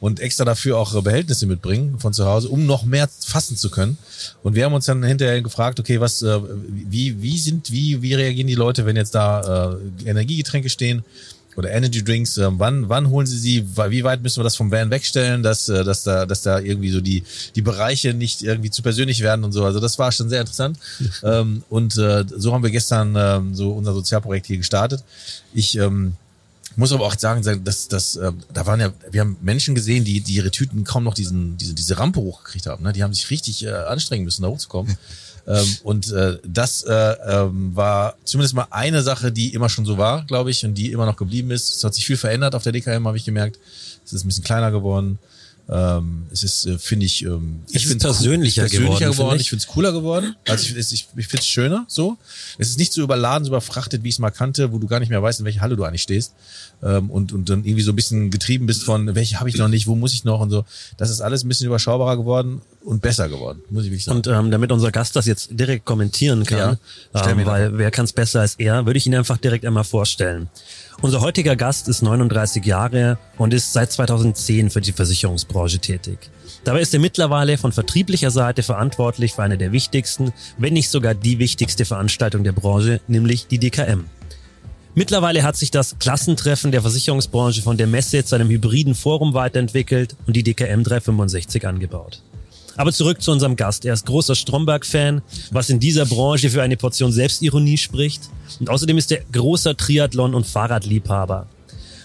[0.00, 3.70] und extra dafür auch äh, Behältnisse mitbringen von zu Hause, um noch mehr fassen zu
[3.70, 3.98] können.
[4.42, 8.14] Und wir haben uns dann hinterher gefragt, okay, was, äh, wie, wie sind, wie, wie
[8.14, 11.04] reagieren die Leute, wenn jetzt da äh, Energiegetränke stehen?
[11.56, 13.66] oder Energy Drinks, äh, wann, wann holen Sie sie?
[13.88, 16.90] Wie weit müssen wir das vom Van wegstellen, dass, äh, dass da, dass da irgendwie
[16.90, 17.24] so die,
[17.54, 19.64] die Bereiche nicht irgendwie zu persönlich werden und so.
[19.64, 20.78] Also das war schon sehr interessant.
[21.22, 25.02] ähm, und äh, so haben wir gestern ähm, so unser Sozialprojekt hier gestartet.
[25.52, 26.14] Ich ähm,
[26.80, 30.20] muss aber auch sagen, dass, dass äh, da waren ja, wir haben Menschen gesehen, die,
[30.20, 32.82] die ihre Tüten kaum noch diesen, diese, diese Rampe hochgekriegt haben.
[32.82, 32.94] Ne?
[32.94, 34.96] Die haben sich richtig äh, anstrengen müssen, da hochzukommen.
[35.46, 39.98] ähm, und äh, das äh, ähm, war zumindest mal eine Sache, die immer schon so
[39.98, 41.76] war, glaube ich, und die immer noch geblieben ist.
[41.76, 43.58] Es hat sich viel verändert auf der DKM, habe ich gemerkt.
[44.02, 45.18] Es ist ein bisschen kleiner geworden.
[45.72, 49.28] Ähm, es ist, äh, finde ich, ähm, ich cool- persönlicher persönlicher geworden, geworden.
[49.30, 49.50] finde ich.
[49.50, 50.34] Finde es cooler geworden.
[50.48, 52.18] Also ich, ich, ich finde es schöner so.
[52.58, 54.98] Es ist nicht so überladen, so überfrachtet, wie ich es mal kannte, wo du gar
[54.98, 56.32] nicht mehr weißt, in welche Halle du eigentlich stehst.
[56.82, 59.68] Ähm, und, und dann irgendwie so ein bisschen getrieben bist von, welche habe ich noch
[59.68, 60.64] nicht, wo muss ich noch und so.
[60.96, 64.16] Das ist alles ein bisschen überschaubarer geworden und besser geworden, muss ich wirklich sagen.
[64.18, 66.78] Und ähm, damit unser Gast das jetzt direkt kommentieren kann,
[67.14, 69.84] Ja, ähm, weil wer kann es besser als er, würde ich ihn einfach direkt einmal
[69.84, 70.48] vorstellen.
[71.02, 76.18] Unser heutiger Gast ist 39 Jahre und ist seit 2010 für die Versicherungsbranche tätig.
[76.64, 81.14] Dabei ist er mittlerweile von vertrieblicher Seite verantwortlich für eine der wichtigsten, wenn nicht sogar
[81.14, 84.04] die wichtigste Veranstaltung der Branche, nämlich die DKM.
[84.94, 90.16] Mittlerweile hat sich das Klassentreffen der Versicherungsbranche von der Messe zu einem hybriden Forum weiterentwickelt
[90.26, 92.22] und die DKM 365 angebaut.
[92.76, 93.84] Aber zurück zu unserem Gast.
[93.84, 98.22] Er ist großer Stromberg-Fan, was in dieser Branche für eine Portion Selbstironie spricht.
[98.58, 101.46] Und außerdem ist er großer Triathlon- und Fahrradliebhaber.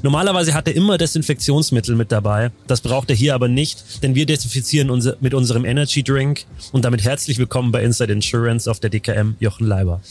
[0.01, 2.51] Normalerweise hat er immer Desinfektionsmittel mit dabei.
[2.67, 6.45] Das braucht er hier aber nicht, denn wir desinfizieren unser, mit unserem Energy Drink.
[6.71, 10.01] Und damit herzlich willkommen bei Inside Insurance auf der DKM, Jochen Leiber.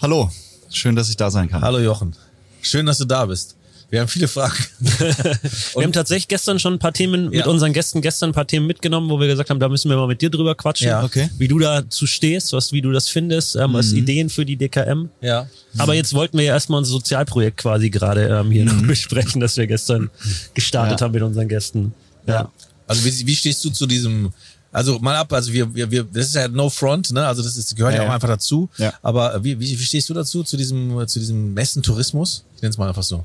[0.00, 0.30] Hallo,
[0.70, 1.62] schön, dass ich da sein kann.
[1.62, 2.16] Hallo Jochen.
[2.60, 3.56] Schön, dass du da bist.
[3.88, 4.56] Wir haben viele Fragen.
[4.80, 7.46] Wir haben tatsächlich gestern schon ein paar Themen mit Ja.
[7.46, 10.08] unseren Gästen gestern ein paar Themen mitgenommen, wo wir gesagt haben, da müssen wir mal
[10.08, 11.04] mit dir drüber quatschen, Ja.
[11.04, 11.30] Okay.
[11.38, 15.08] wie du dazu stehst, was, wie du das findest, ähm, als Ideen für die DKM.
[15.20, 15.48] Ja.
[15.78, 19.56] Aber jetzt wollten wir ja erstmal unser Sozialprojekt quasi gerade ähm, hier noch besprechen, das
[19.56, 20.10] wir gestern
[20.54, 21.04] gestartet Ja.
[21.04, 21.94] haben mit unseren Gästen.
[22.26, 22.50] Ja.
[22.88, 24.32] Also wie, wie stehst du zu diesem,
[24.72, 27.24] also mal ab, also wir, wir, wir das ist ja no front, ne?
[27.24, 28.14] Also das ist, gehört ja, Ja, auch ja.
[28.16, 28.68] einfach dazu.
[28.78, 28.92] Ja.
[29.02, 32.44] Aber wie, wie, wie stehst du dazu, zu diesem, zu diesem Messentourismus?
[32.56, 33.24] Ich nenne es mal einfach so.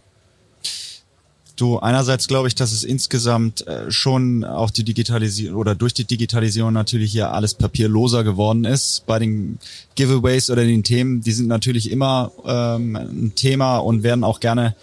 [1.61, 6.05] Du, einerseits glaube ich, dass es insgesamt äh, schon auch die Digitalisierung oder durch die
[6.05, 9.03] Digitalisierung natürlich hier alles papierloser geworden ist.
[9.05, 9.59] Bei den
[9.93, 14.75] Giveaways oder den Themen, die sind natürlich immer ähm, ein Thema und werden auch gerne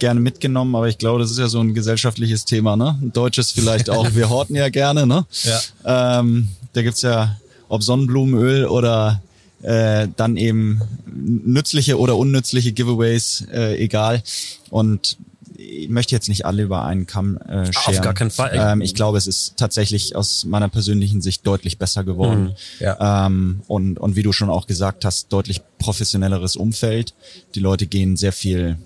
[0.00, 2.98] gerne mitgenommen, aber ich glaube, das ist ja so ein gesellschaftliches Thema, ne?
[3.00, 4.12] Ein deutsches vielleicht auch.
[4.16, 5.26] Wir horten ja gerne, ne?
[5.44, 6.18] Ja.
[6.18, 7.36] Ähm, da gibt's ja,
[7.68, 9.22] ob Sonnenblumenöl oder
[9.62, 14.24] äh, dann eben nützliche oder unnützliche Giveaways, äh, egal.
[14.70, 15.16] Und
[15.64, 18.02] ich möchte jetzt nicht alle über einen Kamm äh, scheren.
[18.02, 18.52] gar keinen Fall.
[18.54, 22.54] Ähm, ich glaube, es ist tatsächlich aus meiner persönlichen Sicht deutlich besser geworden.
[22.80, 23.26] Ja.
[23.26, 27.14] Ähm, und, und wie du schon auch gesagt hast, deutlich professionelleres Umfeld.
[27.54, 28.78] Die Leute gehen sehr viel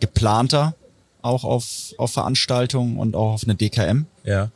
[0.00, 0.74] geplanter
[1.24, 4.04] auch auf, auf Veranstaltungen und auch auf eine DKM.
[4.24, 4.50] Ja.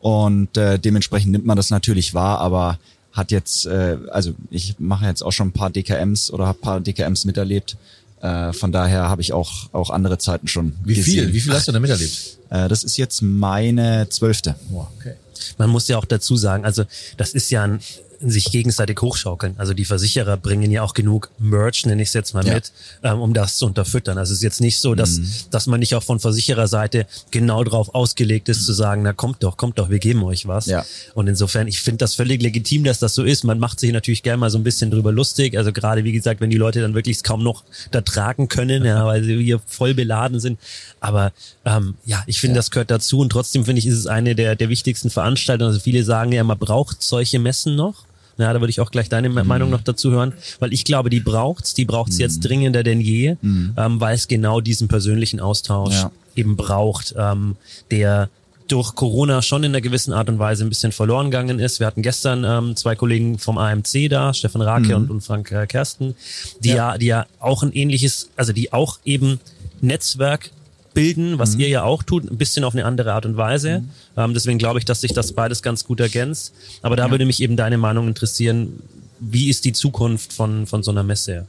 [0.00, 2.78] Und äh, dementsprechend nimmt man das natürlich wahr, aber
[3.12, 6.62] hat jetzt, äh, also ich mache jetzt auch schon ein paar DKMs oder habe ein
[6.62, 7.76] paar DKMs miterlebt.
[8.20, 11.04] Äh, von daher habe ich auch, auch andere Zeiten schon Wie viel?
[11.04, 11.32] gesehen.
[11.32, 12.38] Wie viel hast du da miterlebt?
[12.50, 14.54] Äh, das ist jetzt meine zwölfte.
[14.98, 15.14] Okay.
[15.58, 16.84] Man muss ja auch dazu sagen, also
[17.16, 17.80] das ist ja ein
[18.20, 19.54] sich gegenseitig hochschaukeln.
[19.58, 22.54] Also die Versicherer bringen ja auch genug Merch, nenne ich es jetzt mal Ja.
[22.54, 24.18] mit, ähm, um das zu unterfüttern.
[24.18, 27.94] Also es ist jetzt nicht so, dass, dass man nicht auch von Versichererseite genau drauf
[27.94, 30.66] ausgelegt ist, zu sagen, na kommt doch, kommt doch, wir geben euch was.
[30.66, 30.84] Ja.
[31.14, 33.44] Und insofern, ich finde das völlig legitim, dass das so ist.
[33.44, 35.56] Man macht sich natürlich gerne mal so ein bisschen drüber lustig.
[35.56, 39.04] Also gerade, wie gesagt, wenn die Leute dann wirklich kaum noch da tragen können, ja,
[39.06, 40.58] weil sie hier voll beladen sind.
[41.00, 41.32] Aber
[41.64, 43.20] ähm, ja, ich finde, das gehört dazu.
[43.20, 45.68] Und trotzdem finde ich, ist es eine der, der wichtigsten Veranstaltungen.
[45.68, 48.04] Also viele sagen ja, man braucht solche Messen noch.
[48.38, 49.46] Ja, da würde ich auch gleich deine Mhm.
[49.46, 53.36] Meinung noch dazu hören, weil ich glaube, die braucht's, die braucht's jetzt dringender denn je,
[53.42, 56.00] ähm, weil es genau diesen persönlichen Austausch Mhm.
[56.00, 56.10] Ja.
[56.34, 57.56] eben braucht, ähm,
[57.90, 58.28] der
[58.68, 61.78] durch Corona schon in einer gewissen Art und Weise ein bisschen verloren gegangen ist.
[61.78, 65.66] Wir hatten gestern ähm, zwei Kollegen vom AMC da, Stefan Rake und, und Frank äh,
[65.68, 66.16] Kersten,
[66.64, 66.98] die ja.
[66.98, 69.38] die ja auch ein ähnliches, also die auch eben
[69.80, 70.50] Netzwerk
[70.96, 73.84] bilden, was ihr ja auch tut, ein bisschen auf eine andere Art und Weise.
[74.16, 76.54] Ähm, deswegen glaube ich, dass sich das beides ganz gut ergänzt.
[76.80, 78.82] Aber da würde mich eben deine Meinung interessieren.
[79.20, 81.46] Wie ist die Zukunft von, von so einer Messe?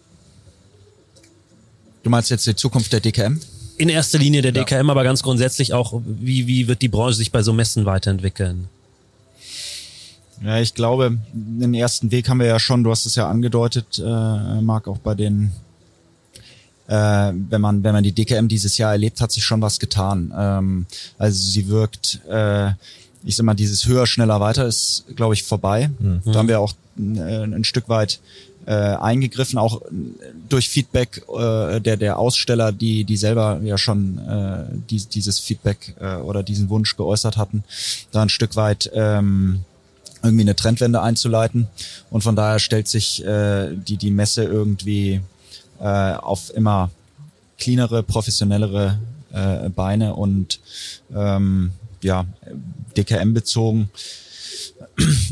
[2.03, 3.39] Du meinst jetzt die Zukunft der DKM?
[3.77, 7.31] In erster Linie der DKM, aber ganz grundsätzlich auch, wie, wie wird die Branche sich
[7.31, 8.67] bei so Messen weiterentwickeln?
[10.43, 13.97] Ja, ich glaube, den ersten Weg haben wir ja schon, du hast es ja angedeutet,
[13.97, 15.51] äh, Marc, auch bei den,
[16.87, 20.33] äh, wenn man, wenn man die DKM dieses Jahr erlebt, hat sich schon was getan.
[20.37, 20.85] Ähm,
[21.17, 22.71] also sie wirkt, äh,
[23.23, 25.89] ich sag mal, dieses höher, schneller, weiter ist, glaube ich, vorbei.
[26.31, 28.19] Da haben wir auch äh, ein Stück weit
[28.65, 29.81] äh, eingegriffen, auch
[30.49, 35.95] durch Feedback äh, der der Aussteller, die die selber ja schon äh, die, dieses Feedback
[36.01, 37.63] äh, oder diesen Wunsch geäußert hatten,
[38.11, 39.61] da ein Stück weit ähm,
[40.21, 41.67] irgendwie eine Trendwende einzuleiten.
[42.09, 45.21] Und von daher stellt sich äh, die, die Messe irgendwie
[45.79, 46.89] äh, auf immer
[47.57, 48.97] cleanere, professionellere
[49.31, 50.59] äh, Beine und
[51.13, 51.71] ähm,
[52.01, 52.25] ja,
[52.95, 53.89] DKM bezogen.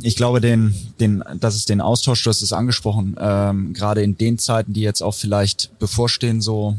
[0.03, 4.17] Ich glaube, den, den, dass es den Austausch, du hast es angesprochen, ähm, gerade in
[4.17, 6.75] den Zeiten, die jetzt auch vielleicht bevorstehen, so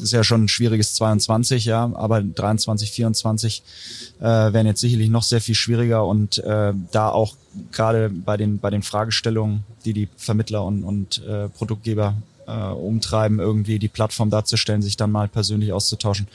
[0.00, 3.62] ist ja schon ein schwieriges 22, ja, aber 23, 24
[4.20, 7.36] äh, werden jetzt sicherlich noch sehr viel schwieriger und äh, da auch
[7.72, 12.14] gerade bei den bei den Fragestellungen, die die Vermittler und, und äh, Produktgeber
[12.48, 16.26] äh, umtreiben, irgendwie die Plattform darzustellen, sich dann mal persönlich auszutauschen,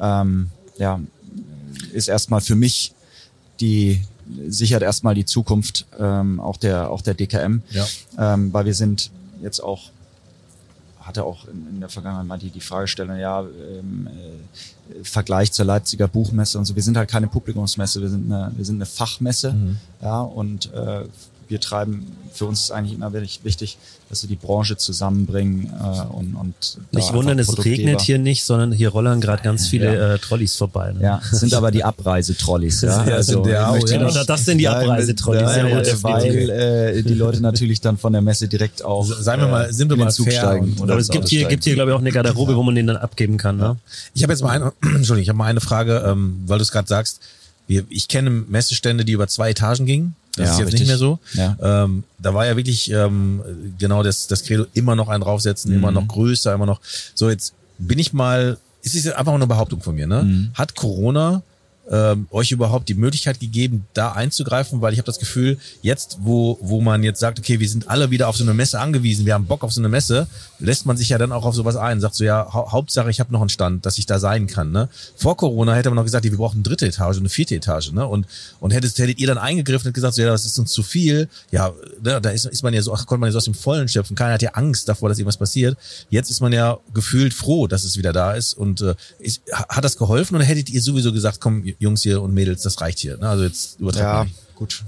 [0.00, 1.00] ähm, ja,
[1.92, 2.92] ist erstmal für mich
[3.60, 4.02] die
[4.48, 7.86] sichert erstmal die Zukunft ähm, auch der auch der DKM, Ja.
[8.18, 9.10] ähm, weil wir sind
[9.42, 9.90] jetzt auch
[11.00, 15.64] hatte auch in, in der Vergangenheit mal die, die Fragestellung, ja, ähm, äh, Vergleich zur
[15.64, 16.76] Leipziger Buchmesse und so.
[16.76, 19.54] Wir sind halt keine Publikumsmesse, wir sind eine, wir sind eine Fachmesse,
[20.00, 21.04] ja, und äh,
[21.52, 23.78] wir treiben, für uns ist eigentlich immer wirklich wichtig,
[24.08, 26.54] dass wir die Branche zusammenbringen äh, und, und
[26.90, 30.92] Nicht wundern, es regnet hier nicht, sondern hier rollern gerade ganz viele äh, Trolleys vorbei.
[30.92, 31.00] Ne?
[31.02, 33.04] Ja, es sind aber die Abreisetrolleys, ja.
[33.08, 34.08] Ja, sind der ich auch, ja.
[34.08, 35.56] Oder das sind die Ja, Abreisetrolleys.
[35.56, 36.02] ja, ja, gut.
[36.02, 39.88] weil äh, die Leute natürlich dann von der Messe direkt auch Seien wir mal- sind
[39.90, 40.64] wir mal Zug fair steigen.
[40.72, 42.74] und- oder Aber es gibt hier, gibt hier glaube ich, auch eine Garderobe, wo man
[42.74, 43.58] den dann abgeben kann.
[43.58, 43.76] Ne?
[44.14, 46.72] Ich habe jetzt mal eine, Entschuldigung, ich habe mal eine Frage, ähm, weil du es
[46.72, 47.20] gerade sagst.
[47.68, 50.16] Wir, ich kenne Messestände, die über zwei Etagen gingen.
[50.36, 50.80] Das Ja, ist jetzt richtig.
[50.80, 51.18] nicht mehr so.
[51.34, 51.56] Ja.
[51.84, 53.42] Ähm, da war ja wirklich ähm,
[53.78, 56.80] genau das, das Credo immer noch einen draufsetzen, immer noch größer, immer noch.
[57.14, 60.50] So, jetzt bin ich mal, es ist jetzt einfach eine Behauptung von mir, ne?
[60.54, 61.42] Hat Corona
[61.92, 64.80] ähm, euch überhaupt die Möglichkeit gegeben, da einzugreifen?
[64.80, 68.10] Weil ich habe das Gefühl, jetzt, wo, wo man jetzt sagt, okay, wir sind alle
[68.10, 70.26] wieder auf so eine Messe angewiesen, wir haben Bock auf so eine Messe,
[70.58, 73.20] lässt man sich ja dann auch auf sowas ein, sagt so, ja, hau Hauptsache, ich
[73.20, 74.72] habe noch einen Stand, dass ich da sein kann.
[74.72, 74.88] Ne?
[75.16, 77.92] Vor Corona hätte man noch gesagt, wir brauchen eine dritte Etage, eine vierte Etage.
[77.92, 78.06] Ne?
[78.06, 78.26] Und,
[78.60, 81.28] und hättet, hättet ihr dann eingegriffen und gesagt, so, ja, das ist uns zu viel.
[81.50, 81.72] Ja,
[82.02, 83.88] ne, da ist, ist man ja so, ach, konnte man ja so aus dem Vollen
[83.88, 84.16] schöpfen.
[84.16, 85.76] Keiner hat ja Angst davor, dass irgendwas passiert.
[86.08, 88.54] Jetzt ist man ja gefühlt froh, dass es wieder da ist.
[88.54, 92.32] Und äh, ist, hat das geholfen oder hättet ihr sowieso gesagt, komm, Jungs hier und
[92.32, 93.16] Mädels, das reicht hier.
[93.18, 93.28] Ne?
[93.28, 94.54] Also jetzt übertreibt Ja, nicht.
[94.54, 94.84] gut.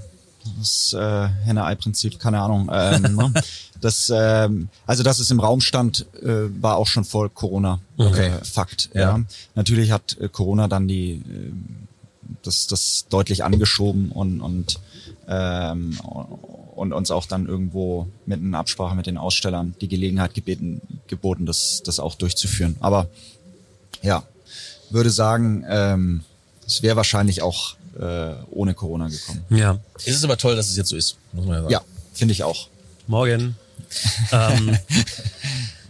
[0.59, 2.69] Das äh, Henne-Ei-Prinzip, keine Ahnung.
[2.71, 3.33] Ähm, ne?
[3.81, 8.27] das, ähm, also dass es im Raum stand, äh, war auch schon vor Corona Okay.
[8.27, 8.89] äh, Fakt.
[8.93, 9.01] Ja.
[9.17, 9.23] Ja.
[9.55, 11.51] Natürlich hat äh, Corona dann die äh,
[12.43, 14.79] das, das deutlich angeschoben und und
[15.27, 15.97] ähm,
[16.75, 21.45] und uns auch dann irgendwo mit einer Absprache mit den Ausstellern die Gelegenheit gebeten, geboten,
[21.45, 22.75] das, das auch durchzuführen.
[22.81, 23.07] Aber
[24.03, 24.23] ja,
[24.91, 26.23] würde sagen, ähm,
[26.65, 29.43] es wäre wahrscheinlich auch äh, ohne Corona gekommen.
[29.49, 29.79] Ja.
[29.97, 31.71] Es ist aber toll, dass es jetzt so ist, muss man ja sagen.
[31.71, 31.81] Ja,
[32.13, 32.67] finde ich auch.
[33.07, 33.55] Morgen.
[34.31, 34.77] ähm,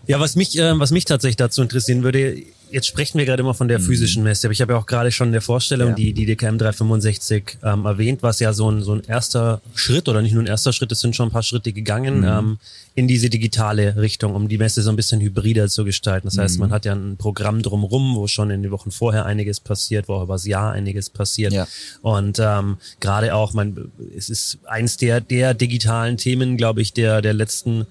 [0.08, 2.42] ja, was mich, ähm, was mich tatsächlich dazu interessieren würde,
[2.72, 5.12] jetzt sprechen wir gerade immer von der physischen Messe, aber ich habe ja auch gerade
[5.12, 5.96] schon in der Vorstellung Ja.
[5.96, 10.22] die, die DKM 365 ähm, erwähnt, was ja so ein, so ein erster Schritt oder
[10.22, 12.58] nicht nur ein erster Schritt, es sind schon ein paar Schritte gegangen ähm,
[12.96, 16.28] in diese digitale Richtung, um die Messe so ein bisschen hybrider zu gestalten.
[16.28, 19.60] Das heißt, man hat ja ein Programm drumrum, wo schon in den Wochen vorher einiges
[19.60, 21.52] passiert, wo auch übers Jahr einiges passiert.
[21.54, 21.68] Ja.
[22.02, 27.22] Und ähm, gerade auch, man, es ist eins der, der digitalen Themen, glaube ich, der,
[27.22, 27.86] der letzten,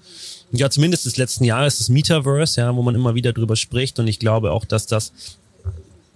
[0.51, 3.99] ja, zumindest des letzten Jahres, das Metaverse, ja, wo man immer wieder drüber spricht.
[3.99, 5.11] Und ich glaube auch, dass das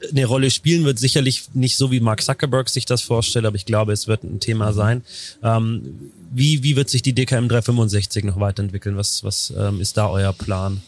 [0.09, 0.99] eine Rolle spielen wird.
[0.99, 4.39] Sicherlich nicht so, wie Mark Zuckerberg sich das vorstellt, aber ich glaube, es wird ein
[4.39, 5.03] Thema sein.
[5.43, 8.95] Ähm, wie, wie wird sich die DKM 365 noch weiterentwickeln?
[8.95, 10.82] Was, was ähm, ist da euer Plan?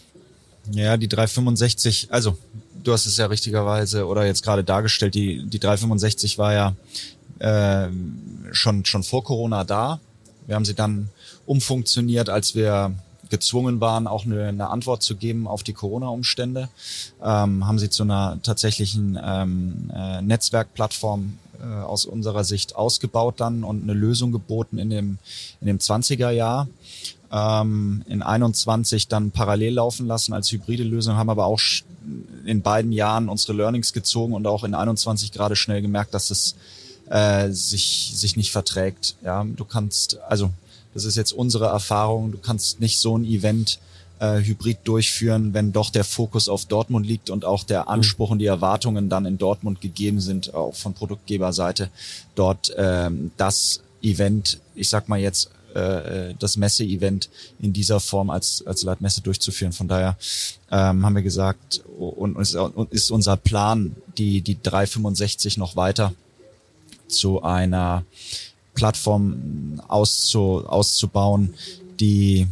[0.71, 2.37] Ja, die 365, also
[2.83, 6.75] du hast es ja richtigerweise oder jetzt gerade dargestellt, die, die 365 war ja
[7.39, 8.19] ähm,
[8.51, 9.99] schon, schon vor Corona da.
[10.45, 11.09] Wir haben sie dann
[11.45, 12.95] umfunktioniert, als wir
[13.31, 16.69] gezwungen waren, auch eine, eine Antwort zu geben auf die Corona-Umstände,
[17.23, 23.63] ähm, haben sie zu einer tatsächlichen ähm, äh, Netzwerkplattform äh, aus unserer Sicht ausgebaut dann
[23.63, 25.17] und eine Lösung geboten in dem,
[25.61, 26.67] in dem 20er Jahr
[27.31, 31.59] ähm, in 21 dann parallel laufen lassen als hybride Lösung, haben aber auch
[32.45, 36.55] in beiden Jahren unsere Learnings gezogen und auch in 21 gerade schnell gemerkt, dass es
[37.09, 39.15] äh, sich, sich nicht verträgt.
[39.23, 40.51] Ja, du kannst, also
[40.93, 43.79] das ist jetzt unsere Erfahrung, du kannst nicht so ein Event
[44.19, 48.39] äh, hybrid durchführen, wenn doch der Fokus auf Dortmund liegt und auch der Anspruch und
[48.39, 51.89] die Erwartungen dann in Dortmund gegeben sind, auch von Produktgeberseite,
[52.35, 57.29] dort ähm, das Event, ich sag mal jetzt äh, das Messe-Event
[57.59, 59.71] in dieser Form als, als Leitmesse durchzuführen.
[59.71, 60.17] Von daher
[60.69, 65.75] ähm, haben wir gesagt, und, und ist- und ist unser Plan, die, die 365 noch
[65.75, 66.13] weiter
[67.07, 68.05] zu einer
[68.73, 71.53] Plattform auszu, auszubauen,
[71.99, 72.47] die,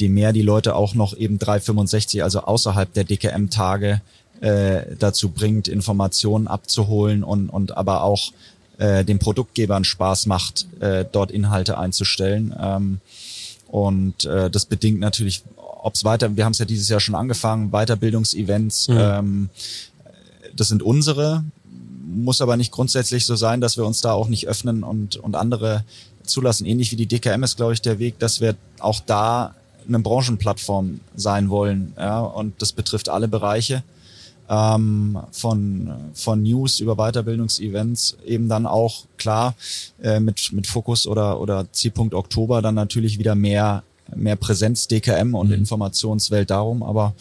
[0.00, 4.00] die mehr die Leute auch noch eben 365, also außerhalb der DKM-Tage
[4.40, 8.32] äh, dazu bringt, Informationen abzuholen und, und aber auch
[8.78, 12.54] äh, den Produktgebern Spaß macht, äh, dort Inhalte einzustellen.
[12.60, 13.00] Ähm,
[13.68, 17.14] und äh, das bedingt natürlich, ob es weiter, wir haben es ja dieses Jahr schon
[17.14, 19.48] angefangen, Weiterbildungsevents, ähm,
[20.54, 21.44] das sind unsere,
[22.06, 25.36] muss aber nicht grundsätzlich so sein, dass wir uns da auch nicht öffnen und, und
[25.36, 25.84] andere
[26.24, 26.66] zulassen.
[26.66, 29.54] Ähnlich wie die DKM ist, glaube ich, der Weg, dass wir auch da
[29.86, 31.92] eine Branchenplattform sein wollen.
[31.96, 33.82] Ja, und das betrifft alle Bereiche.
[34.48, 39.54] ähm, von, von News über Weiterbildungsevents eben dann auch klar
[40.02, 43.82] äh, mit, mit Fokus oder, oder Zielpunkt Oktober dann natürlich wieder mehr,
[44.14, 46.82] mehr Präsenz DKM und Informationswelt darum.
[46.82, 47.14] Aber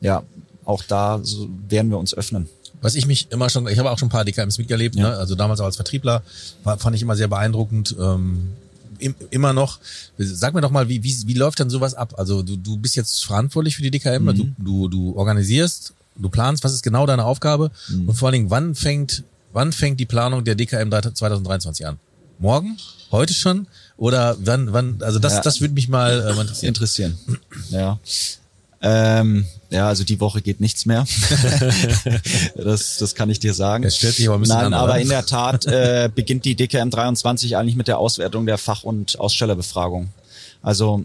[0.00, 0.22] ja,
[0.64, 2.48] auch da so werden wir uns öffnen.
[2.82, 5.10] Was ich mich immer schon, ich habe auch schon ein paar DKMs miterlebt, Ja.
[5.10, 5.16] ne?
[5.16, 6.22] also damals auch als Vertriebler,
[6.64, 7.96] war, fand ich immer sehr beeindruckend.
[7.98, 8.52] Ähm,
[8.98, 9.78] im, immer noch.
[10.18, 12.14] Sag mir doch mal, wie, wie, wie läuft denn sowas ab?
[12.16, 16.64] Also du, du bist jetzt verantwortlich für die DKM, du, du, du organisierst, du planst,
[16.64, 17.70] was ist genau deine Aufgabe?
[18.06, 19.22] Und vor allen Dingen, wann fängt,
[19.52, 21.98] wann fängt die Planung der DKM 2023 an?
[22.38, 22.76] Morgen?
[23.10, 23.66] Heute schon?
[23.98, 25.40] Oder wann, wann, also das, Ja.
[25.42, 26.68] das würde mich mal äh, interessieren.
[26.68, 27.18] interessieren.
[27.70, 27.98] Ja.
[28.82, 31.06] Ähm, ja, also die Woche geht nichts mehr.
[32.56, 33.82] das, das kann ich dir sagen.
[33.84, 36.54] Das stellt sich aber ein bisschen Nein, an, aber in der Tat äh, beginnt die
[36.54, 40.08] DKM 23 eigentlich mit der Auswertung der Fach- und Ausstellerbefragung.
[40.62, 41.04] Also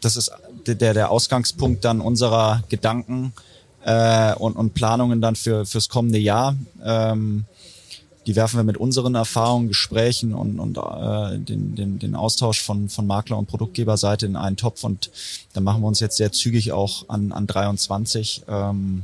[0.00, 0.30] das ist
[0.66, 3.32] der, der Ausgangspunkt dann unserer Gedanken
[3.84, 6.56] äh, und, und Planungen dann für fürs kommende Jahr.
[6.84, 7.44] Ähm,
[8.26, 12.88] die werfen wir mit unseren Erfahrungen, Gesprächen und, und äh, den, den, den Austausch von,
[12.88, 15.10] von Makler- und Produktgeberseite in einen Topf und
[15.52, 19.02] dann machen wir uns jetzt sehr zügig auch an, an 23 ähm,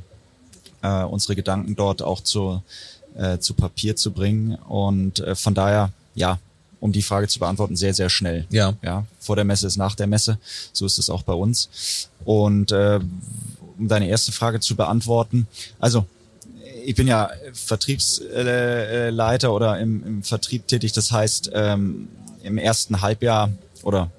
[0.82, 2.62] äh, unsere Gedanken dort auch zu,
[3.16, 6.38] äh, zu Papier zu bringen und äh, von daher, ja,
[6.80, 8.46] um die Frage zu beantworten, sehr, sehr schnell.
[8.50, 8.74] Ja.
[8.82, 10.38] Ja, vor der Messe ist nach der Messe,
[10.72, 12.08] so ist es auch bei uns.
[12.24, 13.00] Und äh,
[13.78, 15.48] um deine erste Frage zu beantworten,
[15.80, 16.06] also
[16.84, 20.92] ich bin ja Vertriebsleiter oder im, im Vertrieb tätig.
[20.92, 22.08] Das heißt, ähm,
[22.42, 23.50] im ersten Halbjahr
[23.82, 24.10] oder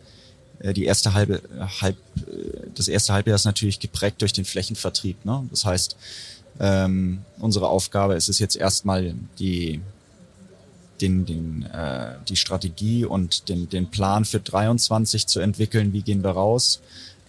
[0.59, 1.41] äh, die erste halbe
[1.81, 5.25] halb äh, das erste Halbjahr ist natürlich geprägt durch den Flächenvertrieb.
[5.25, 5.47] Ne?
[5.49, 5.95] Das heißt,
[6.59, 9.81] ähm, unsere Aufgabe ist es jetzt erstmal die
[11.01, 15.93] den, den, äh, die Strategie und den, den Plan für 23 zu entwickeln.
[15.93, 16.81] Wie gehen wir raus?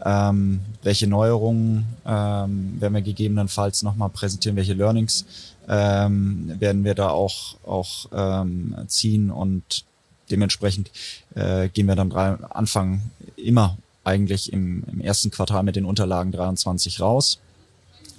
[0.05, 4.57] Ähm, welche Neuerungen ähm, werden wir gegebenenfalls nochmal präsentieren?
[4.57, 5.25] Welche Learnings
[5.69, 9.31] ähm, werden wir da auch, auch ähm, ziehen?
[9.31, 9.85] Und
[10.31, 10.91] dementsprechend
[11.35, 13.03] äh, gehen wir dann drei, Anfang
[13.37, 17.39] immer eigentlich im, im ersten Quartal mit den Unterlagen 23 raus.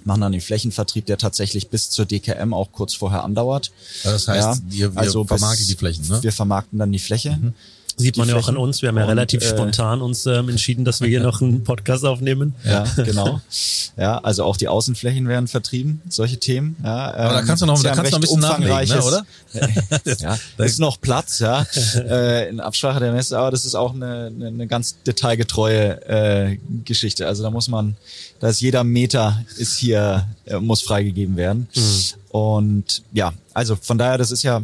[0.04, 3.70] Machen dann den Flächenvertrieb, der tatsächlich bis zur DKM auch kurz vorher andauert.
[4.02, 6.22] Das heißt, ihr, ihr also vermarktet bis- die Flächen, ne?
[6.22, 7.52] Wir vermarkten dann die Fläche.
[7.96, 8.82] Sieht man ja auch an uns.
[8.82, 11.64] Wir haben ja Und, relativ äh, spontan uns ähm, entschieden, dass wir hier noch einen
[11.64, 12.54] Podcast aufnehmen.
[12.64, 13.40] Ja, genau.
[13.98, 16.76] Ja, also auch die Außenflächen werden vertrieben, solche Themen.
[16.82, 19.02] Ja, Aber da ähm, kannst du noch, da kannst du noch ein bisschen nachlegen, ne,
[19.02, 19.26] oder?
[20.20, 21.66] ja, da ist noch Platz, ja,
[21.96, 26.58] äh, in Absprache der Messe, aber das ist auch eine, eine, eine ganz detailgetreue äh,
[26.84, 27.26] Geschichte.
[27.26, 27.96] Also da muss man,
[28.40, 31.68] da ist jeder Meter ist hier, äh, muss freigegeben werden.
[32.30, 34.62] Und ja, also von daher, das ist ja,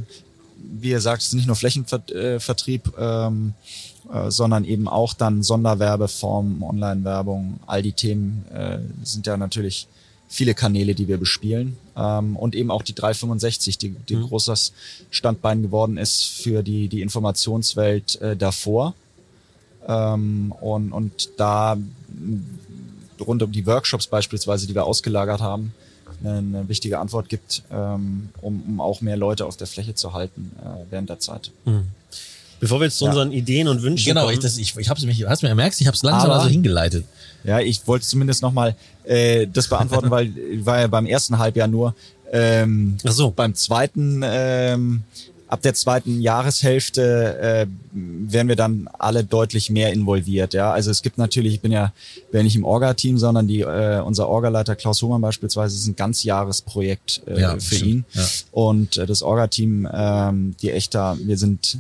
[0.71, 3.55] wie ihr sagt, es ist nicht nur Flächenvertrieb, ähm,
[4.13, 9.89] äh, sondern eben auch dann Sonderwerbeformen, Online-Werbung, all die Themen äh, sind ja natürlich
[10.29, 11.77] viele Kanäle, die wir bespielen.
[11.97, 14.73] Ähm, und eben auch die 365, die, die großes
[15.11, 18.95] Standbein geworden ist für die, die Informationswelt äh, davor.
[19.87, 21.77] Ähm, und, und da
[23.21, 25.73] rund um die Workshops beispielsweise, die wir ausgelagert haben,
[26.25, 30.53] eine, wichtige Antwort gibt, ähm, um, um auch mehr Leute auf der Fläche zu halten
[30.63, 31.51] äh, während der Zeit.
[32.61, 33.11] Bevor wir jetzt zu Ja.
[33.11, 34.35] unseren Ideen und Wünschen Genau, kommen.
[34.35, 36.49] ich, das, ich, ich hab's mich, hast du mir gemerkt, ich hab's langsam Aber- also
[36.51, 37.05] hingeleitet.
[37.45, 41.69] Ja, ich wollte zumindest nochmal äh, das beantworten, weil ich war ja beim ersten Halbjahr
[41.69, 41.95] nur.
[42.33, 43.31] Ähm, Ach so.
[43.31, 45.03] Beim zweiten, ähm,
[45.49, 50.55] ab der zweiten Jahreshälfte äh, werden wir dann alle deutlich mehr involviert.
[50.55, 51.93] Ja, also es gibt natürlich, ich bin ja,
[52.31, 57.23] bin nicht im Orga-Team, sondern die äh, unser Orga-Leiter Klaus Hohmann beispielsweise ist ein ganzjahresprojekt
[57.27, 57.83] äh, Ja, für stimmt.
[57.91, 58.05] ihn.
[58.13, 58.25] Ja.
[58.53, 61.79] Und äh, das Orga-Team, ähm, die echter, wir sind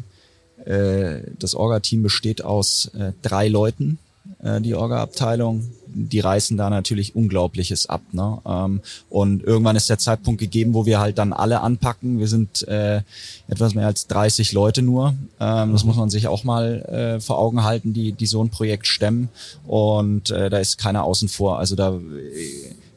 [0.64, 3.98] äh, das Orga-Team besteht aus äh, drei Leuten,
[4.42, 5.66] äh, die Orga-Abteilung.
[5.94, 8.02] Die reißen da natürlich Unglaubliches ab.
[8.12, 8.38] Ne?
[8.46, 8.80] Ähm,
[9.10, 12.18] und irgendwann ist der Zeitpunkt gegeben, wo wir halt dann alle anpacken.
[12.18, 13.02] Wir sind äh,
[13.48, 15.14] etwas mehr als 30 Leute nur.
[15.40, 18.50] Ähm, das muss man sich auch mal äh, vor Augen halten, die, die so ein
[18.50, 19.28] Projekt stemmen.
[19.66, 21.58] Und äh, da ist keiner außen vor.
[21.58, 22.00] Also da äh,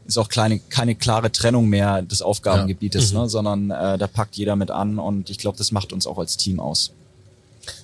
[0.06, 3.30] ist auch kleine, keine klare Trennung mehr des Aufgabengebietes, ne?
[3.30, 5.00] sondern äh, da packt jeder mit an.
[5.00, 6.92] Und ich glaube, das macht uns auch als Team aus.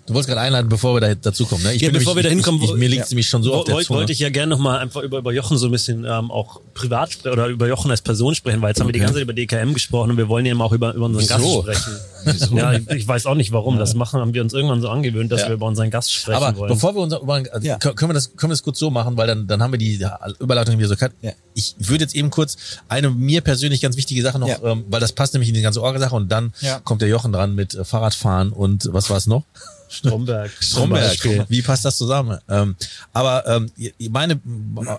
[0.08, 1.64] Du wolltest gerade einleiten, bevor wir da dazu kommen.
[1.64, 1.74] Ne?
[1.74, 3.28] Ich Ja, bin bevor wir nämlich- da hinkommen, ich, ich, mir wo- liegt es nämlich
[3.28, 3.99] schon so auf der Woll- Zunge.
[3.99, 7.12] wollte ich ja gerne nochmal einfach über, über Jochen so ein bisschen ähm, auch privat
[7.12, 9.34] sprechen oder über Jochen als Person sprechen, weil jetzt haben wir die ganze Zeit über
[9.34, 11.62] DKM gesprochen und wir wollen ja eben auch über, über unseren Wieso?
[11.64, 11.82] Gast
[12.26, 12.58] sprechen.
[12.58, 13.78] Ja, ich, ich weiß auch nicht warum.
[13.78, 15.47] Das machen, haben wir uns irgendwann so angewöhnt, dass Ja.
[15.49, 16.74] wir über unseren Gast sprechen Aber wollen.
[16.74, 17.78] bevor wir uns über, also Ja.
[17.78, 19.99] können wir das können wir das kurz so machen, weil dann dann haben wir die
[20.39, 21.12] Überleitung wieder so cut.
[21.22, 21.32] Ja.
[21.53, 22.55] Ich würde jetzt eben kurz
[22.88, 24.58] eine mir persönlich ganz wichtige Sache noch, Ja.
[24.64, 26.80] ähm, weil das passt nämlich in die ganze Orga-Sache und dann Ja.
[26.80, 29.43] kommt der Jochen dran mit äh, Fahrradfahren und was war es noch?
[29.89, 30.51] Stromberg.
[30.59, 31.17] Stromberg.
[31.49, 32.38] Wie passt das zusammen?
[32.49, 32.75] Ähm,
[33.13, 33.71] aber ähm,
[34.09, 34.39] meine,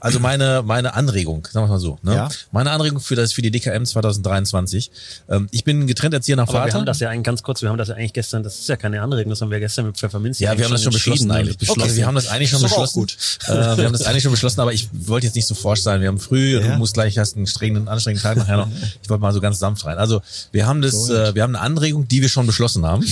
[0.00, 2.14] also meine, meine Anregung, sagen wir mal so, ne?
[2.14, 2.28] Ja.
[2.52, 4.90] Meine Anregung für das für die DKM 2023.
[5.28, 6.66] Ähm, ich bin getrennt erzieher nach Aber Vater.
[6.66, 8.68] wir haben das ja eigentlich ganz kurz, wir haben das ja eigentlich gestern, das ist
[8.68, 11.30] ja keine Anregung, das haben wir gestern mit Pfefferminz ja, wir haben das schon beschlossen
[11.30, 11.68] eigentlich.
[11.68, 13.06] und Okay, wir haben das eigentlich schon beschlossen.
[13.46, 16.00] Äh, wir haben das eigentlich schon beschlossen, aber ich wollte jetzt nicht so forsch sein.
[16.00, 16.60] Wir haben früh, Ja.
[16.72, 18.68] du musst gleich, hast einen strengen, anstrengenden Tag nachher noch.
[19.02, 19.96] Ich wollte mal so ganz sanft rein.
[19.98, 20.20] Also
[20.52, 23.04] wir haben das, äh, wir haben eine Anregung, die wir schon beschlossen haben,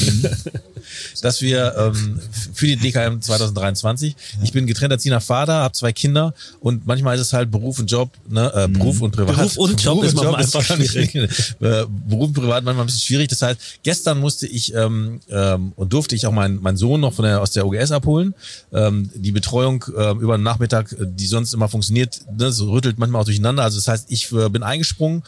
[1.22, 2.20] dass wir ähm,
[2.52, 4.16] für die DKM 2023.
[4.43, 7.90] Ich bin getrennter Erzieher Vater, habe zwei Kinder und manchmal ist es halt Beruf und
[7.90, 9.36] Job, ne, äh, Beruf und Privat.
[9.36, 11.14] Beruf und Job ist manchmal einfach schwierig.
[11.14, 13.28] äh, Beruf und Privat manchmal ein bisschen schwierig.
[13.28, 17.14] Das heißt, gestern musste ich ähm, ähm, und durfte ich auch meinen meinen Sohn noch
[17.14, 18.34] von der aus der OGS abholen.
[18.72, 22.98] Ähm, die Betreuung ähm, über den Nachmittag, äh, die sonst immer funktioniert, ne, so rüttelt
[22.98, 23.62] manchmal auch durcheinander.
[23.62, 25.22] Also das heißt, ich äh, bin eingesprungen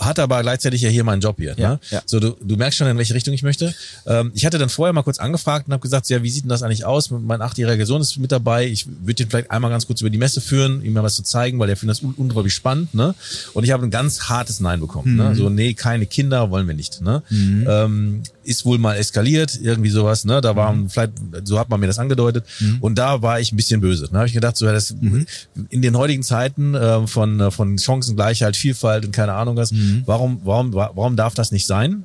[0.00, 1.54] hatte aber gleichzeitig ja hier meinen Job hier.
[1.56, 1.80] Ja, ne?
[1.90, 2.02] ja.
[2.06, 3.74] So, du, du merkst schon, in welche Richtung ich möchte.
[4.06, 6.50] Ähm, ich hatte dann vorher mal kurz angefragt und habe gesagt, ja, wie sieht denn
[6.50, 7.10] das eigentlich aus?
[7.10, 8.66] Mein achtjähriger Sohn ist mit dabei.
[8.66, 11.22] Ich würde ihn vielleicht einmal ganz kurz über die Messe führen, ihm mal was zu
[11.22, 12.94] zeigen, weil der findet das un unglaublich spannend.
[12.94, 13.14] Ne?
[13.54, 15.16] Und ich habe ein ganz hartes Nein bekommen.
[15.16, 15.34] Ne?
[15.34, 17.00] So, nee, keine Kinder wollen wir nicht.
[17.00, 17.22] Ne?
[17.30, 20.24] Ähm, ist wohl mal eskaliert, irgendwie sowas.
[20.24, 20.40] Ne?
[20.40, 21.12] Da waren vielleicht,
[21.44, 22.44] so hat man mir das angedeutet.
[22.80, 24.08] Und da war ich ein bisschen böse.
[24.10, 24.94] Da habe ich gedacht, so, ja, das,
[25.70, 29.72] in den heutigen Zeiten äh, von, äh, von Chancengleichheit, Vielfalt und keine Ahnung was,
[30.06, 32.04] warum, warum, wa- warum darf das nicht sein?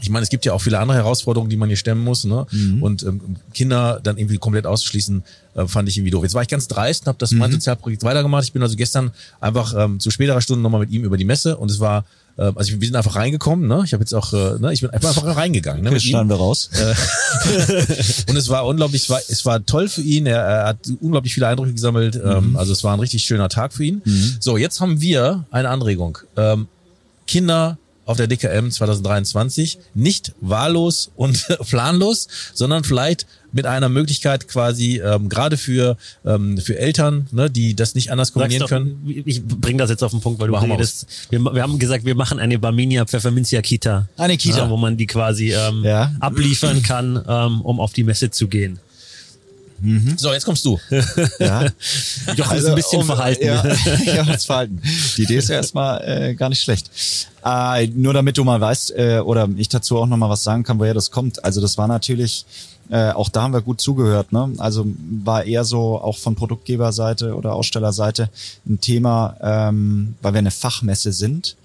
[0.00, 2.22] Ich meine, es gibt ja auch viele andere Herausforderungen, die man hier stemmen muss.
[2.24, 2.46] Ne?
[2.80, 3.20] Und ähm,
[3.54, 5.24] Kinder dann irgendwie komplett auszuschließen,
[5.56, 6.22] äh, fand ich irgendwie doof.
[6.22, 8.44] Jetzt war ich ganz dreist und habe das mein Sozialprojekt weitergemacht.
[8.44, 9.10] Ich bin also gestern
[9.40, 12.04] einfach ähm, zu späterer Stunde nochmal mit ihm über die Messe und es war,
[12.38, 13.68] äh, also wir sind einfach reingekommen.
[13.68, 13.82] Ne?
[13.84, 14.72] Ich habe jetzt auch, äh, ne?
[14.72, 15.82] ich bin einfach reingegangen.
[15.82, 15.90] Ne?
[15.90, 16.70] Mit schneiden wir raus.
[18.28, 20.26] Und es war unglaublich, es war, es war toll für ihn.
[20.26, 22.16] Er, er hat unglaublich viele Eindrücke gesammelt.
[22.16, 24.02] Ähm, also es war ein richtig schöner Tag für ihn.
[24.40, 26.18] So, jetzt haben wir eine Anregung.
[26.36, 26.68] Ähm,
[27.26, 27.78] Kinder
[28.08, 35.28] auf der DKM 2023 nicht wahllos und planlos, sondern vielleicht mit einer Möglichkeit quasi ähm,
[35.28, 39.22] gerade für ähm, für Eltern, ne, die das nicht anders kombinieren doch, können.
[39.26, 41.06] Ich bring das jetzt auf den Punkt, weil du wir redest.
[41.30, 44.08] Wir, wir haben gesagt, wir machen eine Barminia Pfefferminzia Kita.
[44.16, 44.58] Eine Kita.
[44.58, 46.12] Ja, wo man die quasi ähm, Ja.
[46.20, 48.78] abliefern kann, ähm, um auf die Messe zu gehen.
[50.16, 50.78] So, jetzt kommst du.
[51.38, 51.66] Ja.
[52.34, 53.44] Jochen ist ein bisschen um, verhalten.
[53.44, 53.64] Ja,
[54.04, 54.82] ja, das Verhalten.
[55.16, 56.90] Die Idee ist ja erstmal äh, gar nicht schlecht.
[57.44, 60.78] Äh, nur damit du mal weißt, äh, oder ich dazu auch nochmal was sagen kann,
[60.78, 61.44] woher das kommt.
[61.44, 62.44] Also das war natürlich,
[62.90, 64.32] äh, auch da haben wir gut zugehört.
[64.32, 64.52] Ne?
[64.58, 64.86] Also
[65.24, 68.30] war eher so auch von Produktgeberseite oder Ausstellerseite
[68.66, 71.56] ein Thema, ähm, weil wir eine Fachmesse sind,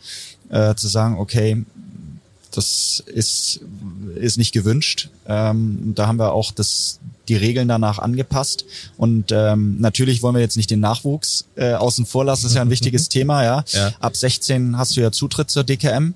[0.50, 1.64] äh, zu sagen, okay,
[2.56, 3.62] das ist,
[4.16, 5.10] ist nicht gewünscht.
[5.28, 8.66] Ähm, da haben wir auch das, die Regeln danach angepasst.
[8.98, 12.44] Und ähm, natürlich wollen wir jetzt nicht den Nachwuchs äh, außen vor lassen.
[12.44, 13.44] Das ist ja ein wichtiges Thema.
[13.44, 13.64] Ja?
[13.72, 13.92] Ja.
[14.00, 16.14] Ab 16 hast du ja Zutritt zur DKM.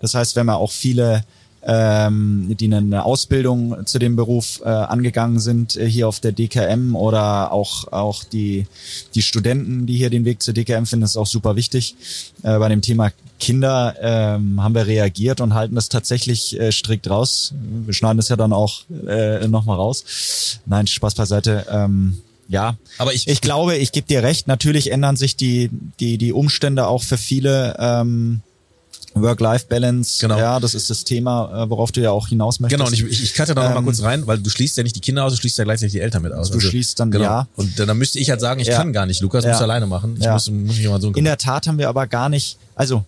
[0.00, 1.24] Das heißt, wenn wir auch viele
[1.66, 6.94] ähm, die eine Ausbildung zu dem Beruf äh, angegangen sind äh, hier auf der DKM
[6.94, 8.66] oder auch auch die
[9.14, 11.96] die Studenten, die hier den Weg zur DKM finden, ist auch super wichtig.
[12.42, 13.10] Äh, bei dem Thema
[13.40, 17.52] Kinder ähm, haben wir reagiert und halten das tatsächlich äh, strikt raus.
[17.84, 20.60] Wir schneiden das ja dann auch äh, nochmal raus.
[20.66, 21.66] Nein, Spaß beiseite.
[21.70, 22.18] Ähm,
[22.48, 24.46] ja, Aber ich- ich glaube, ich gebe dir recht.
[24.48, 27.74] Natürlich ändern sich die die die Umstände auch für viele.
[27.78, 28.42] Ähm,
[29.14, 30.38] Work-Life-Balance, Genau.
[30.38, 32.78] ja, das ist das Thema, äh, worauf du ja auch hinaus möchtest.
[32.78, 34.76] Genau, und ich, ich, ich cutte da noch mal Ähm, kurz rein, weil du schließt
[34.76, 36.48] ja nicht die Kinder aus, du schließt ja gleichzeitig die Eltern mit aus.
[36.48, 37.24] Also, Du schließt dann- genau.
[37.24, 37.48] ja.
[37.56, 38.76] Und dann, dann müsste ich halt sagen, ich Ja.
[38.76, 39.52] kann gar nicht, Lukas Ja.
[39.52, 40.16] muss alleine machen.
[40.18, 40.32] Ich Ja.
[40.34, 43.04] muss, muss mich meinen Sohn In der Tat haben wir aber gar nicht, also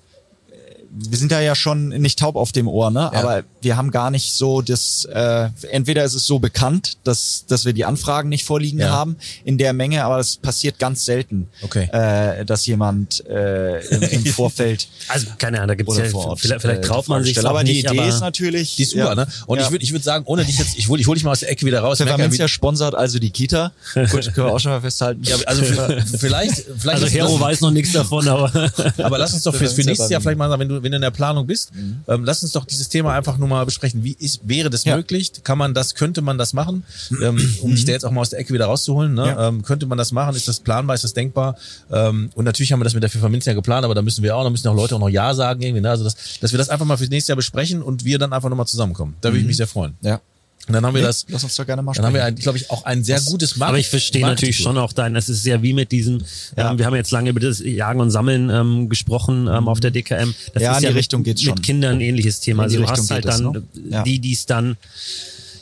[0.98, 3.10] wir sind da ja schon nicht taub auf dem Ohr, ne?
[3.12, 3.20] Ja.
[3.20, 7.64] Aber wir haben gar nicht so das, äh, entweder ist es so bekannt, dass, dass
[7.64, 8.90] wir die Anfragen nicht vorliegen Ja.
[8.90, 11.89] haben in der Menge, aber das passiert ganz selten, Okay.
[11.93, 16.40] äh, dass jemand äh, im, im Vorfeld Also keine Ahnung, da gibt's ja, vor Ort.
[16.40, 18.90] vielleicht, vielleicht äh, traut man sich Aber die nicht, Idee aber ist natürlich, Die ist
[18.93, 19.14] super, ja.
[19.14, 19.27] ne?
[19.47, 21.32] Und ich würde ich würd sagen, ohne dich jetzt, ich hole ich hol dich mal
[21.32, 21.98] aus der Ecke wieder raus.
[21.98, 23.73] Pfefferminz ja sponsert also die Kita.
[23.94, 25.23] Gut, können wir auch schon mal festhalten.
[25.24, 28.51] ja, also für, vielleicht, vielleicht also Hero weiß noch nichts davon, aber
[28.98, 30.97] Aber lass uns doch für, für nächstes Jahr vielleicht mal sagen, wenn du, wenn du
[30.97, 31.73] in der Planung bist,
[32.09, 34.05] ähm, lass uns doch dieses Thema einfach nur mal besprechen.
[34.05, 34.97] Wie ist, wäre das Ja.
[34.97, 35.33] möglich?
[35.45, 36.85] Kann man das, könnte man das machen?
[37.23, 39.27] Ähm, um dich da jetzt auch mal aus der Ecke wieder rauszuholen, ne?
[39.27, 39.49] Ja.
[39.49, 40.35] ähm, könnte man das machen?
[40.37, 40.95] Ist das planbar?
[40.95, 41.57] Ist das denkbar?
[41.91, 44.37] Ähm, und natürlich haben wir das mit der Pfefferminz ja geplant, aber da müssen wir
[44.37, 45.91] auch, da müssen auch Leute auch noch Ja sagen irgendwie, ne?
[45.91, 48.49] Also, dass, dass wir das einfach mal fürs nächste Jahr besprechen und wir dann einfach
[48.49, 49.17] nochmal zusammenkommen.
[49.21, 49.95] Da würde ich mich sehr freuen.
[50.03, 50.21] Ja.
[50.68, 52.36] Und dann haben wir das, Lass uns doch gerne mal dann haben wir, sprechen.
[52.40, 53.68] glaube ich, auch ein sehr gutes Markt.
[53.70, 56.24] Aber ich verstehe natürlich schon auch dein, es ist ja wie mit diesen,
[56.56, 56.72] Ja.
[56.72, 59.93] ähm, wir haben jetzt lange über das Jagen und Sammeln ähm, gesprochen ähm, auf der
[59.93, 60.34] DKM.
[60.55, 61.55] Das Ja, ist in ja die mit, Richtung geht's schon.
[61.55, 62.64] mit Kindern ein ähnliches Thema.
[62.64, 63.62] Also du Richtung hast halt dann ne?
[63.90, 64.02] Ja.
[64.02, 64.76] die, die es dann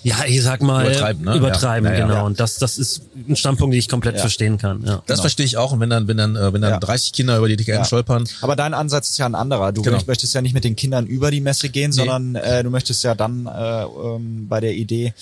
[0.04, 1.34] Ja, ich sag mal Übertreiben, ne?
[1.36, 1.92] übertreiben, Ja.
[1.92, 2.04] Ja, ja.
[2.06, 2.16] genau.
[2.18, 2.22] Ja.
[2.26, 4.20] Und das, das ist ein Standpunkt, den ich komplett Ja.
[4.20, 4.84] verstehen kann.
[4.84, 5.02] Ja.
[5.06, 5.72] Das verstehe ich auch.
[5.72, 6.78] Und wenn dann, wenn dann, äh, wenn dann Ja.
[6.78, 7.84] 30 Kinder über die DKM Ja.
[7.84, 9.72] stolpern, Aber dein Ansatz ist ja ein anderer.
[9.72, 9.98] Du Genau.
[10.06, 11.96] möchtest ja nicht mit den Kindern über die Messe gehen, Nee.
[11.96, 15.14] sondern äh, du möchtest ja dann äh, ähm, bei der Idee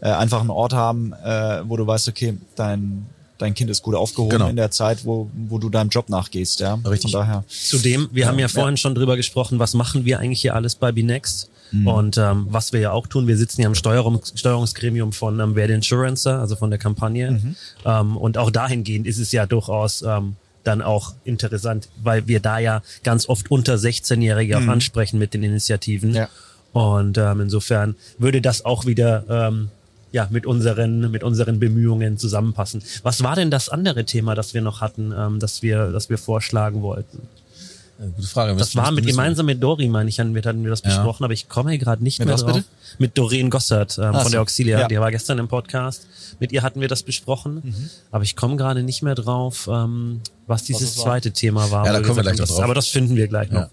[0.00, 3.06] äh, einfach einen Ort haben, äh, wo du weißt, okay, dein
[3.38, 4.48] dein Kind ist gut aufgehoben Genau.
[4.48, 6.60] in der Zeit, wo, wo du deinem Job nachgehst.
[6.60, 6.74] Ja?
[6.84, 7.10] Richtig.
[7.10, 7.42] Von daher.
[7.48, 10.92] Zudem, wir haben ja vorhin schon drüber gesprochen, was machen wir eigentlich hier alles bei
[10.92, 11.48] Binext?
[11.86, 15.54] Und ähm, was wir ja auch tun, wir sitzen ja im Steuerung, Steuerungsgremium von ähm,
[15.54, 17.40] Wer der Insurancer, also von der Kampagne.
[17.84, 22.58] Ähm, und auch dahingehend ist es ja durchaus ähm, dann auch interessant, weil wir da
[22.58, 26.14] ja ganz oft unter 16-Jährige auch ansprechen mit den Initiativen.
[26.14, 26.28] Ja.
[26.72, 29.70] Und ähm, insofern würde das auch wieder ähm,
[30.12, 32.82] ja, mit unseren, mit unseren Bemühungen zusammenpassen.
[33.02, 36.18] Was war denn das andere Thema, das wir noch hatten, ähm, das wir, das wir
[36.18, 37.28] vorschlagen wollten?
[38.16, 38.56] Gute Frage.
[38.56, 40.88] Das war mit gemeinsam mit Dori, meine ich, hatten wir, hatten wir das Ja.
[40.88, 42.54] besprochen, aber ich komme gerade nicht Mit mehr was drauf.
[42.54, 42.66] bitte?
[42.98, 44.88] Mit Doreen Gossert ähm, von der Auxilia, Ja.
[44.88, 46.06] die war gestern im Podcast.
[46.40, 47.90] Mit ihr hatten wir das besprochen, Mhm.
[48.10, 51.04] aber ich komme gerade nicht mehr drauf, ähm, was dieses es war.
[51.06, 51.86] zweite Thema war.
[51.86, 52.60] Ja, da kommen wir gleich noch drauf.
[52.62, 53.68] Aber das finden wir gleich noch.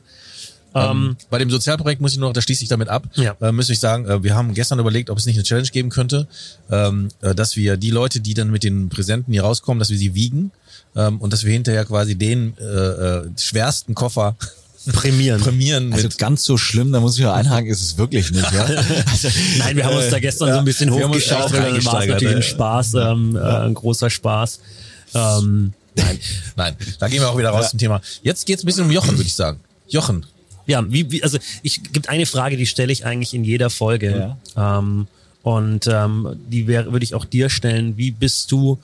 [0.75, 3.35] Ähm, bei dem Sozialprojekt muss ich noch, da schließe ich damit ab, Ja.
[3.41, 5.89] äh, müsste ich sagen, äh, wir haben gestern überlegt, ob es nicht eine Challenge geben
[5.89, 6.27] könnte,
[6.69, 9.97] ähm, äh, dass wir die Leute, die dann mit den Präsenten hier rauskommen, dass wir
[9.97, 10.51] sie wiegen
[10.95, 14.35] ähm, und dass wir hinterher quasi den äh, äh, schwersten Koffer
[14.93, 15.41] Prämieren.
[15.43, 18.49] prämieren Also ganz so schlimm, da muss ich nur einhaken, ist es wirklich nicht.
[18.53, 18.65] Ja?
[19.11, 19.27] Also,
[19.57, 21.45] Nein, wir haben uns da gestern so ein bisschen wir haben uns hochgeschaut.
[21.51, 22.47] echt War reingesteigert, natürlich ein ja.
[22.47, 24.59] Spaß, ähm, äh, ein großer Spaß.
[25.13, 26.19] Ähm, Nein,
[26.55, 28.01] nein, da gehen wir auch wieder raus zum Thema.
[28.21, 29.59] Jetzt geht's ein bisschen um Jochen, würde ich sagen.
[29.87, 30.27] Jochen,
[30.67, 34.35] Ja, wie, wie also ich gibt eine Frage, die stelle ich eigentlich in jeder Folge.
[34.55, 35.07] Ähm,
[35.41, 37.97] und ähm, die wär- würde ich auch dir stellen.
[37.97, 38.77] Wie bist du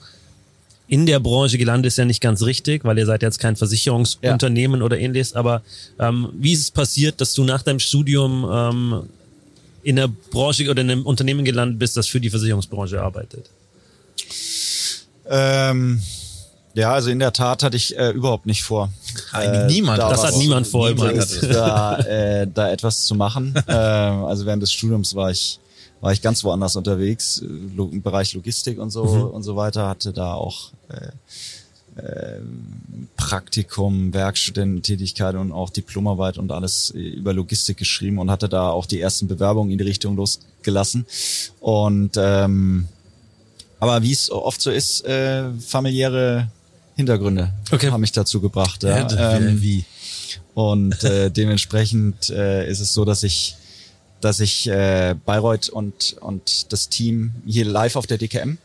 [0.88, 1.88] in der Branche gelandet?
[1.88, 5.34] Ist ja nicht ganz richtig, weil ihr seid jetzt kein Versicherungsunternehmen oder ähnliches.
[5.34, 5.62] Aber
[5.98, 9.02] ähm, wie ist es passiert, dass du nach deinem Studium ähm,
[9.82, 13.50] in der Branche oder in einem Unternehmen gelandet bist, das für die Versicherungsbranche arbeitet?
[15.28, 16.02] ähm,
[16.74, 18.92] ja, also in der Tat hatte ich äh, überhaupt nicht vor.
[19.32, 19.98] Eigentlich niemand.
[19.98, 23.54] da Das hat niemand vor niemand da, äh, da etwas zu machen.
[23.68, 25.60] ähm, also während des Studiums war ich
[26.04, 30.12] war ich ganz woanders unterwegs, äh, im Bereich Logistik und so und so weiter, hatte
[30.12, 32.40] da auch äh, äh,
[33.16, 38.84] Praktikum, Werkstudententätigkeit und auch Diplomarbeit und alles äh, über Logistik geschrieben und hatte da auch
[38.84, 41.06] die ersten Bewerbungen in die Richtung losgelassen.
[41.60, 42.86] Und ähm,
[43.80, 46.48] aber wie es oft so ist, äh, familiäre
[46.96, 47.90] Hintergründe Okay.
[47.90, 48.82] haben mich dazu gebracht.
[48.82, 49.08] Ja,
[49.38, 49.84] Ähm, wie?
[50.54, 53.56] und äh, dementsprechend äh, ist es so, dass ich,
[54.24, 58.56] dass ich äh, Bayreuth und und das Team hier live auf der DKM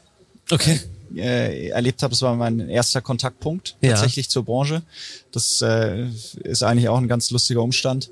[0.51, 0.79] Okay.
[1.15, 2.13] äh, erlebt habe.
[2.13, 3.91] Es war mein erster Kontaktpunkt Ja.
[3.91, 4.81] tatsächlich zur Branche.
[5.31, 6.05] Das äh,
[6.43, 8.09] ist eigentlich auch ein ganz lustiger Umstand.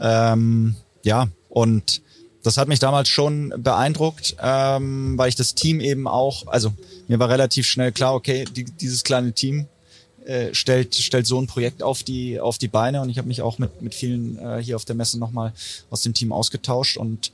[0.00, 2.00] Ähm, ja, und
[2.42, 6.72] das hat mich damals schon beeindruckt, ähm, weil ich das Team eben auch, also
[7.08, 9.66] mir war relativ schnell klar, okay, die, dieses kleine Team
[10.26, 13.42] äh, stellt stellt so ein Projekt auf die auf die Beine und ich habe mich
[13.42, 15.52] auch mit mit vielen äh, hier auf der Messe nochmal
[15.90, 17.32] aus dem Team ausgetauscht und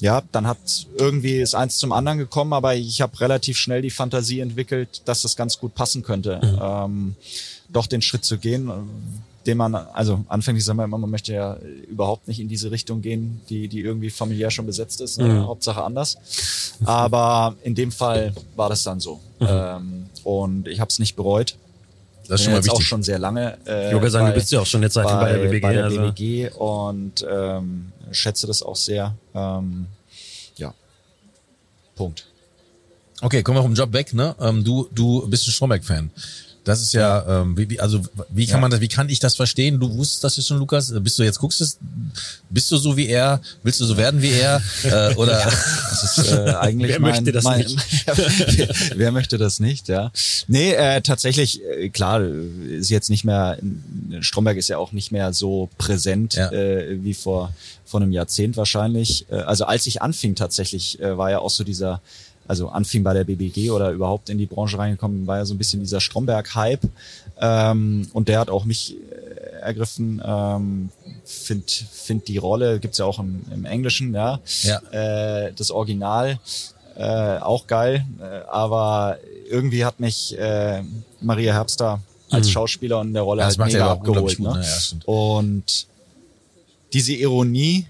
[0.00, 0.58] ja, dann hat
[0.98, 5.22] irgendwie ist eins zum anderen gekommen, aber ich habe relativ schnell die Fantasie entwickelt, dass
[5.22, 7.14] das ganz gut passen könnte, ähm,
[7.68, 8.68] doch den Schritt zu gehen,
[9.46, 11.56] den man, also anfänglich sagen wir immer, man möchte ja
[11.88, 15.44] überhaupt nicht in diese Richtung gehen, die, die irgendwie familiär schon besetzt ist, ne?
[15.46, 16.18] Hauptsache anders.
[16.84, 19.20] Aber in dem Fall war das dann so.
[19.40, 21.56] Ähm, und ich habe es nicht bereut.
[22.28, 22.88] Das ist schon mal jetzt auch wichtig.
[22.88, 23.58] schon sehr lange.
[23.66, 25.38] Äh, Ich wollte sagen, du bei- bist ja auch schon eine Zeit lang bei der
[25.40, 25.60] BBG.
[25.60, 26.00] bei der also.
[26.02, 29.14] BBG und ähm, schätze das auch sehr.
[29.34, 29.86] Ähm,
[30.56, 30.72] ja.
[31.96, 32.26] Punkt.
[33.20, 34.34] Okay, kommen wir vom Job weg, ne?
[34.40, 36.10] Ähm, du, du bist ein Stromberg-Fan.
[36.64, 38.60] Das ist ja, ähm, wie, wie, also wie kann Ja.
[38.60, 39.80] man das, wie kann ich das verstehen?
[39.80, 40.92] Du wusstest das jetzt schon, Lukas?
[41.00, 41.76] Bist du jetzt guckst es?
[42.50, 43.40] Bist du so wie er?
[43.64, 44.62] Willst du so werden wie er?
[44.84, 45.42] Äh, oder
[45.90, 47.78] Das ist äh, eigentlich Wer mein, möchte das mein, nicht?
[48.06, 50.12] wer, wer möchte das nicht, ja?
[50.46, 53.58] Nee, äh, tatsächlich, äh, klar, ist jetzt nicht mehr,
[54.20, 56.50] Stromberg ist ja auch nicht mehr so präsent Ja.
[56.52, 57.52] äh, wie vor,
[57.84, 59.26] vor einem Jahrzehnt wahrscheinlich.
[59.30, 62.00] Äh, also als ich anfing tatsächlich, äh, war ja auch so dieser,
[62.48, 65.58] also anfing bei der BBG oder überhaupt in die Branche reingekommen, war ja so ein
[65.58, 66.84] bisschen dieser Stromberg-Hype.
[67.40, 70.20] Ähm, und der hat auch mich äh, ergriffen.
[70.24, 70.90] Ähm,
[71.24, 74.40] find, find die Rolle, gibt's ja auch im, im Englischen, ja.
[74.62, 74.78] Ja.
[75.46, 76.38] Äh, das Original,
[76.96, 78.04] äh, auch geil.
[78.20, 80.82] Äh, aber irgendwie hat mich äh,
[81.20, 82.00] Maria Herbster
[82.30, 84.38] als Schauspieler in der Rolle Ja, halt mega abgeholt.
[84.38, 84.54] gut, Ne?
[84.58, 84.64] ne?
[84.64, 85.12] Ja.
[85.12, 85.86] Und
[86.92, 87.86] diese Ironie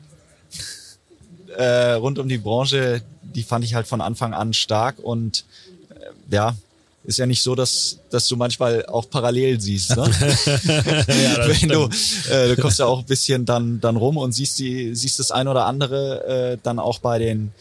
[1.56, 3.02] äh, rund um die Branche,
[3.34, 5.44] die fand ich halt von Anfang an stark und
[5.90, 6.54] äh, ja,
[7.04, 9.96] ist ja nicht so, dass, dass du manchmal auch parallel siehst.
[9.96, 10.04] Ne?
[10.06, 11.88] Wenn du,
[12.30, 15.30] äh, du kommst ja auch ein bisschen dann, dann rum und siehst die, siehst das
[15.30, 17.52] ein oder andere äh, dann auch bei den,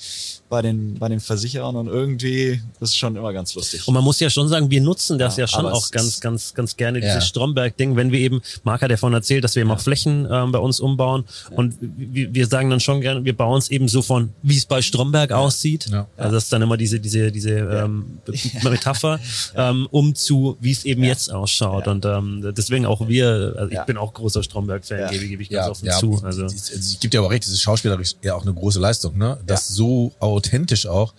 [0.52, 3.88] bei den, bei den Versicherern und irgendwie, das ist schon immer ganz lustig.
[3.88, 6.08] Und man muss ja schon sagen, wir nutzen das ja, Ja, schon aber auch ganz,
[6.08, 7.06] ist- ganz, ganz gerne, Ja.
[7.16, 10.52] dieses Stromberg-Ding, wenn wir eben, Marc hat davon erzählt, dass wir eben auch Flächen ähm,
[10.52, 14.02] bei uns umbauen und wir, wir sagen dann schon gerne, wir bauen es eben so
[14.02, 15.88] von, wie es bei Stromberg aussieht.
[15.90, 16.06] Ja.
[16.18, 18.20] Also das ist dann immer diese, diese, diese ähm,
[18.64, 19.20] Metapher,
[19.56, 21.88] ähm, um zu, wie es eben jetzt ausschaut.
[21.88, 23.86] Und ähm, deswegen auch wir, also ich Ja.
[23.86, 25.08] bin auch großer Stromberg-Fan, Ja.
[25.10, 26.22] gebe, gebe ich ganz offen zu.
[26.24, 26.44] Also.
[26.46, 29.38] es, gibt ja auch recht, es ist schauspielerisch ja auch eine große Leistung, ne?
[29.48, 30.12] Das so
[30.46, 31.14] authentisch auch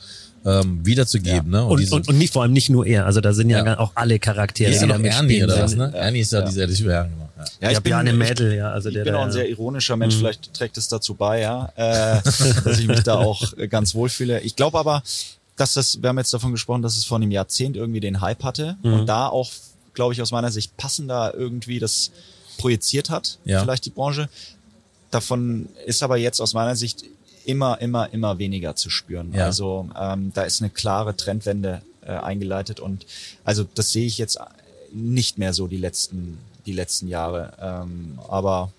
[0.44, 1.64] ähm, wiederzugeben, ne?
[1.64, 3.78] Und, diese- und, und nicht vor allem nicht nur er, also da sind ja, Ja.
[3.78, 5.92] auch alle Charaktere, Hier ist ja die noch Ernie oder was, ne?
[5.94, 7.28] Ernie ist ja, dieser, der ja, genau.
[7.38, 7.44] Ja.
[7.60, 10.00] Ja, Ja, Bjarne Mädel, ja, also ich der bin da- auch ein sehr ironischer Mhm.
[10.00, 12.20] Mensch, vielleicht trägt es dazu bei, ja, äh,
[12.64, 14.40] dass ich mich da auch ganz wohl fühle.
[14.40, 15.02] Ich glaube aber,
[15.56, 18.42] dass das, wir haben jetzt davon gesprochen, dass es vor einem Jahrzehnt irgendwie den Hype
[18.42, 18.92] hatte Mhm.
[18.94, 19.48] und da auch,
[19.94, 22.10] glaube ich, aus meiner Sicht passender irgendwie das
[22.58, 23.60] projiziert hat, Ja.
[23.62, 24.28] vielleicht die Branche.
[25.12, 27.04] Davon ist aber jetzt aus meiner Sicht
[27.46, 29.32] immer, immer, immer weniger zu spüren.
[29.34, 29.46] Ja.
[29.46, 33.06] Also ähm, da ist eine klare Trendwende äh, eingeleitet und
[33.44, 34.38] also das sehe ich jetzt
[34.92, 37.52] nicht mehr so die letzten, die letzten Jahre.
[37.60, 38.72] Ähm, aber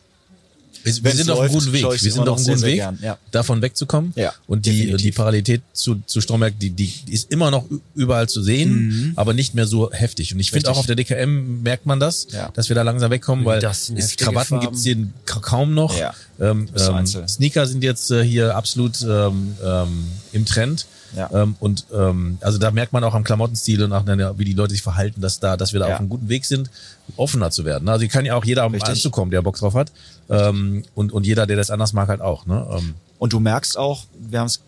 [0.83, 1.83] Wir, sind auf einem guten Weg.
[1.83, 3.17] Wir sind auf einem guten Weg, gern, ja.
[3.31, 4.11] davon wegzukommen.
[4.15, 5.01] Ja, und die, definitiv.
[5.01, 7.65] die Parallelität zu, zu Stromberg, die, die, ist immer noch
[7.95, 10.33] überall zu sehen, aber nicht mehr so heftig.
[10.33, 10.73] Und ich finde Mhm.
[10.73, 12.49] Auch auf der DKM merkt man das, Ja.
[12.53, 14.65] dass wir da langsam wegkommen, weil es, heftige Krawatten Farben.
[14.67, 15.97] gibt's hier ka- kaum noch.
[15.97, 16.13] Ja.
[16.39, 17.27] Ähm, ähm.
[17.27, 20.85] Sneaker sind jetzt äh, hier absolut ähm, ähm, im Trend.
[21.15, 21.29] Ja.
[21.31, 24.05] Ähm, und ähm, also da merkt man auch am Klamottenstil und auch
[24.37, 25.93] wie die Leute sich verhalten, dass da, dass wir da Ja.
[25.93, 26.69] auf einem guten Weg sind,
[27.17, 27.87] offener zu werden.
[27.89, 28.83] Also hier kann ja auch jeder Richtig.
[28.89, 29.91] Anzug kommen, der Bock drauf hat.
[30.29, 32.45] Ähm, und, und jeder, der das anders mag, halt auch.
[32.45, 32.65] Ne?
[32.71, 34.59] Ähm, Und du merkst auch, wir haben es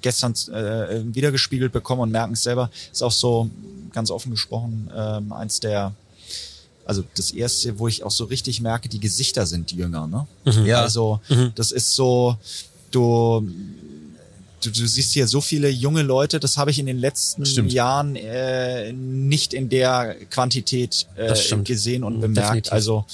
[0.00, 3.50] gestern äh, wieder gespiegelt bekommen und merken es selber, ist auch so
[3.92, 5.92] ganz offen gesprochen ähm, eins der,
[6.84, 10.06] also das erste, wo ich auch so richtig merke, die Gesichter sind jünger.
[10.06, 10.26] Ne?
[10.64, 10.80] Ja.
[10.82, 11.20] Also
[11.54, 12.36] das ist so,
[12.90, 13.46] du
[14.62, 17.72] Du, du siehst hier so viele junge Leute, das habe ich in den letzten Stimmt.
[17.72, 22.48] Jahren äh, nicht in der Quantität äh, gesehen und Mhm, bemerkt.
[22.48, 22.72] definitiv.
[22.72, 23.04] Also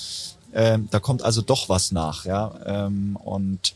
[0.54, 2.54] ähm, da kommt also doch was nach, ja.
[2.64, 3.74] Ähm, und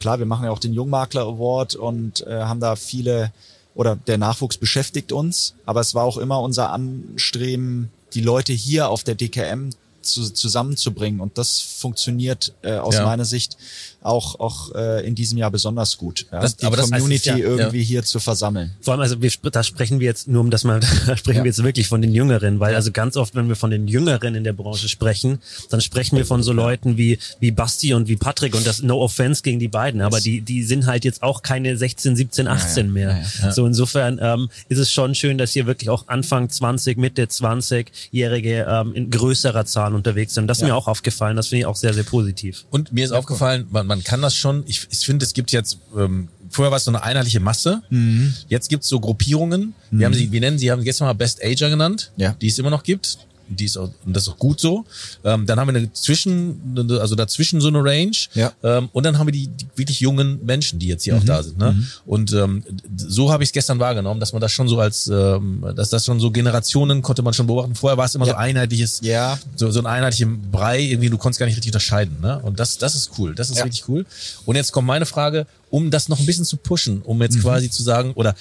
[0.00, 3.32] klar, wir machen ja auch den Jungmakler Award und äh, haben da viele
[3.74, 8.88] oder der Nachwuchs beschäftigt uns, aber es war auch immer unser Anstreben, die Leute hier
[8.88, 9.70] auf der DKM
[10.02, 13.04] zu, zusammenzubringen und das funktioniert äh, aus Ja.
[13.04, 13.56] meiner Sicht
[14.04, 16.26] auch auch äh, in diesem Jahr besonders gut.
[16.30, 16.40] Ja?
[16.40, 18.72] Das- die aber das- Community ja- irgendwie hier zu versammeln.
[18.80, 21.46] Vor allem, also wir, da sprechen wir jetzt, nur um das mal, da sprechen wir
[21.50, 24.44] jetzt wirklich von den Jüngeren, weil also ganz oft, wenn wir von den Jüngeren in
[24.44, 25.38] der Branche sprechen,
[25.70, 29.00] dann sprechen wir von so Leuten wie, wie Basti und wie Patrick und das no
[29.00, 32.92] offense gegen die beiden, aber die, die sind halt jetzt auch keine 16, 17, 18
[32.92, 33.24] mehr.
[33.50, 38.66] So insofern ähm, ist es schon schön, dass hier wirklich auch Anfang 20, Mitte 20-Jährige
[38.68, 40.46] ähm, in größerer Zahl unterwegs sind.
[40.46, 42.64] Das ist mir auch aufgefallen, das finde ich auch sehr, sehr positiv.
[42.70, 45.78] Und mir ist aufgefallen, man, man kann das schon, ich, ich finde, es gibt jetzt,
[45.96, 48.34] ähm, vorher war es so eine einheitliche Masse, Mhm.
[48.48, 51.12] jetzt gibt es so Gruppierungen, wir haben sie, wir nennen sie, haben sie gestern mal
[51.12, 52.34] Best Ager genannt, Ja.
[52.40, 53.18] die es immer noch gibt.
[53.48, 54.84] Die ist auch, und das ist auch gut so.
[55.24, 58.16] Ähm, dann haben wir eine zwischen, also dazwischen so eine Range.
[58.34, 58.52] Ja.
[58.62, 61.42] Ähm, und dann haben wir die, die wirklich jungen Menschen, die jetzt hier auch da
[61.42, 61.58] sind.
[61.58, 61.76] Ne?
[62.06, 62.62] Und ähm,
[62.96, 66.04] so habe ich es gestern wahrgenommen, dass man das schon so als, ähm, dass das
[66.04, 67.74] schon so Generationen konnte man schon beobachten.
[67.74, 68.38] Vorher war es immer so Ja.
[68.38, 69.38] einheitliches, Ja.
[69.56, 72.16] so, so ein einheitlicher Brei, irgendwie, du konntest gar nicht richtig unterscheiden.
[72.20, 72.38] Ne?
[72.40, 73.34] Und das, das ist cool.
[73.34, 73.64] Das ist Ja.
[73.64, 74.06] richtig cool.
[74.46, 77.68] Und jetzt kommt meine Frage, um das noch ein bisschen zu pushen, um jetzt quasi
[77.70, 78.34] zu sagen, oder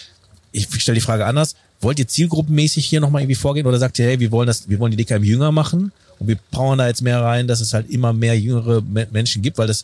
[0.51, 4.05] ich stelle die Frage anders, wollt ihr zielgruppenmäßig hier nochmal irgendwie vorgehen oder sagt ihr,
[4.05, 7.01] hey, wir wollen das, wir wollen die DKM jünger machen und wir brauchen da jetzt
[7.01, 9.83] mehr rein, dass es halt immer mehr jüngere Me- Menschen gibt, weil das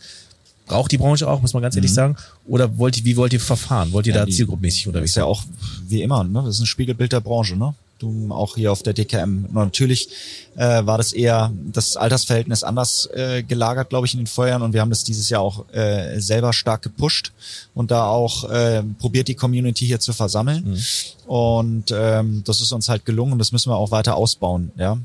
[0.65, 2.15] braucht die Branche auch, muss man ganz ehrlich sagen.
[2.47, 3.91] Oder wollt ihr, wie wollt ihr verfahren?
[3.91, 5.43] Wollt ihr da die- zielgruppenmäßig unterwegs ist ja auch
[5.87, 6.43] wie immer, ne?
[6.45, 7.73] Das ist ein Spiegelbild der Branche, ne?
[7.99, 9.47] Du auch hier auf der DKM.
[9.51, 10.07] Natürlich
[10.55, 14.71] äh, war das eher das Altersverhältnis anders äh, gelagert, glaube ich, in den Feuern und
[14.71, 17.33] wir haben das dieses Jahr auch äh, selber stark gepusht
[17.73, 20.81] und da auch äh, probiert die Community hier zu versammeln.
[21.27, 24.97] Und ähm, das ist uns halt gelungen und das müssen wir auch weiter ausbauen, ja.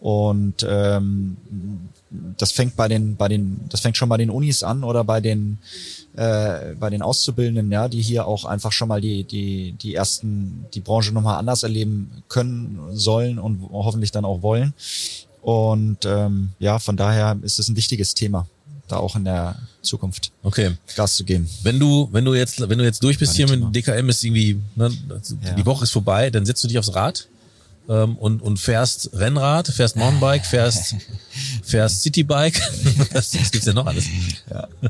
[0.00, 1.38] Und ähm,
[2.36, 5.22] das fängt bei den, bei den, das fängt schon bei den Unis an oder bei
[5.22, 5.58] den
[6.16, 10.66] äh, bei den Auszubildenden, ja, die hier auch einfach schon mal die, die, die ersten,
[10.74, 14.74] die Branche nochmal anders erleben können, sollen und hoffentlich dann auch wollen.
[15.40, 18.46] Und ähm, ja, von daher ist es ein wichtiges Thema,
[18.88, 20.72] da auch in der Zukunft Okay.
[20.94, 21.48] Gas zu geben.
[21.62, 24.60] Wenn du, wenn du jetzt, wenn du jetzt durch bist hier mit DKM ist irgendwie,
[24.76, 24.90] ne,
[25.42, 25.54] Ja.
[25.54, 27.26] die Woche ist vorbei, dann setzt du dich aufs Rad
[27.88, 30.96] ähm, und, und fährst Rennrad, fährst Mountainbike, fährst,
[31.62, 32.60] fährst Citybike,
[33.12, 34.06] was gibt's denn noch alles?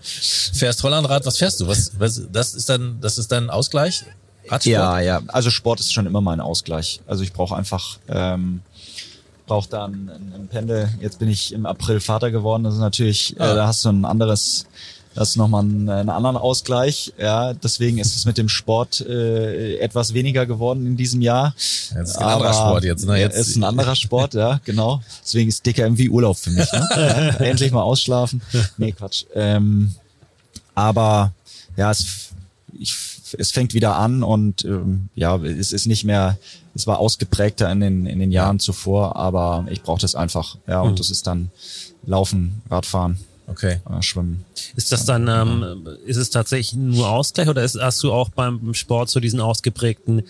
[0.52, 1.66] Fährst Hollandrad, was fährst du?
[1.66, 4.04] Was, was, das ist dann, das ist dein Ausgleich?
[4.48, 4.66] Radsport?
[4.66, 5.22] Ja, ja.
[5.28, 7.00] Also Sport ist schon immer mein Ausgleich.
[7.06, 8.60] Also ich brauche einfach, ähm,
[9.46, 10.88] brauche da ein, ein Pendel.
[11.00, 12.64] Jetzt bin ich im April Vater geworden.
[12.64, 13.52] Das ist natürlich, Ah.
[13.52, 14.66] äh, da hast du ein anderes,
[15.14, 17.12] das ist nochmal einen, einen anderen Ausgleich.
[17.18, 21.54] Ja, deswegen ist es mit dem Sport äh, etwas weniger geworden in diesem Jahr.
[21.90, 23.18] Ja, das ist ein anderer Sport jetzt, ne?
[23.20, 25.02] Jetzt- ist ein anderer Sport, ja, genau.
[25.22, 26.70] Deswegen ist DKM wie Urlaub für mich.
[26.72, 26.88] Ne?
[26.96, 28.40] Ja, endlich mal ausschlafen.
[28.78, 29.24] Nee, Quatsch.
[29.34, 29.94] Ähm,
[30.74, 31.32] aber
[31.76, 32.30] ja, es,
[32.78, 32.94] ich,
[33.38, 36.38] es fängt wieder an und ähm, ja, es ist nicht mehr,
[36.74, 40.56] es war ausgeprägter in den, in den Jahren zuvor, aber ich brauche das einfach.
[40.66, 41.50] Ja, und das ist dann
[42.06, 43.80] Laufen, Radfahren, Okay.
[43.90, 44.44] äh, Schwimmen.
[44.76, 48.74] Ist das dann, ähm, ist es tatsächlich nur Ausgleich oder ist, hast du auch beim
[48.74, 50.20] Sport so diesen ausgeprägten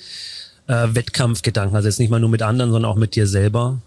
[0.67, 1.77] äh, Wettkampfgedanken?
[1.77, 3.79] Also jetzt nicht mal nur mit anderen, sondern auch mit dir selber?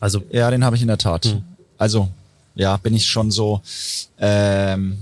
[0.00, 1.40] Also, Ja, den habe ich in der Tat.
[1.76, 2.08] Also,
[2.54, 3.60] ja, bin ich schon so.
[4.18, 4.98] Ähm,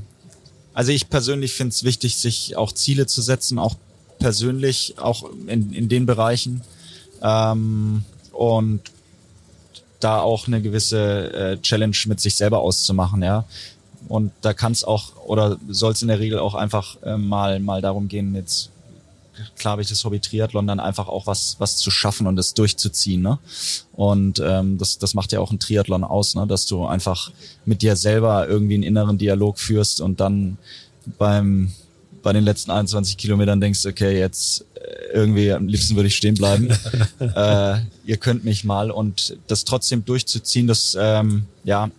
[0.74, 3.76] also ich persönlich finde es wichtig, sich auch Ziele zu setzen, auch
[4.18, 6.62] persönlich, auch in, in den Bereichen.
[7.22, 8.80] Ähm, und
[10.00, 13.44] da auch eine gewisse äh, Challenge mit sich selber auszumachen, ja.
[14.08, 17.60] Und da kann es auch oder soll es in der Regel auch einfach äh, mal
[17.60, 18.70] mal darum gehen, jetzt
[19.56, 22.54] klar habe ich das Hobby Triathlon, dann einfach auch was was zu schaffen und das
[22.54, 23.38] durchzuziehen, ne?
[23.92, 26.46] Und ähm, das das macht ja auch ein Triathlon aus, ne?
[26.46, 27.30] Dass du einfach
[27.64, 30.58] mit dir selber irgendwie einen inneren Dialog führst und dann
[31.18, 31.72] beim
[32.22, 34.64] bei den letzten 21 Kilometern denkst, okay, jetzt
[35.12, 36.68] irgendwie am liebsten würde ich stehen bleiben.
[37.18, 41.90] äh, ihr könnt mich mal und das trotzdem durchzuziehen, das ähm, ja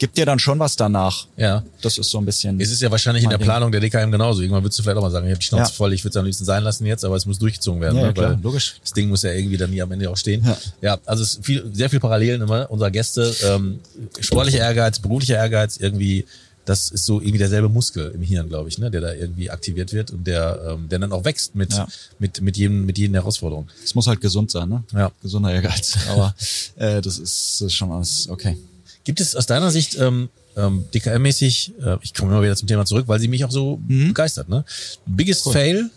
[0.00, 1.26] gibt dir dann schon was danach.
[1.36, 1.62] Ja.
[1.82, 2.58] Das ist so ein bisschen.
[2.58, 3.46] Es ist ja wahrscheinlich in der Ding.
[3.46, 4.40] Planung der DKM genauso.
[4.40, 5.76] Irgendwann würdest du vielleicht auch mal sagen, ich habe die Schnauze Ja.
[5.76, 7.98] voll, ich würde es am liebsten sein lassen jetzt, aber es muss durchgezogen werden.
[7.98, 8.14] Ja, ne?
[8.14, 8.76] klar, Weil logisch.
[8.82, 10.42] Das Ding muss ja irgendwie dann hier am Ende auch stehen.
[10.44, 10.56] Ja.
[10.80, 13.32] Ja, also es ist viel, sehr viel Parallelen immer unserer Gäste.
[13.46, 13.80] Ähm,
[14.18, 16.24] sportlicher Ehrgeiz, beruflicher Ehrgeiz, irgendwie,
[16.70, 19.92] das ist so irgendwie derselbe Muskel im Hirn, glaube ich, ne, der da irgendwie aktiviert
[19.92, 21.88] wird und der, ähm, der dann auch wächst mit, Ja.
[22.20, 23.66] mit, mit jedem, mit jeden Herausforderung.
[23.84, 24.84] Es muss halt gesund sein, ne?
[24.92, 25.10] Ja.
[25.20, 25.96] Gesunder Ehrgeiz.
[26.08, 26.34] Aber
[26.76, 28.56] äh, das, ist, das ist schon alles okay.
[29.02, 32.84] Gibt es aus deiner Sicht ähm, ähm, DKM-mäßig, äh, ich komme immer wieder zum Thema
[32.86, 34.08] zurück, weil sie mich auch so Mhm.
[34.08, 34.64] begeistert, ne?
[35.06, 35.90] Biggest Fail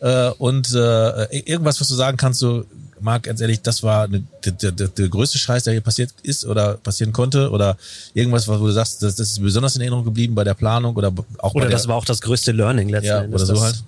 [0.00, 2.64] äh, und äh, irgendwas, was du sagen kannst, so,
[3.00, 6.12] Marc, ganz ehrlich, das war eine, der, der, der, der größte Scheiß, der hier passiert
[6.22, 7.76] ist oder passieren konnte oder
[8.14, 11.12] irgendwas, wo du sagst, das, das ist besonders in Erinnerung geblieben bei der Planung oder
[11.38, 13.42] auch oder bei der, das war auch das größte Learning letzten ja, Endes.
[13.42, 13.84] oder so das- halt.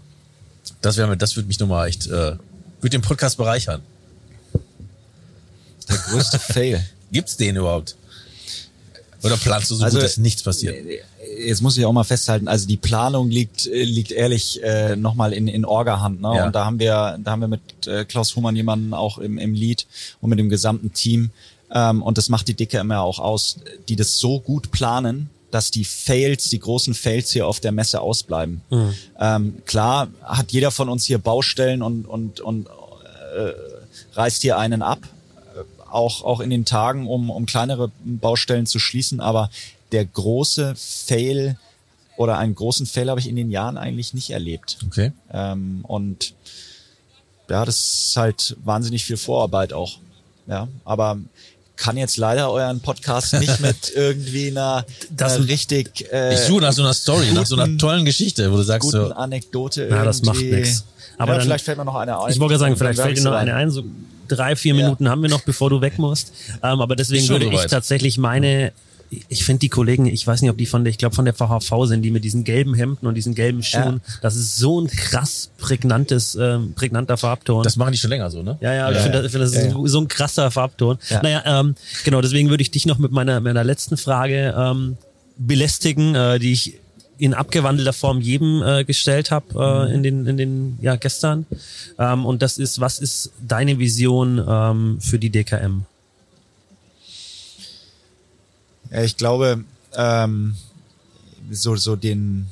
[0.80, 3.82] Das wäre mir, das würde mich nochmal echt, äh, würde den Podcast bereichern.
[5.88, 6.84] Der größte Fail.
[7.10, 7.96] Gibt's den überhaupt?
[9.22, 10.76] Oder planst du so Also, gut, dass nichts passiert?
[11.38, 15.32] Jetzt muss ich auch mal festhalten, also die Planung liegt, äh, liegt ehrlich äh, nochmal
[15.32, 16.20] in, in Orga-Hand.
[16.20, 16.32] Ne?
[16.36, 16.46] Ja.
[16.46, 19.54] Und da haben wir, da haben wir mit äh, Klaus Humann jemanden auch im, im
[19.54, 19.86] Lead
[20.20, 21.30] und mit dem gesamten Team.
[21.72, 25.70] Ähm, und das macht die Dicke immer auch aus, die das so gut planen, dass
[25.70, 28.62] die Fails, die großen Fails hier auf der Messe ausbleiben.
[29.20, 33.52] Ähm, klar hat jeder von uns hier Baustellen und, und, und äh,
[34.14, 35.00] reißt hier einen ab
[35.92, 39.20] auch, auch in den Tagen, um, um kleinere Baustellen zu schließen.
[39.20, 39.50] Aber
[39.92, 41.56] der große Fail
[42.16, 44.78] oder einen großen Fail habe ich in den Jahren eigentlich nicht erlebt.
[44.86, 45.12] Okay.
[45.32, 46.34] Ähm, und
[47.48, 49.98] ja, das ist halt wahnsinnig viel Vorarbeit auch.
[50.46, 51.18] Ja, aber
[51.76, 56.60] kann jetzt leider euren Podcast nicht mit irgendwie einer, Das- einer richtig äh, Ich suche
[56.62, 59.12] nach so einer Story, nach so einer guten- tollen Geschichte, wo du sagst guten so,
[59.14, 59.88] Anekdote.
[59.88, 60.84] Ja, das macht nix.
[61.18, 62.32] Aber ja, dann- vielleicht fällt mir noch eine ein.
[62.32, 63.70] Ich wollte sagen, vielleicht fällt dir noch eine ein.
[63.70, 63.84] So
[64.28, 66.32] drei, vier Minuten haben wir noch, bevor du weg musst.
[66.62, 67.70] Ähm, aber deswegen würde ich soweit.
[67.70, 68.72] tatsächlich meine,
[69.28, 71.34] ich finde die Kollegen, ich weiß nicht, ob die von der, ich glaube von der
[71.34, 74.00] VHV sind, die mit diesen gelben Hemden und diesen gelben Schuhen.
[74.22, 77.62] Das ist so ein krass prägnantes, ähm, prägnanter Farbton.
[77.62, 78.58] das machen die schon länger so, ne?
[78.60, 80.98] Ja, ja, ich finde das, ich find das ist so ein krasser Farbton.
[81.10, 81.22] Ja.
[81.22, 81.74] Naja, ähm,
[82.04, 84.96] genau, deswegen würde ich dich noch mit meiner, meiner letzten Frage ähm,
[85.36, 86.78] belästigen, äh, die ich
[87.18, 91.46] in abgewandelter Form jedem äh, gestellt habe äh, in den, in den ja, gestern.
[91.98, 95.84] Ähm, und das ist, was ist deine Vision ähm, für die DKM?
[98.92, 99.64] Ja, ich glaube,
[99.96, 100.54] ähm,
[101.50, 102.48] so, so den,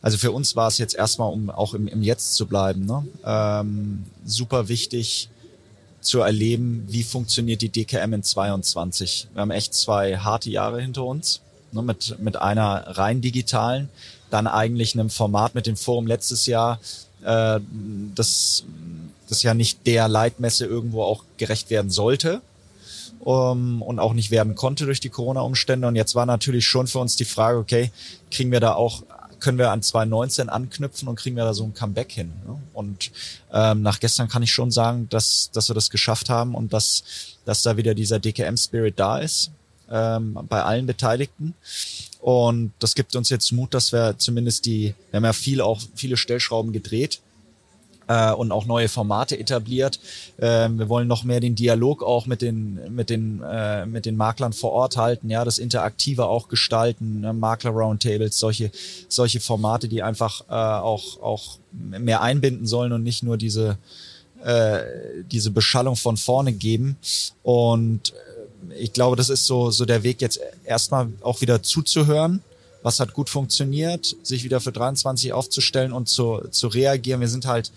[0.00, 3.04] also für uns war es jetzt erstmal, um auch im, im Jetzt zu bleiben, ne?
[3.24, 5.28] ähm, super wichtig
[6.00, 9.28] zu erleben, wie funktioniert die DKM in 22.
[9.32, 11.40] Wir haben echt zwei harte Jahre hinter uns,
[11.72, 11.82] ne?
[11.82, 13.88] mit, mit einer rein digitalen,
[14.30, 16.78] dann eigentlich einem Format mit dem Forum letztes Jahr,
[17.24, 17.58] äh,
[18.14, 18.62] das,
[19.28, 22.42] das ja nicht der Leitmesse irgendwo auch gerecht werden sollte
[23.20, 25.86] um, und auch nicht werden konnte durch die Corona-Umstände.
[25.86, 27.90] Und jetzt war natürlich schon für uns die Frage, okay,
[28.30, 29.02] kriegen wir da auch,
[29.38, 32.32] können wir an 2019 anknüpfen und kriegen wir da so ein Comeback hin?
[32.46, 32.58] Ne?
[32.72, 33.10] Und
[33.52, 37.04] ähm, nach gestern kann ich schon sagen, dass, dass wir das geschafft haben und dass,
[37.44, 39.50] dass da wieder dieser DKM-Spirit da ist
[39.90, 41.54] ähm, bei allen Beteiligten.
[42.20, 45.80] Und das gibt uns jetzt Mut, dass wir zumindest die, wir haben ja viel auch
[45.94, 47.20] viele Stellschrauben gedreht,
[48.10, 50.00] äh, und auch neue Formate etabliert.
[50.40, 54.16] Ähm, wir wollen noch mehr den Dialog auch mit den mit den äh, mit den
[54.16, 57.32] Maklern vor Ort halten, ja, das Interaktive auch gestalten, ne?
[57.32, 58.72] Makler Roundtables, solche
[59.08, 63.78] solche Formate, die einfach äh, auch auch mehr einbinden sollen und nicht nur diese
[64.42, 64.80] äh,
[65.30, 66.96] diese Beschallung von vorne geben
[67.44, 72.42] und äh, ich glaube, das ist so so der Weg jetzt erstmal auch wieder zuzuhören
[72.82, 77.20] was hat gut funktioniert, sich wieder für 23 aufzustellen und zu, zu reagieren.
[77.20, 77.72] Wir sind halt,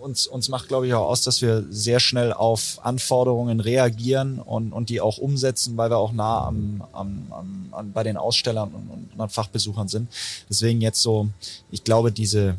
[0.00, 4.72] uns, uns macht, glaube ich, auch aus, dass wir sehr schnell auf Anforderungen reagieren und,
[4.72, 8.70] und die auch umsetzen, weil wir auch nah am, am, am, an, bei den Ausstellern
[8.70, 10.08] und, und, an Fachbesuchern sind.
[10.48, 11.28] Deswegen jetzt so,
[11.70, 12.56] ich glaube, diese,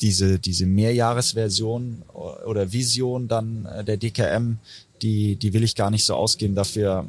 [0.00, 4.58] diese, diese Mehrjahresversion oder Vision dann äh, der DKM,
[5.02, 6.54] die, die will ich gar nicht so ausgeben.
[6.54, 7.06] Dafür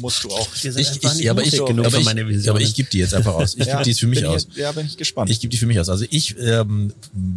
[0.00, 0.48] musst du auch.
[0.54, 3.54] Ich, ich, ja, aber ich, aber ich, aber ich gebe die jetzt einfach aus.
[3.54, 4.48] Ich ja, gebe die jetzt für mich aus.
[4.50, 5.30] Ich, ja, bin ich gespannt.
[5.30, 5.88] Ich gebe die für mich aus.
[5.88, 6.92] Also ich ähm,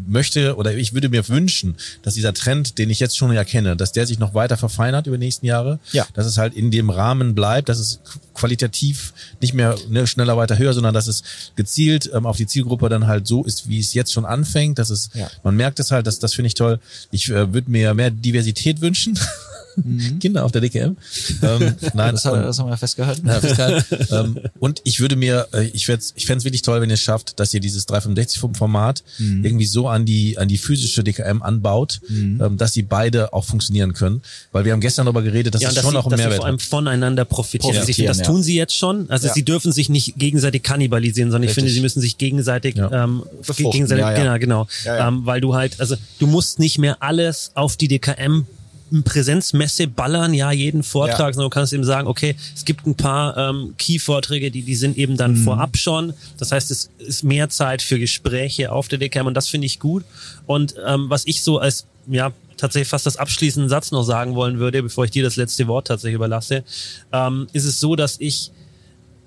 [0.08, 3.92] möchte oder ich würde mir wünschen, dass dieser Trend, den ich jetzt schon erkenne, dass
[3.92, 5.80] der sich noch weiter verfeinert über die nächsten Jahre.
[5.92, 6.08] Ja.
[6.14, 8.00] Dass es halt in dem Rahmen bleibt, dass es
[8.34, 11.24] qualitativ nicht mehr ne, schneller weiter höher, sondern dass es
[11.56, 14.80] gezielt ähm, auf die Zielgruppe dann halt so ist, wie es jetzt schon anfängt.
[14.80, 15.30] Dass es, Ja.
[15.44, 16.80] man merkt es halt, das, das finde ich toll.
[17.12, 19.20] Ich äh, würde mir mehr Diversität wünschen.
[20.20, 20.78] Kinder auf der DKM.
[20.78, 20.96] Ähm,
[21.94, 23.28] nein, das, hat, und- das haben wir festgehalten.
[23.28, 23.86] ja, fiskal.
[24.12, 27.02] ähm, und ich würde mir, äh, ich fände ich fänd's wirklich toll, wenn ihr es
[27.02, 29.46] schafft, dass ihr dieses 365-Format Mhm.
[29.46, 32.42] irgendwie so an die, an die physische DKM anbaut, Mhm.
[32.44, 34.22] ähm, dass sie beide auch funktionieren können.
[34.52, 36.38] Weil wir haben gestern darüber geredet, dass ja, es dass schon sie, auch ein Mehrwert
[36.38, 37.76] vor allem voneinander profitieren.
[37.88, 39.10] Ich finde, das Profitieren, tun sie jetzt schon.
[39.10, 39.34] Also Ja.
[39.34, 41.64] sie dürfen sich nicht gegenseitig kannibalisieren, sondern ich Richtig.
[41.64, 43.04] finde, sie müssen sich gegenseitig, Ja.
[43.04, 44.38] ähm, Befruchten, gegenseitig, ja, ja.
[44.38, 44.68] genau, genau.
[44.86, 45.08] Ja, ja.
[45.08, 48.46] Ähm, weil du halt, also du musst nicht mehr alles auf die DKM
[49.04, 51.34] Präsenzmesse ballern, ja, jeden Vortrag, Ja.
[51.34, 54.98] sondern du kannst eben sagen, okay, es gibt ein paar ähm, Key-Vorträge, die, die sind
[54.98, 55.18] eben Mhm.
[55.18, 56.14] dann vorab schon.
[56.38, 59.80] Das heißt, es ist mehr Zeit für Gespräche auf der DKM und das finde ich
[59.80, 60.04] gut.
[60.46, 64.58] Und ähm, was ich so als, ja, tatsächlich fast das abschließende Satz noch sagen wollen
[64.60, 66.64] würde, bevor ich dir das letzte Wort tatsächlich überlasse,
[67.14, 68.52] ähm, ist es so, dass ich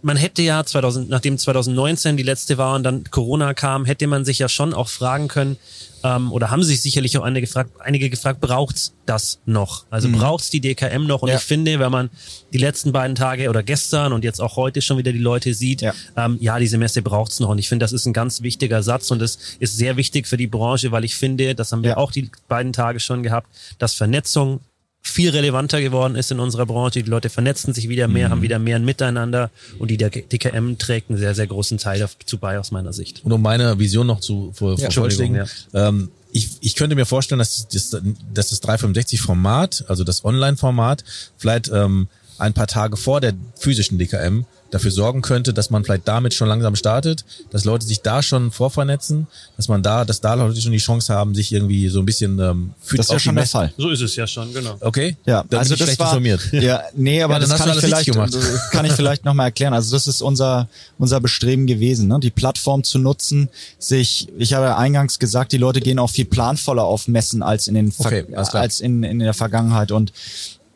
[0.03, 4.25] man hätte ja 2000, nachdem 2019 die letzte war und dann Corona kam, hätte man
[4.25, 5.59] sich ja schon auch fragen können,
[6.03, 9.85] ähm, oder haben sich sicherlich auch einige gefragt, einige gefragt, braucht's das noch?
[9.91, 11.23] Also braucht's die DKM noch?
[11.23, 11.37] Und Ja.
[11.37, 12.11] ich finde, wenn man
[12.53, 15.83] die letzten beiden Tage oder gestern und jetzt auch heute schon wieder die Leute sieht,
[15.83, 15.95] Ja.
[16.17, 17.49] ähm, ja, diese Messe braucht's noch.
[17.51, 20.37] Und ich finde, das ist ein ganz wichtiger Satz und das ist sehr wichtig für
[20.37, 21.97] die Branche, weil ich finde, das haben wir Ja.
[21.97, 23.49] auch die beiden Tage schon gehabt,
[23.79, 24.61] dass Vernetzung
[25.03, 27.03] viel relevanter geworden ist in unserer Branche.
[27.03, 31.11] Die Leute vernetzen sich wieder mehr, haben wieder mehr ein Miteinander und die DKM trägt
[31.11, 33.25] einen sehr, sehr großen Teil dazu bei aus meiner Sicht.
[33.25, 37.41] Und um meine Vision noch zu ver- vervollständigen, Entschuldigung, ähm, ich, ich könnte mir vorstellen,
[37.41, 37.97] dass das,
[38.33, 41.03] dass das 365-Format, also das Online-Format,
[41.37, 42.09] vielleicht ähm,
[42.39, 46.47] ein paar Tage vor der physischen DKM dafür sorgen könnte, dass man vielleicht damit schon
[46.49, 49.27] langsam startet, dass Leute sich da schon vorvernetzen,
[49.57, 52.39] dass man da, dass da Leute schon die Chance haben, sich irgendwie so ein bisschen
[52.39, 53.73] ähm, für Das ist ja schon der Fall.
[53.77, 54.77] So ist es ja schon, genau.
[54.81, 55.17] Okay?
[55.27, 56.41] Ja, da also bin ich das schlecht war, informiert.
[56.53, 58.35] Ja, nee, aber Ja, dann das hast kann du ich vielleicht, gemacht.
[58.35, 59.75] das kann ich vielleicht nochmal erklären.
[59.75, 60.69] Also das ist unser,
[60.99, 62.21] unser Bestreben gewesen, ne?
[62.21, 63.49] die Plattform zu nutzen,
[63.79, 67.67] sich, ich habe ja eingangs gesagt, die Leute gehen auch viel planvoller auf Messen als
[67.67, 70.13] in den, Ver- Okay, als in, in der Vergangenheit und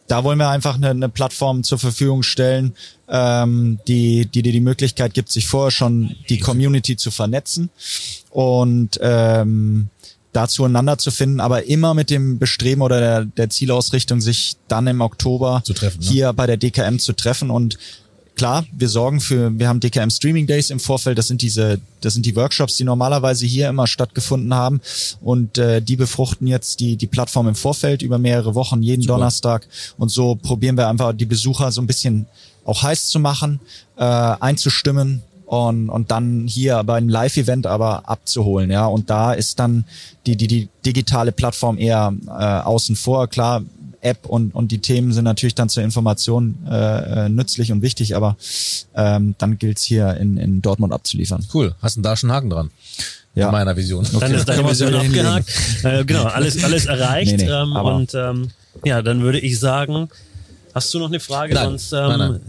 [0.07, 2.75] da wollen wir einfach eine, eine Plattform zur Verfügung stellen,
[3.09, 7.71] ähm, die, die dir die Möglichkeit gibt, sich vorher schon die Community zu vernetzen
[8.31, 9.89] und ähm,
[10.33, 14.87] da zueinander zu finden, aber immer mit dem Bestreben oder der, der Zielausrichtung, sich dann
[14.87, 15.93] im Oktober ne?
[16.01, 17.79] hier bei der DKM zu treffen und
[18.37, 21.19] Klar, wir sorgen für, wir haben DKM Streaming Days im Vorfeld.
[21.19, 24.81] Das sind diese, das sind die Workshops, die normalerweise hier immer stattgefunden haben
[25.21, 29.69] und äh, die befruchten jetzt die die Plattform im Vorfeld über mehrere Wochen jeden Donnerstag
[29.99, 32.27] und so probieren wir einfach die Besucher so ein bisschen
[32.65, 33.61] auch heiß zu machen,
[33.97, 38.87] äh, einzustimmen und, und dann hier beim Live-Event aber abzuholen, ja.
[38.87, 39.85] Und da ist dann
[40.27, 43.29] die, die, die digitale Plattform eher äh, außen vor.
[43.29, 43.63] Klar,
[44.05, 48.17] App und, und die Themen sind natürlich dann zur Information äh, äh, nützlich und wichtig,
[48.17, 48.37] aber
[48.95, 51.45] ähm, dann gilt's hier in, in Dortmund abzuliefern.
[51.53, 51.75] Cool.
[51.81, 52.71] Hast du da schon einen Haken dran?
[53.35, 53.47] Ja.
[53.47, 54.07] In meiner Vision.
[54.21, 55.49] Dann ist deine Vision abgehakt.
[55.83, 57.37] Äh, genau, alles, alles erreicht.
[57.37, 58.51] Nee, nee, ähm, und ähm,
[58.85, 60.09] ja, dann würde ich sagen,
[60.73, 61.55] hast du noch eine Frage?
[61.55, 62.41] Nein, Sonst ähm, nein, nein.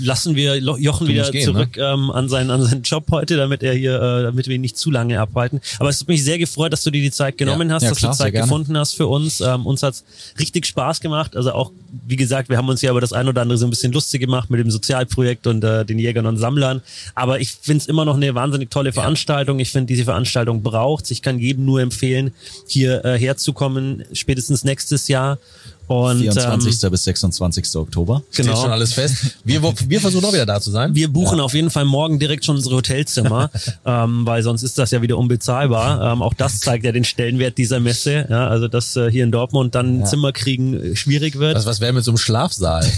[0.00, 3.62] Lassen wir Jochen Du wieder gehen, zurück ähm, an, seinen, an seinen Job heute, damit
[3.62, 5.60] er hier, äh, damit wir ihn nicht zu lange abhalten.
[5.78, 7.74] Aber es hat mich sehr gefreut, dass du dir die Zeit genommen Ja.
[7.76, 9.40] hast, Ja, dass klar, du Zeit gefunden hast für uns.
[9.40, 10.04] Ähm, uns hat's
[10.38, 11.36] richtig Spaß gemacht.
[11.36, 11.72] Also auch,
[12.06, 14.20] wie gesagt, wir haben uns ja über das ein oder andere so ein bisschen lustig
[14.20, 16.82] gemacht mit dem Sozialprojekt und äh, den Jägern und Sammlern.
[17.14, 19.58] Aber ich finde es immer noch eine wahnsinnig tolle Veranstaltung.
[19.58, 21.10] Ich finde, diese Veranstaltung braucht's.
[21.10, 22.32] Ich kann jedem nur empfehlen,
[22.66, 25.38] hier äh, herzukommen, spätestens nächstes Jahr.
[25.88, 26.82] Und 24.
[26.84, 27.76] Ähm, bis 26.
[27.76, 28.22] Oktober.
[28.30, 28.60] Steht Genau.
[28.62, 29.16] schon alles fest.
[29.44, 30.94] Wir, wir versuchen auch wieder da zu sein.
[30.94, 33.50] wir buchen auf jeden Fall morgen direkt schon unsere Hotelzimmer,
[33.86, 36.12] ähm, weil sonst ist das ja wieder unbezahlbar.
[36.12, 38.26] Ähm, auch das zeigt ja den Stellenwert dieser Messe.
[38.28, 41.56] Ja, also dass äh, hier in Dortmund dann ein Zimmer kriegen äh, schwierig wird.
[41.56, 42.84] was, was wäre mit so einem Schlafsaal?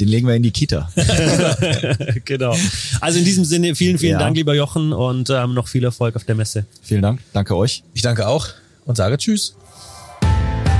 [0.00, 0.90] Den legen wir in die Kita.
[2.24, 2.56] genau.
[3.00, 4.18] Also in diesem Sinne vielen, vielen Ja.
[4.18, 6.64] Dank, lieber Jochen, und ähm, noch viel Erfolg auf der Messe.
[6.82, 7.20] Vielen Dank.
[7.32, 7.82] Danke euch.
[7.94, 8.48] ich danke auch
[8.86, 9.54] und sage Tschüss.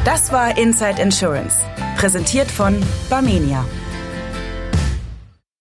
[0.05, 1.57] Das war Inside Insurance,
[1.99, 3.67] präsentiert von Barmenia.